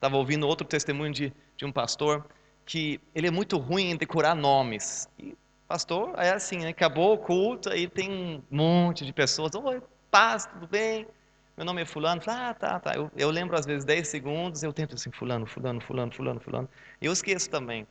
Estava 0.00 0.16
ouvindo 0.16 0.48
outro 0.48 0.66
testemunho 0.66 1.12
de, 1.12 1.30
de 1.58 1.66
um 1.66 1.70
pastor 1.70 2.24
que 2.64 2.98
ele 3.14 3.26
é 3.26 3.30
muito 3.30 3.58
ruim 3.58 3.90
em 3.90 3.96
decorar 3.96 4.34
nomes. 4.34 5.06
E 5.18 5.36
pastor 5.68 6.14
é 6.16 6.30
assim, 6.30 6.60
né? 6.60 6.68
acabou 6.68 7.12
o 7.12 7.18
culto, 7.18 7.68
aí 7.68 7.86
tem 7.86 8.10
um 8.10 8.42
monte 8.50 9.04
de 9.04 9.12
pessoas. 9.12 9.54
Oi, 9.54 9.82
paz, 10.10 10.46
tudo 10.46 10.66
bem? 10.66 11.06
Meu 11.54 11.66
nome 11.66 11.82
é 11.82 11.84
fulano. 11.84 12.22
Ah, 12.26 12.54
tá, 12.54 12.80
tá. 12.80 12.94
Eu, 12.94 13.10
eu 13.14 13.28
lembro 13.28 13.58
às 13.58 13.66
vezes 13.66 13.84
10 13.84 14.08
segundos, 14.08 14.62
eu 14.62 14.72
tento 14.72 14.94
assim, 14.94 15.10
fulano, 15.12 15.44
fulano, 15.44 15.82
fulano, 15.82 16.10
fulano, 16.10 16.40
fulano. 16.40 16.68
Eu 16.98 17.12
esqueço 17.12 17.50
também. 17.50 17.86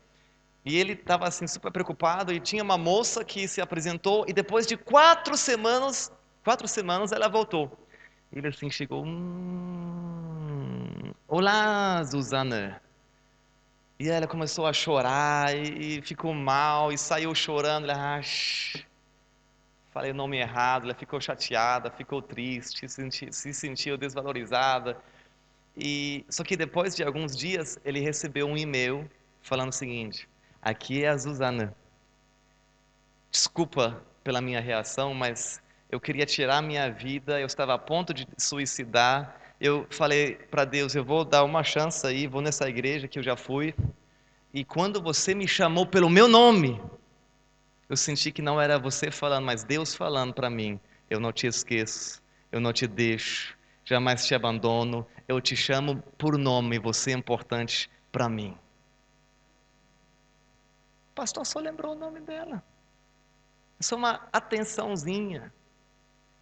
E 0.65 0.79
ele 0.79 0.93
estava 0.93 1.27
assim 1.27 1.45
super 1.45 1.71
preocupado 1.71 2.33
e 2.33 2.39
tinha 2.39 2.63
uma 2.63 2.77
moça 2.77 3.23
que 3.23 3.47
se 3.47 3.61
apresentou 3.61 4.25
e 4.27 4.33
depois 4.33 4.65
de 4.65 4.75
quatro 4.75 5.37
semanas, 5.37 6.11
quatro 6.43 6.67
semanas 6.67 7.11
ela 7.11 7.29
voltou. 7.29 7.71
Ele 8.31 8.47
assim 8.47 8.69
chegou, 8.69 9.03
hum, 9.03 10.21
olá, 11.27 12.03
Suzana. 12.05 12.79
E 13.99 14.07
ela 14.07 14.27
começou 14.27 14.67
a 14.67 14.73
chorar 14.73 15.53
e, 15.55 16.01
ficou 16.03 16.33
mal 16.33 16.91
e 16.91 16.97
saiu 16.97 17.33
chorando. 17.33 17.85
Ela, 17.89 18.19
ah, 18.19 18.21
falei 19.91 20.11
o 20.11 20.13
nome 20.13 20.37
errado. 20.37 20.83
Ela 20.83 20.93
ficou 20.93 21.19
chateada, 21.19 21.89
ficou 21.89 22.21
triste, 22.21 22.87
se 22.87 22.95
sentiu, 22.95 23.33
se 23.33 23.53
sentiu 23.53 23.97
desvalorizada. 23.97 24.95
E 25.75 26.23
só 26.29 26.43
que 26.43 26.55
depois 26.55 26.95
de 26.95 27.03
alguns 27.03 27.35
dias 27.35 27.79
ele 27.83 27.99
recebeu 27.99 28.45
um 28.47 28.55
e-mail 28.55 29.09
falando 29.41 29.71
o 29.71 29.75
seguinte: 29.75 30.29
aqui 30.61 31.03
é 31.03 31.09
a 31.09 31.17
Suzana. 31.17 31.75
Desculpa 33.31 34.01
pela 34.23 34.39
minha 34.39 34.61
reação, 34.61 35.13
mas 35.13 35.61
eu 35.89 35.99
queria 35.99 36.25
tirar 36.25 36.61
minha 36.61 36.89
vida, 36.91 37.39
eu 37.39 37.47
estava 37.47 37.73
a 37.73 37.77
ponto 37.77 38.13
de 38.13 38.27
suicidar. 38.37 39.35
Eu 39.59 39.87
falei 39.89 40.35
para 40.35 40.63
Deus, 40.63 40.93
eu 40.93 41.03
vou 41.03 41.25
dar 41.25 41.43
uma 41.43 41.63
chance 41.63 42.05
aí, 42.05 42.27
vou 42.27 42.41
nessa 42.41 42.69
igreja 42.69 43.07
que 43.07 43.17
eu 43.17 43.23
já 43.23 43.35
fui. 43.35 43.73
E 44.53 44.63
quando 44.63 45.01
você 45.01 45.33
me 45.33 45.47
chamou 45.47 45.85
pelo 45.85 46.09
meu 46.09 46.27
nome, 46.27 46.79
eu 47.89 47.97
senti 47.97 48.31
que 48.31 48.41
não 48.41 48.61
era 48.61 48.77
você 48.77 49.09
falando, 49.09 49.45
mas 49.45 49.63
Deus 49.63 49.95
falando 49.95 50.33
para 50.33 50.49
mim: 50.49 50.79
eu 51.09 51.19
não 51.19 51.33
te 51.33 51.47
esqueço, 51.47 52.21
eu 52.51 52.59
não 52.59 52.71
te 52.71 52.85
deixo, 52.85 53.57
jamais 53.83 54.25
te 54.25 54.35
abandono, 54.35 55.05
eu 55.27 55.41
te 55.41 55.55
chamo 55.55 56.03
por 56.17 56.37
nome, 56.37 56.77
você 56.77 57.11
é 57.11 57.15
importante 57.15 57.89
para 58.11 58.29
mim. 58.29 58.55
O 61.11 61.15
pastor 61.15 61.45
só 61.45 61.59
lembrou 61.59 61.93
o 61.93 61.99
nome 61.99 62.19
dela. 62.21 62.63
Isso 63.79 63.95
é 63.95 63.97
uma 63.97 64.27
atençãozinha. 64.31 65.51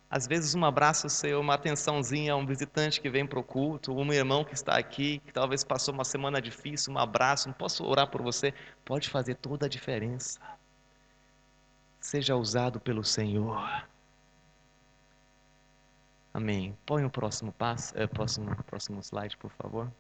Às 0.10 0.26
vezes 0.26 0.56
um 0.56 0.64
abraço 0.64 1.10
seu, 1.10 1.42
uma 1.42 1.56
atençãozinha 1.56 2.34
a 2.34 2.36
um 2.38 2.46
visitante 2.46 3.02
que 3.02 3.10
vem 3.10 3.26
para 3.28 3.40
o 3.40 3.44
culto, 3.44 3.94
um 3.94 4.14
irmão 4.14 4.44
que 4.46 4.54
está 4.54 4.78
aqui, 4.78 5.20
que 5.20 5.34
talvez 5.34 5.64
passou 5.66 5.94
uma 5.94 6.06
semana 6.06 6.42
difícil, 6.42 6.94
um 6.94 6.98
abraço, 6.98 7.50
não 7.50 7.54
posso 7.54 7.84
orar 7.86 8.10
por 8.10 8.22
você, 8.22 8.54
pode 8.86 9.10
fazer 9.10 9.36
toda 9.36 9.66
a 9.66 9.70
diferença. 9.70 10.40
Seja 12.00 12.38
usado 12.38 12.80
pelo 12.80 13.04
Senhor. 13.04 13.86
Amém. 16.34 16.78
Põe 16.86 17.04
o 17.04 17.10
próximo 17.10 17.52
passo, 17.52 17.98
é, 17.98 18.08
próximo, 18.08 18.56
próximo 18.64 19.02
slide, 19.02 19.36
por 19.36 19.52
favor. 19.52 19.92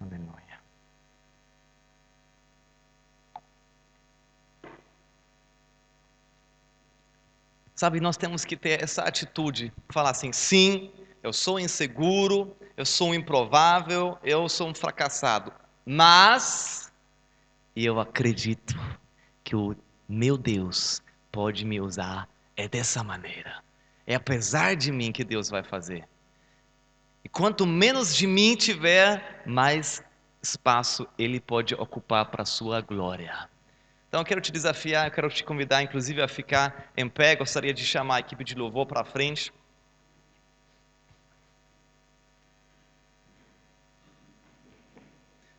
Aleluia. 0.00 0.45
Sabe, 7.76 8.00
nós 8.00 8.16
temos 8.16 8.42
que 8.42 8.56
ter 8.56 8.82
essa 8.82 9.02
atitude, 9.02 9.70
falar 9.90 10.10
assim: 10.10 10.32
sim, 10.32 10.90
eu 11.22 11.30
sou 11.30 11.60
inseguro, 11.60 12.56
eu 12.74 12.86
sou 12.86 13.10
um 13.10 13.14
improvável, 13.14 14.16
eu 14.24 14.48
sou 14.48 14.70
um 14.70 14.74
fracassado, 14.74 15.52
mas 15.84 16.90
eu 17.76 18.00
acredito 18.00 18.74
que 19.44 19.54
o 19.54 19.76
meu 20.08 20.38
Deus 20.38 21.02
pode 21.30 21.66
me 21.66 21.78
usar 21.78 22.26
é 22.56 22.66
dessa 22.66 23.04
maneira. 23.04 23.62
É 24.06 24.14
apesar 24.14 24.74
de 24.74 24.90
mim 24.90 25.12
que 25.12 25.22
Deus 25.22 25.50
vai 25.50 25.62
fazer. 25.62 26.08
E 27.22 27.28
quanto 27.28 27.66
menos 27.66 28.16
de 28.16 28.26
mim 28.26 28.56
tiver, 28.56 29.42
mais 29.44 30.02
espaço 30.42 31.06
ele 31.18 31.40
pode 31.40 31.74
ocupar 31.74 32.24
para 32.30 32.42
a 32.42 32.46
sua 32.46 32.80
glória. 32.80 33.50
Então 34.16 34.22
eu 34.22 34.26
quero 34.26 34.40
te 34.40 34.50
desafiar, 34.50 35.06
eu 35.06 35.10
quero 35.10 35.28
te 35.28 35.44
convidar, 35.44 35.82
inclusive, 35.82 36.22
a 36.22 36.26
ficar 36.26 36.90
em 36.96 37.06
pé. 37.06 37.36
Gostaria 37.36 37.74
de 37.74 37.84
chamar 37.84 38.16
a 38.16 38.20
equipe 38.20 38.42
de 38.42 38.54
louvor 38.54 38.86
para 38.86 39.04
frente. 39.04 39.52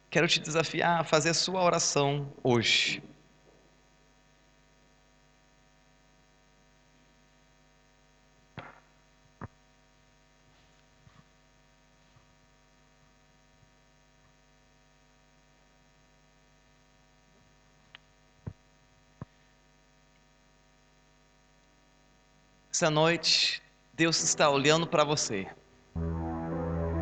Quero 0.09 0.27
te 0.27 0.39
desafiar 0.39 1.01
a 1.01 1.03
fazer 1.03 1.29
a 1.29 1.33
sua 1.35 1.61
oração 1.61 2.33
hoje. 2.43 3.03
Essa 22.77 22.91
noite, 22.91 23.59
Deus 23.95 24.23
está 24.23 24.47
olhando 24.51 24.85
para 24.85 25.03
você. 25.03 25.47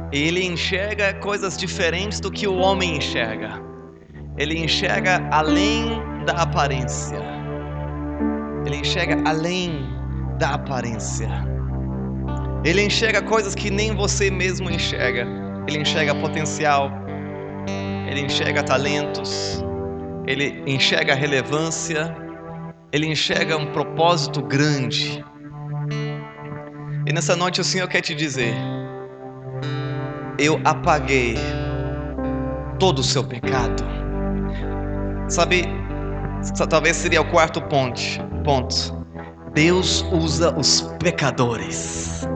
Ele 0.09 0.41
enxerga 0.41 1.13
coisas 1.15 1.57
diferentes 1.57 2.21
do 2.21 2.31
que 2.31 2.47
o 2.47 2.55
homem 2.55 2.95
enxerga. 2.95 3.61
Ele 4.37 4.57
enxerga 4.57 5.27
além 5.33 6.01
da 6.25 6.43
aparência. 6.43 7.19
Ele 8.65 8.77
enxerga 8.77 9.21
além 9.29 9.85
da 10.39 10.51
aparência. 10.51 11.27
Ele 12.63 12.81
enxerga 12.81 13.21
coisas 13.21 13.53
que 13.53 13.69
nem 13.69 13.93
você 13.93 14.31
mesmo 14.31 14.69
enxerga. 14.69 15.27
Ele 15.67 15.79
enxerga 15.79 16.15
potencial. 16.15 16.89
Ele 18.09 18.21
enxerga 18.21 18.63
talentos. 18.63 19.61
Ele 20.25 20.63
enxerga 20.65 21.13
relevância. 21.13 22.15
Ele 22.93 23.07
enxerga 23.07 23.57
um 23.57 23.73
propósito 23.73 24.41
grande. 24.41 25.21
E 27.07 27.13
nessa 27.13 27.35
noite 27.35 27.61
o 27.61 27.63
Senhor 27.63 27.87
quer 27.87 28.01
te 28.01 28.15
dizer: 28.15 28.55
Eu 30.39 30.59
apaguei 30.65 31.35
todo 32.79 32.99
o 32.99 33.03
seu 33.03 33.23
pecado. 33.23 33.83
Sabe, 35.27 35.65
talvez 36.67 36.95
seria 36.95 37.21
o 37.21 37.29
quarto 37.29 37.61
ponto. 37.61 38.01
ponto. 38.43 39.05
Deus 39.53 40.03
usa 40.11 40.51
os 40.57 40.81
pecadores. 40.99 42.27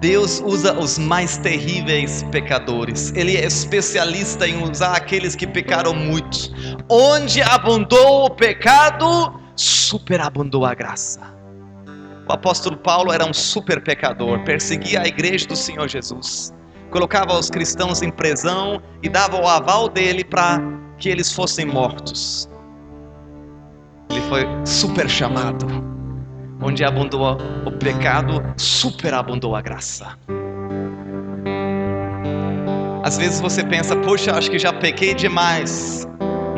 Deus 0.00 0.40
usa 0.40 0.72
os 0.72 0.98
mais 0.98 1.36
terríveis 1.36 2.22
pecadores. 2.30 3.12
Ele 3.14 3.36
é 3.36 3.44
especialista 3.44 4.48
em 4.48 4.62
usar 4.62 4.96
aqueles 4.96 5.36
que 5.36 5.46
pecaram 5.46 5.92
muito. 5.92 6.50
Onde 6.88 7.42
abundou 7.42 8.24
o 8.24 8.30
pecado, 8.30 9.38
superabundou 9.54 10.64
a 10.64 10.74
graça. 10.74 11.37
O 12.28 12.32
apóstolo 12.34 12.76
Paulo 12.76 13.10
era 13.10 13.24
um 13.24 13.32
super 13.32 13.82
pecador, 13.82 14.44
perseguia 14.44 15.00
a 15.00 15.06
igreja 15.06 15.46
do 15.46 15.56
Senhor 15.56 15.88
Jesus, 15.88 16.52
colocava 16.90 17.32
os 17.32 17.48
cristãos 17.48 18.02
em 18.02 18.10
prisão 18.10 18.82
e 19.02 19.08
dava 19.08 19.40
o 19.40 19.48
aval 19.48 19.88
dele 19.88 20.22
para 20.22 20.60
que 20.98 21.08
eles 21.08 21.32
fossem 21.32 21.64
mortos. 21.64 22.46
Ele 24.10 24.20
foi 24.28 24.46
super 24.66 25.08
chamado. 25.08 25.66
Onde 26.60 26.84
abundou 26.84 27.38
o 27.64 27.72
pecado, 27.72 28.42
superabundou 28.56 29.56
a 29.56 29.62
graça. 29.62 30.18
Às 33.04 33.16
vezes 33.16 33.40
você 33.40 33.64
pensa, 33.64 33.96
poxa, 33.96 34.36
acho 34.36 34.50
que 34.50 34.58
já 34.58 34.72
pequei 34.72 35.14
demais. 35.14 36.06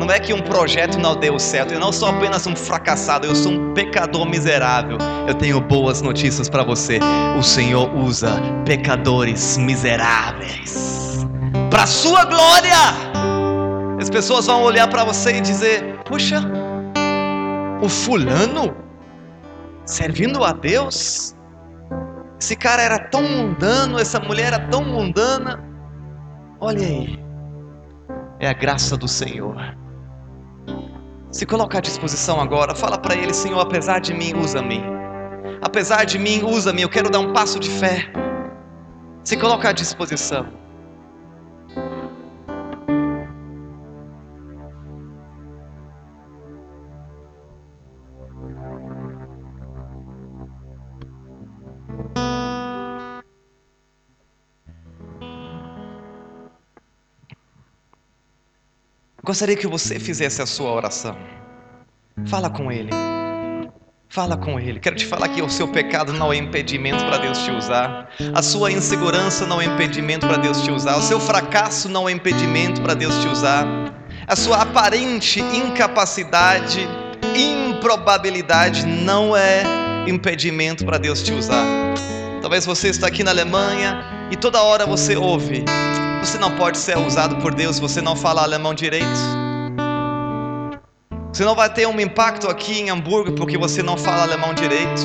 Não 0.01 0.09
é 0.09 0.19
que 0.19 0.33
um 0.33 0.41
projeto 0.41 0.97
não 0.97 1.15
deu 1.15 1.37
certo. 1.37 1.75
Eu 1.75 1.79
não 1.79 1.91
sou 1.91 2.09
apenas 2.09 2.47
um 2.47 2.55
fracassado, 2.55 3.27
eu 3.27 3.35
sou 3.35 3.51
um 3.51 3.71
pecador 3.75 4.25
miserável. 4.25 4.97
Eu 5.27 5.35
tenho 5.35 5.61
boas 5.61 6.01
notícias 6.01 6.49
para 6.49 6.63
você. 6.63 6.97
O 7.37 7.43
Senhor 7.43 7.87
usa 7.95 8.41
pecadores 8.65 9.57
miseráveis 9.57 11.23
para 11.69 11.85
sua 11.85 12.25
glória. 12.25 12.75
As 14.01 14.09
pessoas 14.09 14.47
vão 14.47 14.63
olhar 14.63 14.87
para 14.87 15.03
você 15.03 15.37
e 15.37 15.41
dizer: 15.41 15.99
"Puxa, 16.03 16.41
o 17.79 17.87
fulano 17.87 18.75
servindo 19.85 20.43
a 20.43 20.51
Deus? 20.51 21.35
Esse 22.39 22.55
cara 22.55 22.81
era 22.81 22.97
tão 22.97 23.21
mundano, 23.21 23.99
essa 23.99 24.19
mulher 24.19 24.47
era 24.47 24.59
tão 24.67 24.83
mundana. 24.83 25.63
Olha 26.59 26.87
aí, 26.87 27.19
é 28.39 28.47
a 28.47 28.53
graça 28.53 28.97
do 28.97 29.07
Senhor. 29.07 29.79
Se 31.31 31.45
coloca 31.45 31.77
à 31.77 31.81
disposição 31.81 32.41
agora, 32.41 32.75
fala 32.75 32.97
para 32.97 33.15
ele, 33.15 33.33
Senhor, 33.33 33.59
apesar 33.59 33.99
de 33.99 34.13
mim, 34.13 34.33
usa-me. 34.35 34.81
Apesar 35.61 36.03
de 36.03 36.19
mim, 36.19 36.43
usa-me, 36.43 36.81
eu 36.81 36.89
quero 36.89 37.09
dar 37.09 37.19
um 37.19 37.31
passo 37.31 37.57
de 37.57 37.69
fé. 37.69 38.11
Se 39.23 39.37
coloca 39.37 39.69
à 39.69 39.71
disposição. 39.71 40.60
Gostaria 59.31 59.55
que 59.55 59.65
você 59.65 59.97
fizesse 59.97 60.41
a 60.41 60.45
sua 60.45 60.73
oração. 60.73 61.15
Fala 62.25 62.49
com 62.49 62.69
Ele. 62.69 62.89
Fala 64.09 64.35
com 64.35 64.59
Ele. 64.59 64.77
Quero 64.77 64.97
te 64.97 65.05
falar 65.05 65.29
que 65.29 65.41
o 65.41 65.49
seu 65.49 65.69
pecado 65.69 66.11
não 66.11 66.33
é 66.33 66.35
impedimento 66.35 67.05
para 67.05 67.17
Deus 67.17 67.37
te 67.37 67.49
usar. 67.49 68.09
A 68.35 68.41
sua 68.41 68.73
insegurança 68.73 69.45
não 69.45 69.61
é 69.61 69.63
impedimento 69.63 70.27
para 70.27 70.35
Deus 70.35 70.61
te 70.63 70.69
usar. 70.69 70.97
O 70.97 71.01
seu 71.01 71.17
fracasso 71.17 71.87
não 71.87 72.09
é 72.09 72.11
impedimento 72.11 72.81
para 72.81 72.93
Deus 72.93 73.21
te 73.21 73.29
usar. 73.29 73.65
A 74.27 74.35
sua 74.35 74.63
aparente 74.63 75.39
incapacidade, 75.39 76.85
improbabilidade 77.33 78.85
não 78.85 79.33
é 79.33 79.63
impedimento 80.09 80.83
para 80.83 80.97
Deus 80.97 81.23
te 81.23 81.31
usar. 81.31 81.63
Talvez 82.41 82.65
você 82.65 82.89
está 82.89 83.07
aqui 83.07 83.23
na 83.23 83.31
Alemanha 83.31 84.03
e 84.31 84.35
toda 84.35 84.61
hora 84.61 84.85
você 84.85 85.15
ouve 85.15 85.63
você 86.21 86.37
não 86.37 86.55
pode 86.55 86.77
ser 86.77 86.99
usado 86.99 87.37
por 87.37 87.51
Deus 87.51 87.79
você 87.79 87.99
não 87.99 88.15
fala 88.15 88.43
alemão 88.43 88.75
direito. 88.75 89.07
Você 91.33 91.43
não 91.43 91.55
vai 91.55 91.67
ter 91.73 91.87
um 91.87 91.99
impacto 91.99 92.47
aqui 92.47 92.79
em 92.79 92.91
Hamburgo 92.91 93.33
porque 93.33 93.57
você 93.57 93.81
não 93.81 93.97
fala 93.97 94.21
alemão 94.21 94.53
direito. 94.53 95.01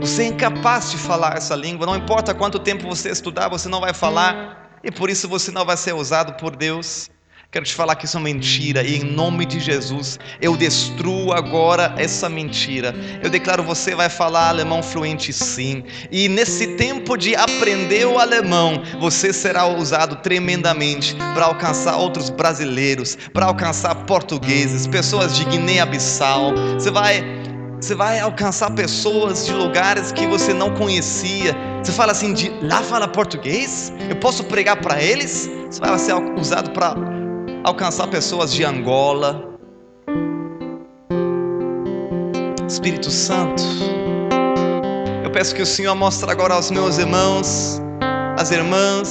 Você 0.00 0.22
é 0.22 0.26
incapaz 0.28 0.90
de 0.90 0.96
falar 0.96 1.36
essa 1.36 1.54
língua. 1.54 1.84
Não 1.84 1.94
importa 1.94 2.32
quanto 2.32 2.58
tempo 2.58 2.88
você 2.88 3.10
estudar, 3.10 3.50
você 3.50 3.68
não 3.68 3.80
vai 3.80 3.92
falar. 3.92 4.80
E 4.82 4.90
por 4.90 5.10
isso 5.10 5.28
você 5.28 5.50
não 5.50 5.64
vai 5.64 5.76
ser 5.76 5.94
usado 5.94 6.34
por 6.34 6.56
Deus. 6.56 7.10
Quero 7.50 7.64
te 7.64 7.74
falar 7.74 7.94
que 7.94 8.06
isso 8.06 8.18
é 8.18 8.20
mentira 8.20 8.82
e 8.82 8.96
em 8.96 9.04
nome 9.04 9.46
de 9.46 9.60
Jesus 9.60 10.18
eu 10.40 10.56
destruo 10.56 11.32
agora 11.32 11.94
essa 11.96 12.28
mentira. 12.28 12.92
Eu 13.22 13.30
declaro 13.30 13.62
você 13.62 13.94
vai 13.94 14.08
falar 14.08 14.48
alemão 14.48 14.82
fluente 14.82 15.32
sim. 15.32 15.84
E 16.10 16.28
nesse 16.28 16.76
tempo 16.76 17.16
de 17.16 17.36
aprender 17.36 18.04
o 18.04 18.18
alemão, 18.18 18.82
você 19.00 19.32
será 19.32 19.64
usado 19.66 20.16
tremendamente 20.16 21.14
para 21.34 21.46
alcançar 21.46 21.96
outros 21.96 22.30
brasileiros, 22.30 23.16
para 23.32 23.46
alcançar 23.46 23.94
portugueses, 23.94 24.86
pessoas 24.86 25.36
de 25.36 25.44
Guiné-Bissau. 25.44 26.52
Você 26.74 26.90
vai 26.90 27.24
você 27.80 27.94
vai 27.94 28.18
alcançar 28.18 28.70
pessoas 28.72 29.46
de 29.46 29.52
lugares 29.52 30.10
que 30.10 30.26
você 30.26 30.52
não 30.52 30.74
conhecia. 30.74 31.54
Você 31.82 31.92
fala 31.92 32.10
assim, 32.10 32.32
de 32.32 32.50
lá 32.60 32.82
fala 32.82 33.06
português? 33.06 33.92
Eu 34.08 34.16
posso 34.16 34.42
pregar 34.44 34.80
para 34.80 35.00
eles? 35.00 35.48
Você 35.70 35.78
vai 35.78 35.96
ser 35.98 36.14
usado 36.14 36.70
para 36.70 37.15
alcançar 37.66 38.06
pessoas 38.06 38.54
de 38.54 38.64
Angola. 38.64 39.58
Espírito 42.68 43.10
Santo, 43.10 43.62
eu 45.24 45.30
peço 45.32 45.54
que 45.54 45.62
o 45.62 45.66
Senhor 45.66 45.94
mostre 45.96 46.30
agora 46.30 46.54
aos 46.54 46.70
meus 46.70 46.98
irmãos, 46.98 47.82
as 48.38 48.52
irmãs, 48.52 49.10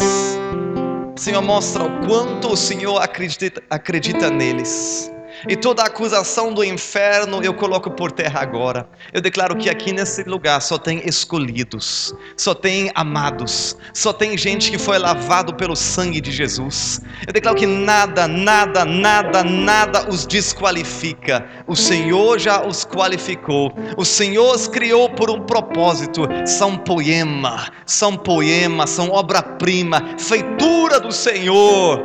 Senhor, 1.17 1.41
mostra 1.41 1.83
o 1.83 2.07
quanto 2.07 2.53
o 2.53 2.57
Senhor 2.57 2.97
acredita, 2.99 3.61
acredita 3.69 4.29
neles. 4.29 5.11
E 5.47 5.55
toda 5.55 5.83
acusação 5.83 6.53
do 6.53 6.63
inferno 6.63 7.43
eu 7.43 7.53
coloco 7.53 7.91
por 7.91 8.11
terra 8.11 8.41
agora. 8.41 8.87
Eu 9.13 9.21
declaro 9.21 9.55
que 9.55 9.69
aqui 9.69 9.91
nesse 9.91 10.23
lugar 10.23 10.61
só 10.61 10.77
tem 10.77 11.01
escolhidos, 11.07 12.13
só 12.37 12.53
tem 12.53 12.91
amados, 12.95 13.77
só 13.93 14.11
tem 14.11 14.37
gente 14.37 14.71
que 14.71 14.77
foi 14.77 14.97
lavado 14.97 15.53
pelo 15.53 15.75
sangue 15.75 16.21
de 16.21 16.31
Jesus. 16.31 17.01
Eu 17.27 17.33
declaro 17.33 17.57
que 17.57 17.65
nada, 17.65 18.27
nada, 18.27 18.85
nada, 18.85 19.43
nada 19.43 20.09
os 20.09 20.25
desqualifica. 20.25 21.45
O 21.67 21.75
Senhor 21.75 22.39
já 22.39 22.65
os 22.65 22.85
qualificou. 22.85 23.71
O 23.97 24.05
Senhor 24.05 24.55
os 24.55 24.67
criou 24.67 25.09
por 25.09 25.29
um 25.29 25.41
propósito. 25.41 26.27
São 26.45 26.77
poema, 26.77 27.67
são 27.85 28.15
poema, 28.15 28.87
são 28.87 29.11
obra-prima, 29.11 30.15
feitura 30.17 30.99
do 30.99 31.11
Senhor 31.11 32.01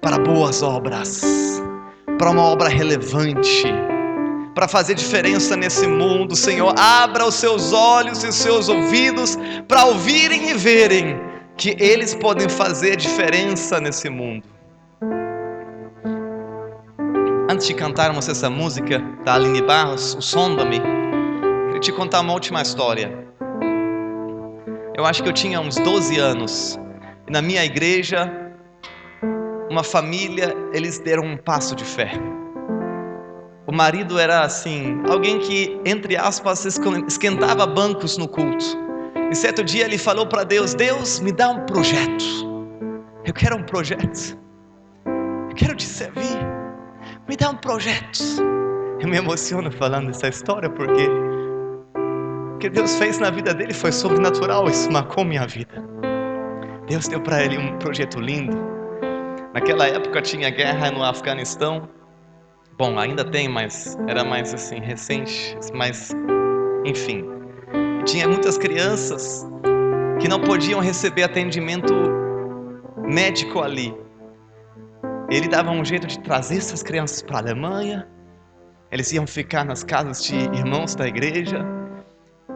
para 0.00 0.18
boas 0.18 0.62
obras 0.62 1.59
para 2.20 2.30
uma 2.30 2.42
obra 2.42 2.68
relevante, 2.68 3.64
para 4.54 4.68
fazer 4.68 4.94
diferença 4.94 5.56
nesse 5.56 5.86
mundo. 5.86 6.36
Senhor, 6.36 6.74
abra 6.78 7.24
os 7.24 7.36
seus 7.36 7.72
olhos 7.72 8.22
e 8.22 8.28
os 8.28 8.34
seus 8.34 8.68
ouvidos 8.68 9.38
para 9.66 9.86
ouvirem 9.86 10.50
e 10.50 10.52
verem 10.52 11.18
que 11.56 11.74
eles 11.78 12.14
podem 12.14 12.46
fazer 12.46 12.96
diferença 12.96 13.80
nesse 13.80 14.10
mundo. 14.10 14.44
Antes 17.50 17.66
de 17.66 17.72
cantarmos 17.72 18.28
essa 18.28 18.50
música 18.50 19.02
da 19.24 19.36
Aline 19.36 19.62
Barros, 19.62 20.14
o 20.14 20.20
Sonda-me, 20.20 20.78
queria 21.68 21.80
te 21.80 21.90
contar 21.90 22.20
uma 22.20 22.34
última 22.34 22.60
história. 22.60 23.26
Eu 24.94 25.06
acho 25.06 25.22
que 25.22 25.28
eu 25.30 25.32
tinha 25.32 25.58
uns 25.58 25.76
12 25.76 26.18
anos 26.18 26.78
e 27.26 27.32
na 27.32 27.40
minha 27.40 27.64
igreja 27.64 28.49
uma 29.70 29.84
família, 29.84 30.54
eles 30.72 30.98
deram 30.98 31.22
um 31.22 31.36
passo 31.36 31.76
de 31.76 31.84
fé. 31.84 32.10
O 33.68 33.72
marido 33.72 34.18
era 34.18 34.40
assim, 34.40 35.00
alguém 35.08 35.38
que, 35.38 35.80
entre 35.84 36.16
aspas, 36.16 36.66
esquentava 37.06 37.64
bancos 37.66 38.18
no 38.18 38.26
culto. 38.26 38.64
E 39.30 39.34
certo 39.34 39.62
dia 39.62 39.84
ele 39.84 39.96
falou 39.96 40.26
para 40.26 40.42
Deus: 40.42 40.74
Deus, 40.74 41.20
me 41.20 41.30
dá 41.30 41.50
um 41.50 41.64
projeto. 41.66 42.24
Eu 43.24 43.32
quero 43.32 43.56
um 43.56 43.62
projeto. 43.62 44.36
Eu 45.48 45.54
quero 45.54 45.76
te 45.76 45.84
servir. 45.84 46.36
Me 47.28 47.36
dá 47.36 47.50
um 47.50 47.56
projeto. 47.56 48.18
Eu 48.98 49.08
me 49.08 49.18
emociono 49.18 49.70
falando 49.70 50.10
essa 50.10 50.26
história 50.26 50.68
porque 50.68 51.08
que 52.58 52.68
Deus 52.68 52.96
fez 52.96 53.18
na 53.18 53.30
vida 53.30 53.54
dele 53.54 53.72
foi 53.72 53.92
sobrenatural, 53.92 54.68
isso 54.68 54.90
marcou 54.90 55.24
minha 55.24 55.46
vida. 55.46 55.82
Deus 56.88 57.06
deu 57.06 57.20
para 57.20 57.42
ele 57.44 57.56
um 57.56 57.78
projeto 57.78 58.20
lindo. 58.20 58.79
Naquela 59.52 59.86
época 59.86 60.22
tinha 60.22 60.48
guerra 60.48 60.90
no 60.90 61.02
Afeganistão. 61.02 61.88
Bom, 62.78 62.98
ainda 62.98 63.24
tem, 63.24 63.48
mas 63.48 63.98
era 64.06 64.24
mais 64.24 64.54
assim 64.54 64.80
recente, 64.80 65.58
mas 65.74 66.14
enfim. 66.84 67.24
Tinha 68.04 68.28
muitas 68.28 68.56
crianças 68.56 69.46
que 70.20 70.28
não 70.28 70.40
podiam 70.40 70.80
receber 70.80 71.24
atendimento 71.24 71.92
médico 73.04 73.60
ali. 73.60 73.94
Ele 75.28 75.48
dava 75.48 75.70
um 75.70 75.84
jeito 75.84 76.06
de 76.06 76.20
trazer 76.20 76.58
essas 76.58 76.82
crianças 76.82 77.20
para 77.20 77.36
a 77.36 77.40
Alemanha. 77.40 78.08
Eles 78.90 79.12
iam 79.12 79.26
ficar 79.26 79.64
nas 79.64 79.82
casas 79.82 80.24
de 80.24 80.36
irmãos 80.36 80.94
da 80.94 81.06
igreja. 81.06 81.64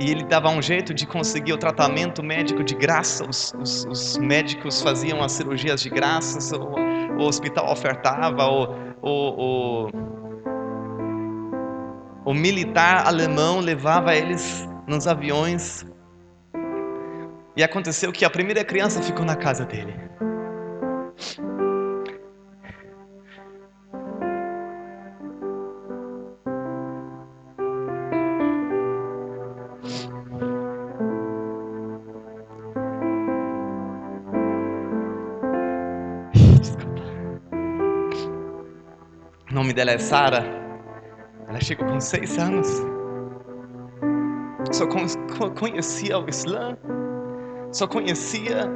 E 0.01 0.11
ele 0.11 0.25
dava 0.25 0.49
um 0.49 0.61
jeito 0.61 0.93
de 0.93 1.07
conseguir 1.07 1.53
o 1.53 1.59
tratamento 1.59 2.23
médico 2.23 2.65
de 2.65 2.75
graça. 2.75 3.25
Os, 3.29 3.53
os, 3.61 3.85
os 3.85 4.19
médicos 4.19 4.83
faziam 4.83 5.23
as 5.23 5.33
cirurgias 5.33 5.81
de 5.81 5.89
graça. 5.89 6.57
O, 6.57 7.23
o 7.23 7.27
hospital 7.27 7.71
ofertava. 7.71 8.47
O, 8.47 8.75
o, 9.03 9.91
o 12.25 12.35
militar 12.35 13.07
alemão 13.07 13.61
levava 13.61 14.15
eles 14.15 14.69
nos 14.87 15.07
aviões. 15.07 15.87
E 17.57 17.63
aconteceu 17.63 18.11
que 18.11 18.25
a 18.25 18.31
primeira 18.31 18.65
criança 18.65 19.01
ficou 19.01 19.25
na 19.25 19.37
casa 19.37 19.65
dele. 19.65 19.95
Dela 39.75 39.91
é 39.91 39.99
Sara. 39.99 40.45
Ela 41.49 41.61
chegou 41.61 41.87
com 41.87 42.01
seis 42.01 42.39
anos. 42.39 42.69
Só 44.73 44.87
conhecia 45.51 46.19
o 46.19 46.29
Islã. 46.29 46.77
Só 47.73 47.87
conhecia 47.87 48.71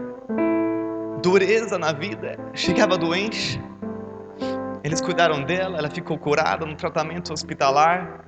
dureza 1.22 1.78
na 1.78 1.92
vida. 1.92 2.36
Chegava 2.52 2.98
doente. 2.98 3.60
Eles 4.84 5.00
cuidaram 5.00 5.42
dela. 5.44 5.78
Ela 5.78 5.90
ficou 5.90 6.18
curada 6.18 6.66
no 6.66 6.76
tratamento 6.76 7.32
hospitalar. 7.32 8.24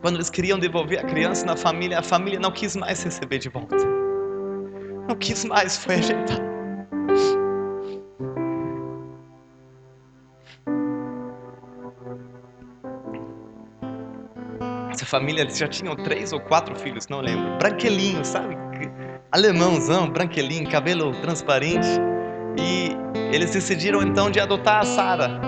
Quando 0.00 0.16
eles 0.16 0.30
queriam 0.30 0.58
devolver 0.58 1.00
a 1.00 1.04
criança 1.04 1.44
na 1.44 1.56
família, 1.56 1.98
a 1.98 2.02
família 2.02 2.40
não 2.40 2.50
quis 2.50 2.74
mais 2.76 3.02
receber 3.02 3.38
de 3.38 3.48
volta. 3.48 3.76
Não 5.08 5.16
quis 5.16 5.44
mais, 5.44 5.76
foi 5.76 5.96
ajeitada. 5.96 6.50
Essa 15.00 15.06
família 15.06 15.40
eles 15.40 15.56
já 15.56 15.66
tinham 15.66 15.96
três 15.96 16.30
ou 16.30 16.38
quatro 16.38 16.78
filhos, 16.78 17.08
não 17.08 17.22
lembro. 17.22 17.56
Branquelinho, 17.56 18.22
sabe? 18.22 18.54
Alemãozão, 19.32 20.10
branquelinho, 20.10 20.68
cabelo 20.68 21.18
transparente. 21.22 21.88
E 22.58 22.90
eles 23.34 23.50
decidiram 23.50 24.02
então 24.02 24.30
de 24.30 24.38
adotar 24.38 24.80
a 24.80 24.84
Sara. 24.84 25.40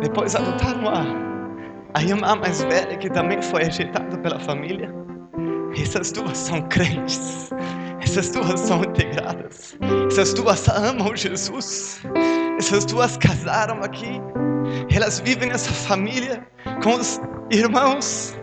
Depois 0.00 0.36
adotaram 0.36 0.88
a, 0.88 1.98
a 1.98 2.02
irmã 2.04 2.36
mais 2.36 2.62
velha, 2.62 2.96
que 2.96 3.10
também 3.10 3.42
foi 3.42 3.64
rejeitada 3.64 4.16
pela 4.18 4.38
família. 4.38 4.88
Essas 5.76 6.12
duas 6.12 6.38
são 6.38 6.62
crentes. 6.68 7.50
Essas 8.00 8.30
duas 8.30 8.60
são 8.60 8.84
integradas. 8.84 9.76
Essas 10.06 10.32
duas 10.32 10.68
amam 10.68 11.16
Jesus. 11.16 12.00
Essas 12.58 12.84
duas 12.84 13.16
casaram 13.16 13.82
aqui. 13.82 14.20
Elas 14.94 15.20
vivem 15.20 15.48
nessa 15.48 15.72
família 15.72 16.46
com 16.82 16.94
os 16.94 17.20
irmãos, 17.50 18.36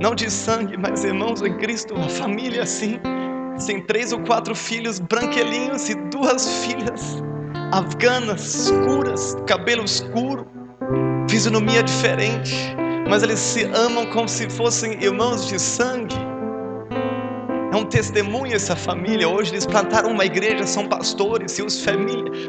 não 0.00 0.14
de 0.14 0.30
sangue, 0.30 0.76
mas 0.76 1.04
irmãos 1.04 1.42
em 1.42 1.56
Cristo, 1.58 1.94
uma 1.94 2.08
família 2.08 2.62
assim. 2.62 3.00
Tem 3.66 3.84
três 3.84 4.12
ou 4.12 4.20
quatro 4.20 4.54
filhos 4.54 4.98
branquelinhos 4.98 5.88
e 5.88 5.94
duas 6.10 6.64
filhas 6.64 7.22
afganas, 7.72 8.54
escuras, 8.54 9.36
cabelo 9.46 9.84
escuro, 9.84 10.46
fisionomia 11.28 11.82
diferente, 11.82 12.74
mas 13.08 13.22
eles 13.22 13.38
se 13.38 13.64
amam 13.64 14.06
como 14.10 14.28
se 14.28 14.48
fossem 14.48 15.02
irmãos 15.02 15.46
de 15.46 15.58
sangue. 15.58 16.16
Um 17.78 17.84
testemunho 17.84 18.56
essa 18.56 18.74
família. 18.74 19.28
Hoje 19.28 19.52
eles 19.52 19.64
plantaram 19.64 20.10
uma 20.10 20.24
igreja, 20.24 20.66
são 20.66 20.88
pastores 20.88 21.60
e 21.60 21.62
os, 21.62 21.80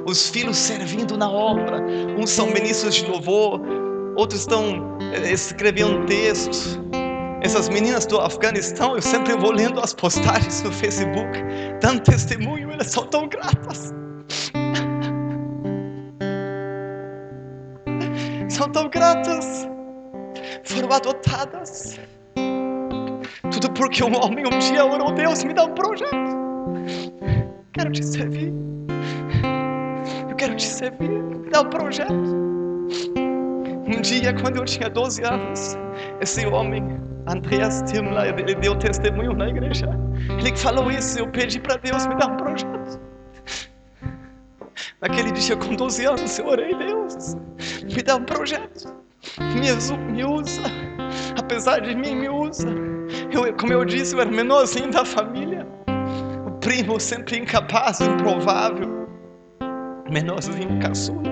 os 0.03 0.27
filhos 0.27 0.57
servindo 0.57 1.15
na 1.15 1.29
obra. 1.29 1.85
Uns 2.17 2.31
são 2.31 2.47
ministros 2.47 2.95
de 2.95 3.05
louvor, 3.05 3.61
outros 4.15 4.41
estão 4.41 4.97
eh, 5.13 5.31
escrevendo 5.31 6.03
textos. 6.07 6.79
Essas 7.43 7.69
meninas 7.69 8.07
do 8.07 8.19
Afeganistão, 8.19 8.95
eu 8.95 9.03
sempre 9.03 9.37
vou 9.37 9.51
lendo 9.51 9.79
as 9.79 9.93
postagens 9.93 10.63
no 10.63 10.71
Facebook, 10.71 11.43
dando 11.79 12.01
testemunho, 12.01 12.71
elas 12.71 12.87
são 12.87 13.05
tão 13.05 13.29
gratas. 13.29 13.93
São 18.49 18.67
tão 18.71 18.89
gratas. 18.89 19.67
Foram 20.63 20.91
adotadas. 20.91 21.99
Tudo 23.41 23.71
porque 23.71 24.03
um 24.03 24.13
homem 24.21 24.45
um 24.45 24.59
dia 24.59 24.85
orou, 24.85 25.13
Deus 25.13 25.43
me 25.43 25.53
dá 25.53 25.63
um 25.63 25.73
projeto. 25.73 26.13
Quero 27.73 27.91
te 27.91 28.05
servir. 28.05 28.53
Eu 30.29 30.35
quero 30.35 30.55
te 30.55 30.65
servir. 30.65 31.09
Me 31.09 31.49
dá 31.49 31.61
um 31.61 31.69
projeto. 31.69 32.13
Um 32.13 34.01
dia, 34.01 34.33
quando 34.33 34.57
eu 34.57 34.65
tinha 34.65 34.89
12 34.89 35.23
anos, 35.23 35.77
esse 36.19 36.45
homem, 36.45 36.83
Andreas 37.27 37.81
Timler, 37.83 38.37
ele 38.37 38.55
deu 38.55 38.75
testemunho 38.77 39.33
na 39.33 39.47
igreja. 39.47 39.87
Ele 40.37 40.55
falou 40.55 40.91
isso, 40.91 41.19
eu 41.19 41.27
pedi 41.29 41.59
para 41.59 41.77
Deus 41.77 42.05
me 42.07 42.15
dar 42.15 42.27
um 42.27 42.37
projeto. 42.37 42.99
Naquele 45.01 45.31
dia, 45.31 45.55
com 45.55 45.75
12 45.75 46.05
anos, 46.05 46.37
eu 46.37 46.47
orei, 46.47 46.75
Deus, 46.75 47.35
me 47.83 48.03
dá 48.03 48.17
um 48.17 48.25
projeto. 48.25 48.93
Me, 50.13 50.23
usa. 50.23 50.61
Apesar 51.37 51.79
de 51.81 51.95
mim, 51.95 52.15
me 52.15 52.29
usa. 52.29 52.69
Eu, 53.31 53.53
como 53.55 53.73
eu 53.73 53.83
disse, 53.83 54.15
eu 54.15 54.21
era 54.21 54.29
o 54.29 54.33
menorzinho 54.33 54.91
da 54.91 55.03
família. 55.03 55.67
O 56.45 56.51
primo 56.59 56.99
sempre 56.99 57.37
incapaz, 57.37 57.99
improvável. 57.99 59.07
Menorzinho, 60.09 60.79
caçula. 60.79 61.31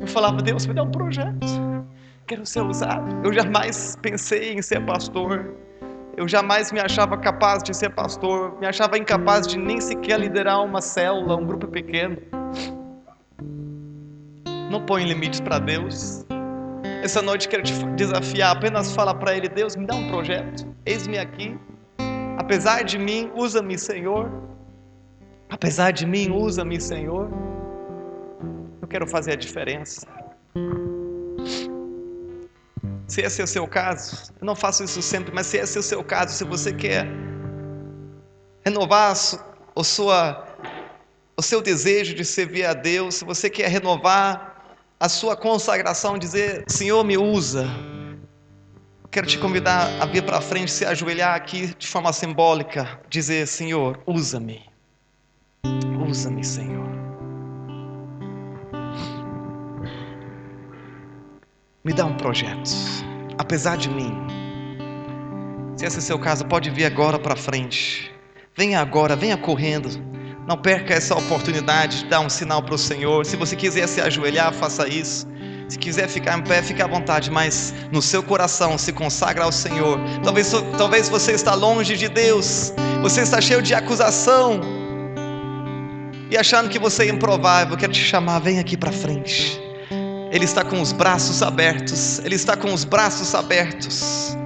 Eu 0.00 0.06
falava, 0.06 0.42
Deus, 0.42 0.66
me 0.66 0.74
dá 0.74 0.82
um 0.82 0.90
projeto. 0.90 1.46
Quero 2.26 2.44
ser 2.44 2.62
usado. 2.62 3.24
Eu 3.24 3.32
jamais 3.32 3.96
pensei 4.02 4.52
em 4.52 4.62
ser 4.62 4.84
pastor. 4.84 5.54
Eu 6.16 6.26
jamais 6.26 6.72
me 6.72 6.80
achava 6.80 7.16
capaz 7.16 7.62
de 7.62 7.74
ser 7.74 7.90
pastor. 7.90 8.58
Me 8.58 8.66
achava 8.66 8.98
incapaz 8.98 9.46
de 9.46 9.58
nem 9.58 9.80
sequer 9.80 10.18
liderar 10.18 10.64
uma 10.64 10.80
célula, 10.80 11.36
um 11.36 11.46
grupo 11.46 11.66
pequeno. 11.68 12.16
Não 14.70 14.84
põe 14.84 15.04
limites 15.04 15.40
para 15.40 15.58
Deus. 15.58 16.26
Essa 17.02 17.22
noite 17.22 17.48
quero 17.48 17.62
te 17.62 17.72
desafiar, 17.96 18.56
apenas 18.56 18.92
fala 18.92 19.14
para 19.14 19.36
Ele: 19.36 19.48
Deus, 19.48 19.76
me 19.76 19.86
dá 19.86 19.94
um 19.94 20.08
projeto, 20.08 20.66
eis-me 20.84 21.18
aqui. 21.18 21.58
Apesar 22.38 22.82
de 22.82 22.98
mim, 22.98 23.30
usa-me, 23.34 23.78
Senhor. 23.78 24.30
Apesar 25.48 25.92
de 25.92 26.06
mim, 26.06 26.30
usa-me, 26.30 26.80
Senhor. 26.80 27.30
Eu 28.82 28.88
quero 28.88 29.06
fazer 29.06 29.32
a 29.32 29.36
diferença. 29.36 30.06
Se 33.06 33.20
esse 33.20 33.40
é 33.40 33.44
o 33.44 33.46
seu 33.46 33.66
caso, 33.68 34.32
eu 34.40 34.44
não 34.44 34.56
faço 34.56 34.82
isso 34.82 35.00
sempre, 35.00 35.32
mas 35.32 35.46
se 35.46 35.58
esse 35.58 35.76
é 35.76 35.80
o 35.80 35.82
seu 35.82 36.02
caso, 36.02 36.34
se 36.34 36.44
você 36.44 36.72
quer 36.72 37.06
renovar 38.64 39.12
a 39.12 39.84
sua, 39.84 40.44
o 41.36 41.42
seu 41.42 41.62
desejo 41.62 42.14
de 42.14 42.24
servir 42.24 42.64
a 42.64 42.74
Deus, 42.74 43.14
se 43.14 43.24
você 43.24 43.48
quer 43.48 43.68
renovar 43.68 44.55
a 44.98 45.08
sua 45.08 45.36
consagração, 45.36 46.18
dizer: 46.18 46.64
Senhor, 46.68 47.04
me 47.04 47.16
usa. 47.16 47.68
Quero 49.10 49.26
te 49.26 49.38
convidar 49.38 49.88
a 50.00 50.06
vir 50.06 50.22
para 50.22 50.40
frente, 50.40 50.70
se 50.70 50.84
ajoelhar 50.84 51.34
aqui 51.34 51.74
de 51.78 51.86
forma 51.86 52.12
simbólica, 52.12 53.00
dizer: 53.08 53.46
Senhor, 53.46 54.00
usa-me. 54.06 54.64
Usa-me, 56.08 56.44
Senhor. 56.44 56.86
Me 61.84 61.92
dá 61.92 62.04
um 62.04 62.16
projeto, 62.16 62.70
apesar 63.38 63.76
de 63.76 63.88
mim. 63.88 64.12
Se 65.76 65.84
esse 65.84 65.98
é 65.98 66.00
seu 66.00 66.18
caso, 66.18 66.44
pode 66.46 66.70
vir 66.70 66.86
agora 66.86 67.18
para 67.18 67.36
frente. 67.36 68.12
Venha 68.56 68.80
agora, 68.80 69.14
venha 69.14 69.36
correndo. 69.36 69.90
Não 70.46 70.56
perca 70.56 70.94
essa 70.94 71.14
oportunidade 71.16 72.04
de 72.04 72.06
dar 72.06 72.20
um 72.20 72.28
sinal 72.28 72.62
para 72.62 72.74
o 72.74 72.78
Senhor. 72.78 73.26
Se 73.26 73.36
você 73.36 73.56
quiser 73.56 73.88
se 73.88 74.00
ajoelhar, 74.00 74.52
faça 74.52 74.86
isso. 74.86 75.26
Se 75.68 75.76
quiser 75.76 76.08
ficar 76.08 76.38
em 76.38 76.42
pé, 76.42 76.62
fique 76.62 76.80
à 76.80 76.86
vontade, 76.86 77.30
mas 77.30 77.74
no 77.90 78.00
seu 78.00 78.22
coração 78.22 78.78
se 78.78 78.92
consagra 78.92 79.42
ao 79.42 79.50
Senhor. 79.50 79.98
Talvez, 80.22 80.52
talvez 80.78 81.08
você 81.08 81.32
está 81.32 81.54
longe 81.54 81.96
de 81.96 82.08
Deus, 82.08 82.72
você 83.02 83.22
está 83.22 83.40
cheio 83.40 83.60
de 83.60 83.74
acusação 83.74 84.60
e 86.30 86.36
achando 86.36 86.68
que 86.68 86.78
você 86.78 87.04
é 87.04 87.08
improvável. 87.08 87.76
Quero 87.76 87.92
te 87.92 88.04
chamar, 88.04 88.38
vem 88.38 88.60
aqui 88.60 88.76
para 88.76 88.92
frente. 88.92 89.60
Ele 90.30 90.44
está 90.44 90.64
com 90.64 90.80
os 90.80 90.92
braços 90.92 91.42
abertos. 91.42 92.20
Ele 92.20 92.36
está 92.36 92.56
com 92.56 92.72
os 92.72 92.84
braços 92.84 93.34
abertos. 93.34 94.36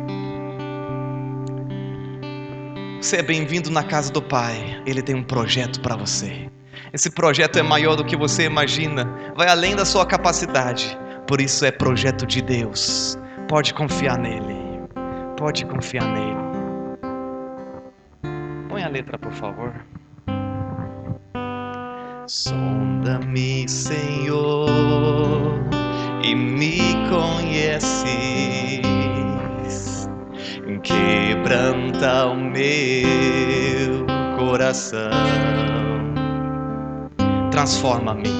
Você 3.00 3.16
é 3.16 3.22
bem-vindo 3.22 3.70
na 3.70 3.82
casa 3.82 4.12
do 4.12 4.20
Pai. 4.20 4.82
Ele 4.84 5.00
tem 5.00 5.14
um 5.14 5.22
projeto 5.22 5.80
para 5.80 5.96
você. 5.96 6.50
Esse 6.92 7.08
projeto 7.08 7.58
é 7.58 7.62
maior 7.62 7.96
do 7.96 8.04
que 8.04 8.14
você 8.14 8.44
imagina, 8.44 9.06
vai 9.34 9.48
além 9.48 9.74
da 9.74 9.86
sua 9.86 10.04
capacidade. 10.04 10.98
Por 11.26 11.40
isso 11.40 11.64
é 11.64 11.70
projeto 11.70 12.26
de 12.26 12.42
Deus. 12.42 13.16
Pode 13.48 13.72
confiar 13.72 14.18
nele. 14.18 14.54
Pode 15.38 15.64
confiar 15.64 16.04
nele. 16.12 16.36
Põe 18.68 18.82
a 18.82 18.88
letra, 18.88 19.18
por 19.18 19.32
favor. 19.32 19.72
Sonda-me, 22.26 23.66
Senhor, 23.66 24.68
e 26.22 26.34
me 26.34 26.94
conheces. 27.08 28.10
Quebranta 30.78 32.26
o 32.26 32.36
meu 32.36 34.06
coração. 34.38 35.10
Transforma-me, 37.50 38.30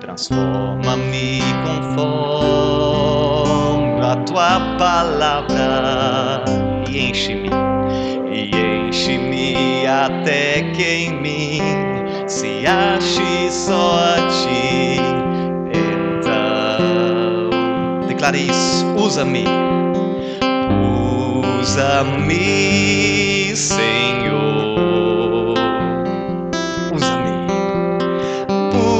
transforma-me 0.00 1.40
conforme 1.64 2.10
a 4.02 4.16
tua 4.26 4.60
palavra 4.78 6.44
e 6.88 7.10
enche-me, 7.10 7.50
e 8.30 8.50
enche-me 8.88 9.86
até 9.86 10.62
que 10.72 10.82
em 10.82 11.14
mim 11.20 11.62
se 12.26 12.66
ache 12.66 13.50
só 13.50 13.94
a 13.94 14.16
ti. 14.28 15.00
Então, 16.18 17.50
declare 18.06 18.40
isso, 18.40 18.86
usa-me, 18.96 19.44
usa-me, 21.70 23.54
Senhor, 23.54 25.54
usa-me, 26.92 27.46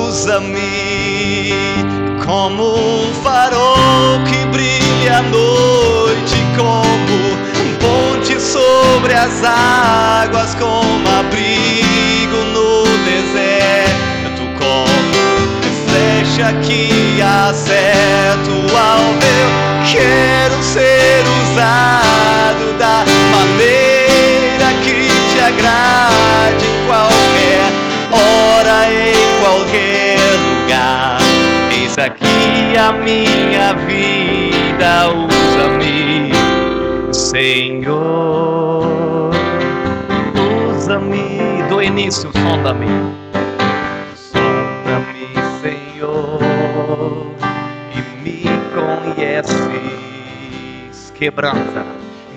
usa-me 0.06 1.82
como 2.24 2.76
um 2.76 3.12
farol 3.24 4.22
que 4.28 4.46
brilha 4.46 5.18
à 5.18 5.22
noite, 5.22 6.38
como 6.56 7.16
um 7.60 7.74
ponte 7.80 8.40
sobre 8.40 9.14
as 9.14 9.42
águas, 9.42 10.54
como 10.54 11.08
abrigo 11.18 12.44
no 12.54 12.84
deserto, 13.04 14.42
como 14.60 15.18
flecha 15.88 16.52
que 16.62 16.99
acerto 17.30 18.52
ao 18.76 19.04
meu. 19.14 19.48
Quero 19.90 20.62
ser 20.62 21.22
usado 21.42 22.78
da 22.78 23.04
maneira 23.32 24.68
que 24.82 25.08
te 25.08 25.40
agrade, 25.40 26.66
qualquer 26.86 27.70
hora, 28.12 28.76
em 28.92 29.14
qualquer 29.40 30.18
lugar. 30.46 31.18
Eis 31.72 31.98
aqui 31.98 32.76
a 32.76 32.92
minha 32.92 33.74
vida, 33.86 35.08
usa-me, 35.08 36.32
Senhor. 37.12 38.90
Usa-me, 40.76 41.62
do 41.68 41.82
início. 41.82 42.30
Sonda-me, 42.32 42.86
Quebranta, 51.20 51.84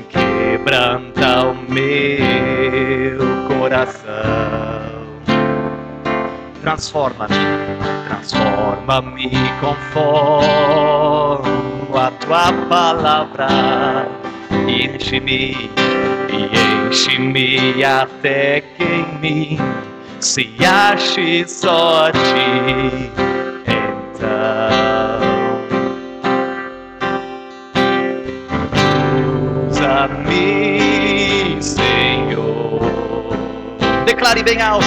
quebranta 0.09 1.47
o 1.47 1.55
meu 1.71 3.47
coração. 3.47 4.03
Transforma-me, 6.61 7.35
transforma-me 8.09 9.31
conforme 9.61 11.43
a 11.97 12.11
tua 12.11 12.51
palavra. 12.67 13.47
Enche-me 14.67 15.71
e 16.29 16.49
enche-me 16.87 17.83
até 17.83 18.61
que 18.61 18.83
em 18.83 19.17
mim 19.19 19.57
se 20.19 20.53
ache 20.65 21.45
só. 21.47 22.09
Então, 23.67 24.92
Declare 34.05 34.43
bem 34.43 34.61
alto. 34.61 34.85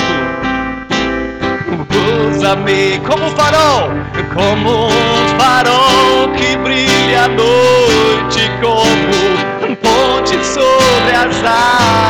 Usa-me 2.30 3.00
como 3.00 3.26
um 3.26 3.30
farol, 3.30 3.90
como 4.34 4.86
um 4.86 5.28
farol 5.38 6.28
que 6.36 6.56
brilha 6.58 7.24
à 7.24 7.28
noite, 7.28 8.50
como 8.60 9.70
um 9.70 9.74
ponte 9.74 10.36
sobre 10.44 11.14
as 11.16 11.42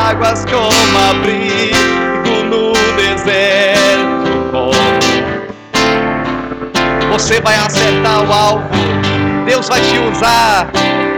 águas, 0.09 0.45
como 0.45 0.97
abrigo 1.09 2.43
no 2.43 2.73
deserto, 2.97 4.49
como 4.51 4.71
você 7.11 7.41
vai 7.41 7.55
acertar 7.55 8.23
o 8.27 8.33
alvo, 8.33 8.69
Deus 9.45 9.67
vai 9.69 9.81
te 9.81 9.97
usar, 9.97 10.69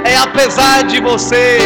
é 0.05 0.15
apesar 0.15 0.83
de 0.83 1.01
você, 1.01 1.57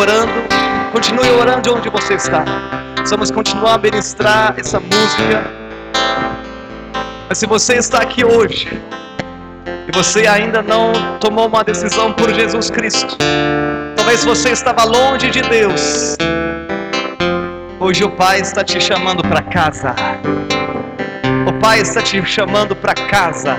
orando. 0.00 0.32
Continue 0.92 1.30
orando 1.30 1.74
onde 1.74 1.88
você 1.90 2.14
está. 2.14 2.44
Vamos 3.08 3.30
continuar 3.30 3.74
a 3.74 3.78
ministrar 3.78 4.54
essa 4.56 4.80
música. 4.80 5.44
Mas 7.28 7.38
se 7.38 7.46
você 7.46 7.74
está 7.74 7.98
aqui 7.98 8.24
hoje 8.24 8.82
e 9.86 9.92
você 9.92 10.26
ainda 10.26 10.62
não 10.62 10.92
tomou 11.20 11.46
uma 11.46 11.62
decisão 11.62 12.12
por 12.12 12.32
Jesus 12.32 12.70
Cristo, 12.70 13.16
talvez 13.94 14.24
você 14.24 14.50
estava 14.50 14.84
longe 14.84 15.30
de 15.30 15.42
Deus. 15.42 16.16
Hoje 17.78 18.04
o 18.04 18.10
Pai 18.10 18.40
está 18.40 18.64
te 18.64 18.80
chamando 18.80 19.22
para 19.22 19.42
casa. 19.42 19.94
O 21.46 21.52
Pai 21.60 21.80
está 21.80 22.02
te 22.02 22.24
chamando 22.24 22.74
para 22.74 22.94
casa. 22.94 23.56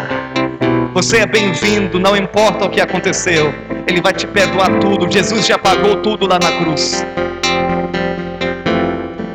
Você 0.93 1.19
é 1.19 1.25
bem-vindo, 1.25 1.99
não 1.99 2.17
importa 2.17 2.65
o 2.65 2.69
que 2.69 2.81
aconteceu. 2.81 3.53
Ele 3.87 4.01
vai 4.01 4.13
te 4.13 4.27
perdoar 4.27 4.79
tudo. 4.79 5.11
Jesus 5.11 5.45
já 5.45 5.57
pagou 5.57 5.97
tudo 5.97 6.27
lá 6.27 6.39
na 6.39 6.51
cruz. 6.59 7.05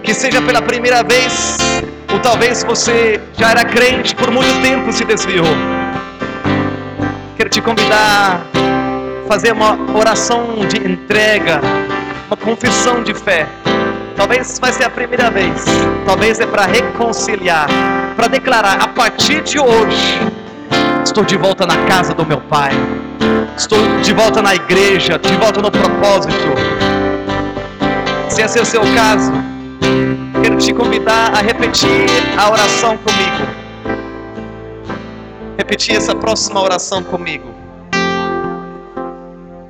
Que 0.02 0.14
seja 0.14 0.40
pela 0.42 0.62
primeira 0.62 1.02
vez, 1.02 1.58
ou 2.12 2.18
talvez 2.20 2.62
você 2.64 3.20
já 3.36 3.50
era 3.50 3.64
crente 3.64 4.14
por 4.14 4.30
muito 4.30 4.60
tempo 4.62 4.92
se 4.92 5.04
desviou. 5.04 5.46
Quero 7.36 7.50
te 7.50 7.60
convidar 7.60 8.46
a 9.24 9.28
fazer 9.28 9.52
uma 9.52 9.78
oração 9.96 10.66
de 10.68 10.78
entrega, 10.78 11.60
uma 12.28 12.36
confissão 12.36 13.02
de 13.02 13.14
fé. 13.14 13.46
Talvez 14.14 14.58
vai 14.58 14.72
ser 14.72 14.84
a 14.84 14.90
primeira 14.90 15.30
vez. 15.30 15.64
Talvez 16.06 16.40
é 16.40 16.46
para 16.46 16.64
reconciliar, 16.64 17.68
para 18.16 18.28
declarar 18.28 18.82
a 18.82 18.88
partir 18.88 19.42
de 19.42 19.58
hoje 19.58 20.18
Estou 21.06 21.24
de 21.24 21.36
volta 21.36 21.64
na 21.64 21.86
casa 21.86 22.12
do 22.12 22.26
meu 22.26 22.40
pai. 22.40 22.72
Estou 23.56 23.78
de 24.02 24.12
volta 24.12 24.42
na 24.42 24.54
igreja, 24.54 25.18
de 25.18 25.36
volta 25.36 25.60
no 25.60 25.70
propósito. 25.70 26.34
Se 28.28 28.42
esse 28.42 28.58
é 28.58 28.62
o 28.62 28.66
seu 28.66 28.82
caso, 28.94 29.32
quero 30.42 30.56
te 30.58 30.72
convidar 30.74 31.32
a 31.34 31.40
repetir 31.40 32.06
a 32.38 32.50
oração 32.50 32.98
comigo. 32.98 33.46
Repetir 35.56 35.96
essa 35.96 36.14
próxima 36.14 36.60
oração 36.60 37.02
comigo. 37.02 37.54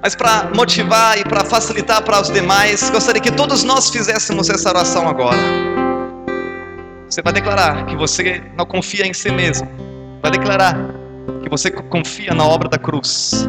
Mas 0.03 0.15
para 0.15 0.51
motivar 0.55 1.19
e 1.19 1.25
para 1.25 1.45
facilitar 1.45 2.03
para 2.03 2.21
os 2.21 2.31
demais, 2.31 2.91
gostaria 2.91 3.21
que 3.21 3.33
todos 3.33 3.65
nós 3.65 3.91
fizéssemos 3.91 4.49
essa 4.51 4.69
oração 4.69 5.09
agora. 5.09 5.39
Você 7.09 7.23
vai 7.23 7.33
declarar 7.33 7.87
que 7.87 7.97
você 7.97 8.43
não 8.57 8.67
confia 8.67 9.07
em 9.07 9.13
si 9.13 9.31
mesmo. 9.31 9.69
Vai 10.21 10.31
declarar 10.31 10.77
que 11.47 11.51
você 11.51 11.71
confia 11.71 12.35
na 12.35 12.45
obra 12.45 12.69
da 12.69 12.77
cruz 12.77 13.49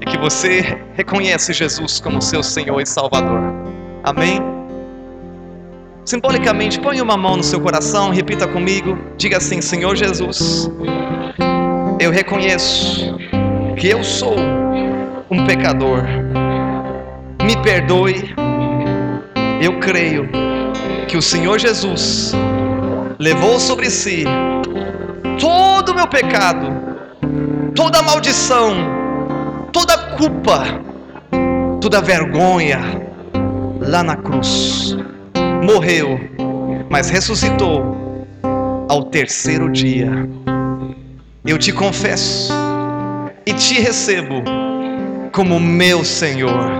e 0.00 0.04
que 0.04 0.18
você 0.18 0.76
reconhece 0.94 1.52
Jesus 1.52 2.00
como 2.00 2.20
seu 2.20 2.42
Senhor 2.42 2.80
e 2.80 2.84
Salvador. 2.84 3.40
Amém? 4.02 4.40
Simbolicamente, 6.04 6.80
põe 6.80 7.00
uma 7.00 7.16
mão 7.16 7.36
no 7.36 7.44
seu 7.44 7.60
coração, 7.60 8.10
repita 8.10 8.48
comigo, 8.48 8.98
diga 9.16 9.36
assim: 9.36 9.60
Senhor 9.60 9.94
Jesus, 9.94 10.68
eu 12.00 12.10
reconheço 12.10 13.16
que 13.76 13.86
eu 13.86 14.02
sou 14.02 14.34
um 15.30 15.46
pecador, 15.46 16.02
me 17.40 17.56
perdoe, 17.62 18.34
eu 19.60 19.78
creio 19.78 20.28
que 21.06 21.16
o 21.16 21.22
Senhor 21.22 21.60
Jesus 21.60 22.32
levou 23.16 23.60
sobre 23.60 23.88
si 23.90 24.24
todo 25.38 25.90
o 25.90 25.94
meu 25.94 26.08
pecado 26.08 26.81
toda 27.74 28.02
maldição, 28.02 28.74
toda 29.72 29.96
culpa, 30.16 30.64
toda 31.80 32.00
vergonha 32.00 32.80
lá 33.80 34.02
na 34.02 34.16
cruz. 34.16 34.96
Morreu, 35.62 36.18
mas 36.90 37.08
ressuscitou 37.10 38.26
ao 38.88 39.04
terceiro 39.04 39.70
dia. 39.70 40.28
Eu 41.44 41.58
te 41.58 41.72
confesso 41.72 42.52
e 43.46 43.52
te 43.52 43.80
recebo 43.80 44.42
como 45.32 45.58
meu 45.58 46.04
Senhor 46.04 46.70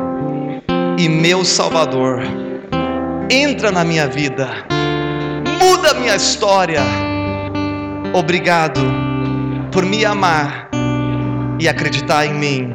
e 0.99 1.09
meu 1.09 1.45
Salvador. 1.45 2.23
Entra 3.31 3.71
na 3.71 3.85
minha 3.85 4.07
vida, 4.07 4.49
muda 5.59 5.95
minha 5.95 6.15
história. 6.15 6.83
Obrigado 8.13 8.81
por 9.73 9.87
me 9.87 10.05
amar 10.05 10.69
e 11.59 11.67
acreditar 11.67 12.27
em 12.27 12.35
mim, 12.35 12.75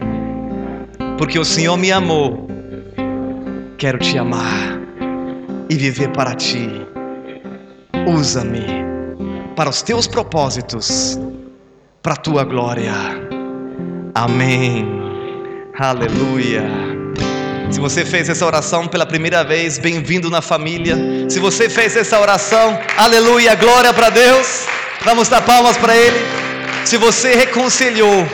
porque 1.17 1.37
o 1.37 1.45
Senhor 1.45 1.77
me 1.77 1.91
amou. 1.91 2.47
Quero 3.77 3.99
te 3.99 4.17
amar 4.17 4.79
e 5.69 5.75
viver 5.75 6.09
para 6.09 6.33
ti. 6.33 6.67
Usa-me 8.07 8.65
para 9.55 9.69
os 9.69 9.83
teus 9.83 10.07
propósitos, 10.07 11.19
para 12.01 12.13
a 12.13 12.17
tua 12.17 12.43
glória. 12.43 12.93
Amém. 14.15 14.87
Aleluia. 15.77 16.63
Se 17.69 17.79
você 17.79 18.03
fez 18.03 18.29
essa 18.29 18.45
oração 18.45 18.87
pela 18.87 19.05
primeira 19.05 19.43
vez, 19.43 19.77
bem-vindo 19.77 20.31
na 20.31 20.41
família. 20.41 20.97
Se 21.29 21.39
você 21.39 21.69
fez 21.69 21.95
essa 21.95 22.19
oração, 22.19 22.79
aleluia, 22.97 23.53
glória 23.53 23.93
para 23.93 24.09
Deus. 24.09 24.65
Vamos 25.03 25.27
dar 25.27 25.41
palmas 25.41 25.77
para 25.77 25.95
Ele. 25.95 26.46
Se 26.87 26.95
você 26.95 27.35
reconciliou 27.35 28.25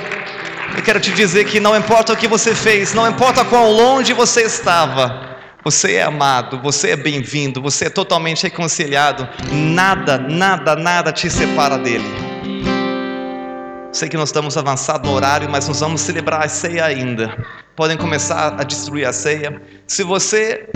eu 0.77 0.83
quero 0.83 0.99
te 0.99 1.11
dizer 1.11 1.45
que 1.45 1.59
não 1.59 1.75
importa 1.75 2.13
o 2.13 2.15
que 2.15 2.27
você 2.27 2.53
fez, 2.53 2.93
não 2.93 3.09
importa 3.09 3.43
quão 3.43 3.71
longe 3.71 4.13
você 4.13 4.41
estava, 4.43 5.37
você 5.63 5.93
é 5.93 6.03
amado, 6.03 6.59
você 6.61 6.91
é 6.91 6.95
bem-vindo, 6.95 7.59
você 7.59 7.85
é 7.85 7.89
totalmente 7.89 8.43
reconciliado. 8.43 9.27
Nada, 9.51 10.19
nada, 10.19 10.75
nada 10.75 11.11
te 11.11 11.31
separa 11.31 11.79
dele. 11.79 12.05
Sei 13.91 14.07
que 14.07 14.17
nós 14.17 14.29
estamos 14.29 14.55
avançados 14.55 15.09
no 15.09 15.15
horário, 15.15 15.49
mas 15.49 15.67
nós 15.67 15.79
vamos 15.79 16.01
celebrar 16.01 16.43
a 16.43 16.47
ceia 16.47 16.85
ainda. 16.85 17.35
Podem 17.75 17.97
começar 17.97 18.53
a 18.59 18.63
destruir 18.63 19.07
a 19.07 19.13
ceia. 19.13 19.59
Se 19.87 20.03
você 20.03 20.69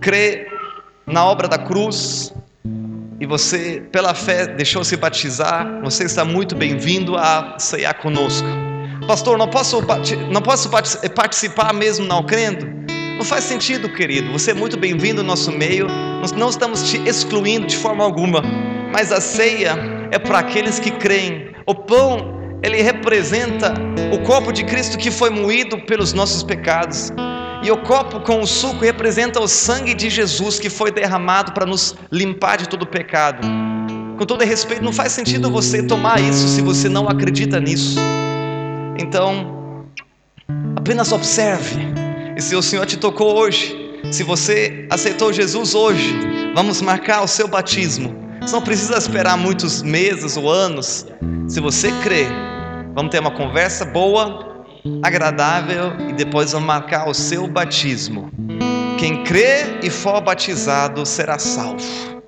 crê 0.00 0.48
na 1.06 1.24
obra 1.24 1.46
da 1.46 1.58
cruz, 1.58 2.34
e 3.22 3.26
você, 3.26 3.80
pela 3.92 4.14
fé, 4.14 4.48
deixou 4.48 4.82
se 4.82 4.96
batizar, 4.96 5.80
você 5.80 6.02
está 6.02 6.24
muito 6.24 6.56
bem-vindo 6.56 7.16
a 7.16 7.54
ceiar 7.56 7.96
conosco. 7.96 8.48
Pastor, 9.06 9.38
não 9.38 9.46
posso, 9.46 9.80
não 10.28 10.42
posso 10.42 10.68
participar 10.68 11.72
mesmo 11.72 12.04
não 12.04 12.24
crendo? 12.24 12.66
Não 13.16 13.24
faz 13.24 13.44
sentido, 13.44 13.88
querido. 13.88 14.32
Você 14.32 14.50
é 14.50 14.54
muito 14.54 14.76
bem-vindo 14.76 15.20
ao 15.20 15.26
nosso 15.28 15.52
meio. 15.52 15.86
Nós 15.86 16.32
não 16.32 16.48
estamos 16.48 16.90
te 16.90 16.96
excluindo 17.08 17.68
de 17.68 17.76
forma 17.76 18.02
alguma. 18.02 18.42
Mas 18.92 19.12
a 19.12 19.20
ceia 19.20 19.76
é 20.10 20.18
para 20.18 20.40
aqueles 20.40 20.80
que 20.80 20.90
creem. 20.90 21.52
O 21.64 21.76
pão, 21.76 22.58
ele 22.60 22.82
representa 22.82 23.72
o 24.12 24.18
corpo 24.24 24.50
de 24.50 24.64
Cristo 24.64 24.98
que 24.98 25.12
foi 25.12 25.30
moído 25.30 25.80
pelos 25.82 26.12
nossos 26.12 26.42
pecados. 26.42 27.12
E 27.62 27.70
o 27.70 27.76
copo 27.76 28.18
com 28.20 28.40
o 28.40 28.46
suco 28.46 28.84
representa 28.84 29.40
o 29.40 29.46
sangue 29.46 29.94
de 29.94 30.10
Jesus 30.10 30.58
que 30.58 30.68
foi 30.68 30.90
derramado 30.90 31.52
para 31.52 31.64
nos 31.64 31.94
limpar 32.10 32.58
de 32.58 32.68
todo 32.68 32.84
pecado. 32.84 33.46
Com 34.18 34.26
todo 34.26 34.42
respeito, 34.42 34.82
não 34.82 34.92
faz 34.92 35.12
sentido 35.12 35.48
você 35.48 35.80
tomar 35.80 36.20
isso 36.20 36.48
se 36.48 36.60
você 36.60 36.88
não 36.88 37.08
acredita 37.08 37.60
nisso. 37.60 38.00
Então, 38.98 39.86
apenas 40.74 41.12
observe. 41.12 41.86
E 42.36 42.42
se 42.42 42.56
o 42.56 42.62
Senhor 42.62 42.84
te 42.84 42.96
tocou 42.96 43.38
hoje, 43.38 44.00
se 44.10 44.24
você 44.24 44.86
aceitou 44.90 45.32
Jesus 45.32 45.72
hoje, 45.72 46.18
vamos 46.56 46.82
marcar 46.82 47.22
o 47.22 47.28
seu 47.28 47.46
batismo. 47.46 48.12
Você 48.40 48.52
não 48.52 48.62
precisa 48.62 48.98
esperar 48.98 49.36
muitos 49.36 49.82
meses 49.82 50.36
ou 50.36 50.50
anos. 50.50 51.06
Se 51.46 51.60
você 51.60 51.92
crê, 52.02 52.26
vamos 52.92 53.12
ter 53.12 53.20
uma 53.20 53.30
conversa 53.30 53.84
boa 53.84 54.51
agradável 55.02 55.92
e 56.08 56.12
depois 56.12 56.52
vamos 56.52 56.66
marcar 56.66 57.08
o 57.08 57.14
seu 57.14 57.46
batismo. 57.46 58.30
Quem 58.98 59.24
crê 59.24 59.78
e 59.82 59.90
for 59.90 60.20
batizado 60.20 61.04
será 61.04 61.38
salvo. 61.38 62.22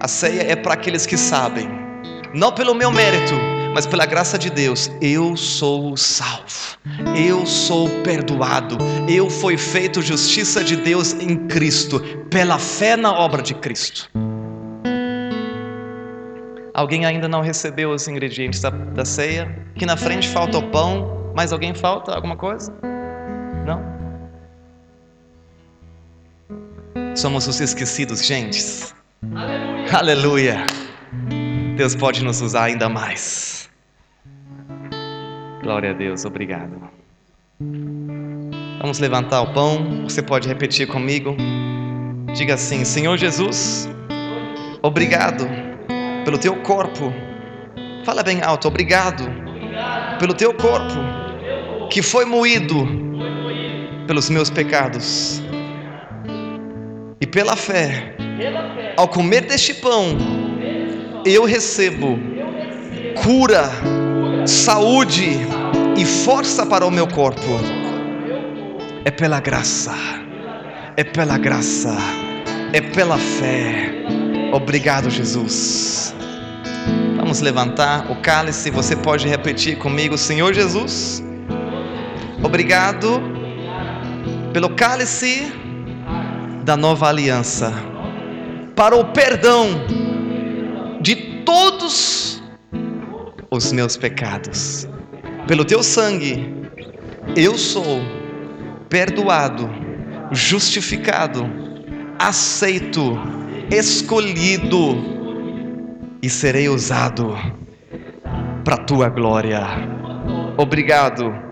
A 0.00 0.08
ceia 0.08 0.42
é 0.42 0.56
para 0.56 0.74
aqueles 0.74 1.06
que 1.06 1.16
sabem, 1.16 1.68
não 2.34 2.50
pelo 2.52 2.74
meu 2.74 2.90
mérito, 2.90 3.34
mas 3.74 3.86
pela 3.86 4.04
graça 4.04 4.38
de 4.38 4.50
Deus, 4.50 4.90
eu 5.00 5.36
sou 5.36 5.96
salvo, 5.96 6.76
eu 7.16 7.46
sou 7.46 7.88
perdoado, 8.02 8.76
eu 9.08 9.30
fui 9.30 9.56
feito 9.56 10.02
justiça 10.02 10.62
de 10.62 10.76
Deus 10.76 11.14
em 11.14 11.46
Cristo, 11.46 12.00
pela 12.28 12.58
fé 12.58 12.96
na 12.96 13.12
obra 13.12 13.40
de 13.40 13.54
Cristo. 13.54 14.10
Alguém 16.74 17.04
ainda 17.04 17.28
não 17.28 17.42
recebeu 17.42 17.90
os 17.90 18.08
ingredientes 18.08 18.60
da, 18.60 18.70
da 18.70 19.04
ceia? 19.04 19.54
Aqui 19.76 19.86
na 19.86 19.96
frente 19.96 20.28
falta 20.28 20.58
o 20.58 20.62
pão, 20.70 21.21
mais 21.34 21.52
alguém 21.52 21.74
falta? 21.74 22.14
Alguma 22.14 22.36
coisa? 22.36 22.72
Não? 23.66 23.82
Somos 27.16 27.46
os 27.46 27.60
esquecidos, 27.60 28.24
gentes. 28.24 28.94
Aleluia. 29.34 29.96
Aleluia. 29.96 30.66
Deus 31.76 31.94
pode 31.94 32.22
nos 32.24 32.40
usar 32.40 32.64
ainda 32.64 32.88
mais. 32.88 33.70
Glória 35.62 35.90
a 35.90 35.92
Deus, 35.92 36.24
obrigado. 36.24 36.90
Vamos 38.80 38.98
levantar 38.98 39.42
o 39.42 39.52
pão. 39.52 40.02
Você 40.04 40.22
pode 40.22 40.48
repetir 40.48 40.88
comigo. 40.88 41.36
Diga 42.34 42.54
assim: 42.54 42.84
Senhor 42.84 43.16
Jesus, 43.16 43.88
obrigado 44.82 45.46
pelo 46.24 46.38
teu 46.38 46.56
corpo. 46.62 47.12
Fala 48.04 48.22
bem 48.22 48.42
alto: 48.42 48.68
obrigado 48.68 49.24
pelo 50.18 50.34
teu 50.34 50.52
corpo 50.54 51.21
que 51.92 52.00
foi 52.00 52.24
moído 52.24 52.88
pelos 54.06 54.30
meus 54.30 54.48
pecados. 54.48 55.42
E 57.20 57.26
pela 57.26 57.54
fé, 57.54 58.16
ao 58.96 59.06
comer 59.06 59.42
deste 59.42 59.74
pão, 59.74 60.16
eu 61.26 61.44
recebo 61.44 62.18
cura, 63.22 63.70
saúde 64.46 65.38
e 65.94 66.06
força 66.06 66.64
para 66.64 66.86
o 66.86 66.90
meu 66.90 67.06
corpo. 67.06 67.60
É 69.04 69.10
pela 69.10 69.38
graça, 69.38 69.94
é 70.96 71.04
pela 71.04 71.36
graça, 71.36 71.94
é 72.72 72.80
pela 72.80 73.18
fé. 73.18 73.92
Obrigado, 74.50 75.10
Jesus. 75.10 76.14
Vamos 77.18 77.42
levantar 77.42 78.10
o 78.10 78.16
cálice. 78.16 78.70
Você 78.70 78.96
pode 78.96 79.28
repetir 79.28 79.76
comigo, 79.76 80.16
Senhor 80.16 80.54
Jesus. 80.54 81.22
Obrigado 82.42 83.22
pelo 84.52 84.70
cálice 84.70 85.52
da 86.64 86.76
nova 86.76 87.08
aliança, 87.08 87.72
para 88.74 88.96
o 88.96 89.12
perdão 89.12 89.68
de 91.00 91.14
todos 91.44 92.42
os 93.50 93.72
meus 93.72 93.96
pecados. 93.96 94.88
Pelo 95.46 95.64
teu 95.64 95.82
sangue, 95.82 96.52
eu 97.36 97.56
sou 97.56 98.00
perdoado, 98.88 99.70
justificado, 100.32 101.48
aceito, 102.18 103.18
escolhido 103.70 104.96
e 106.20 106.28
serei 106.28 106.68
usado 106.68 107.36
para 108.64 108.74
a 108.74 108.84
tua 108.84 109.08
glória. 109.08 109.62
Obrigado 110.56 111.51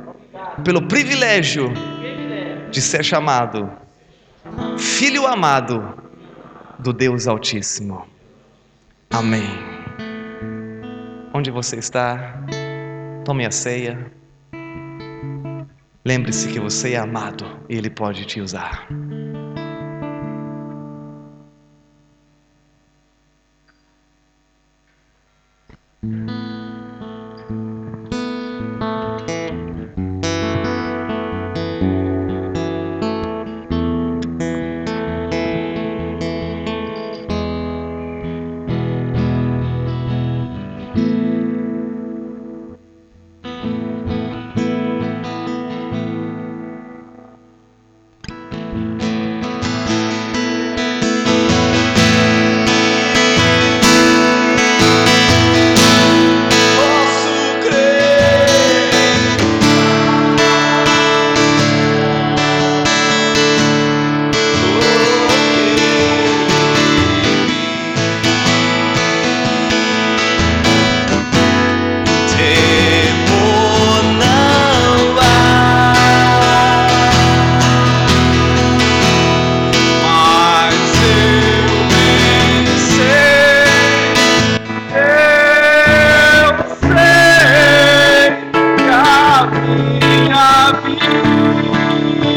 pelo 0.64 0.82
privilégio 0.86 1.72
de 2.70 2.80
ser 2.80 3.04
chamado 3.04 3.70
Filho 4.78 5.26
amado 5.26 5.94
do 6.78 6.92
Deus 6.92 7.26
Altíssimo. 7.26 8.06
Amém. 9.10 9.48
Onde 11.32 11.50
você 11.50 11.76
está, 11.76 12.42
tome 13.24 13.44
a 13.46 13.50
ceia. 13.50 14.10
Lembre-se 16.04 16.48
que 16.48 16.58
você 16.58 16.92
é 16.92 16.98
amado 16.98 17.44
e 17.68 17.76
Ele 17.76 17.90
pode 17.90 18.24
te 18.24 18.40
usar. 18.40 18.88
Posso 90.82 92.30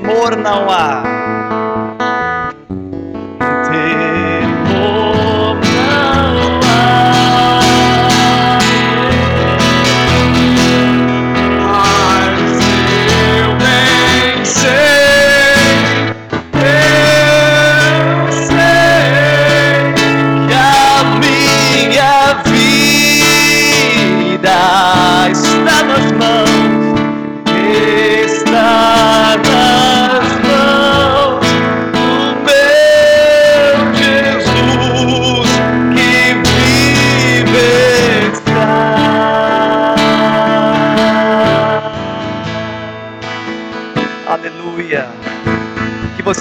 temor 0.00 0.36
não 0.36 0.70
há. 0.70 1.09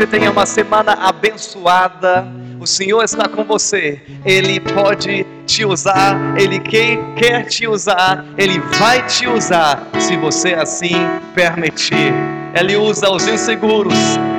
Tenha 0.10 0.32
uma 0.32 0.46
semana 0.46 0.94
abençoada. 0.94 2.28
O 2.60 2.68
Senhor 2.68 3.04
está 3.04 3.28
com 3.28 3.44
você. 3.44 4.02
Ele 4.26 4.60
pode 4.60 5.26
te 5.46 5.64
usar. 5.64 6.18
Ele 6.38 6.60
quer 6.60 7.46
te 7.46 7.68
usar. 7.68 8.26
Ele 8.38 8.60
vai 8.78 9.06
te 9.06 9.28
usar 9.28 9.88
se 10.00 10.18
você 10.18 10.54
assim 10.54 10.96
permitir. 11.34 12.14
Ele 12.54 12.76
usa 12.76 13.10
os 13.10 13.28
inseguros. 13.28 13.94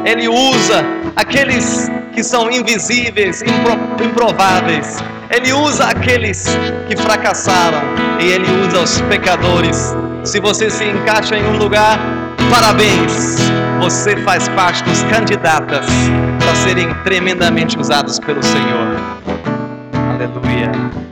Ele 0.04 0.28
usa 0.28 0.84
aqueles 1.16 1.88
que 2.12 2.22
são 2.22 2.50
invisíveis, 2.50 3.40
impro 3.42 4.04
improváveis. 4.04 4.98
Ele 5.30 5.52
usa 5.52 5.84
aqueles 5.84 6.44
que 6.88 6.96
fracassaram 6.96 7.80
e 8.20 8.24
ele 8.24 8.46
usa 8.66 8.80
os 8.80 9.00
pecadores. 9.02 9.94
Se 10.24 10.40
você 10.40 10.68
se 10.68 10.84
encaixa 10.84 11.36
em 11.36 11.44
um 11.44 11.56
lugar, 11.56 11.98
parabéns 12.48 13.50
você 13.80 14.16
faz 14.18 14.48
parte 14.50 14.84
dos 14.84 15.02
candidatas 15.04 15.86
para 16.38 16.54
serem 16.54 16.92
tremendamente 17.02 17.78
usados 17.78 18.18
pelo 18.18 18.42
Senhor. 18.42 18.96
Aleluia. 20.14 21.09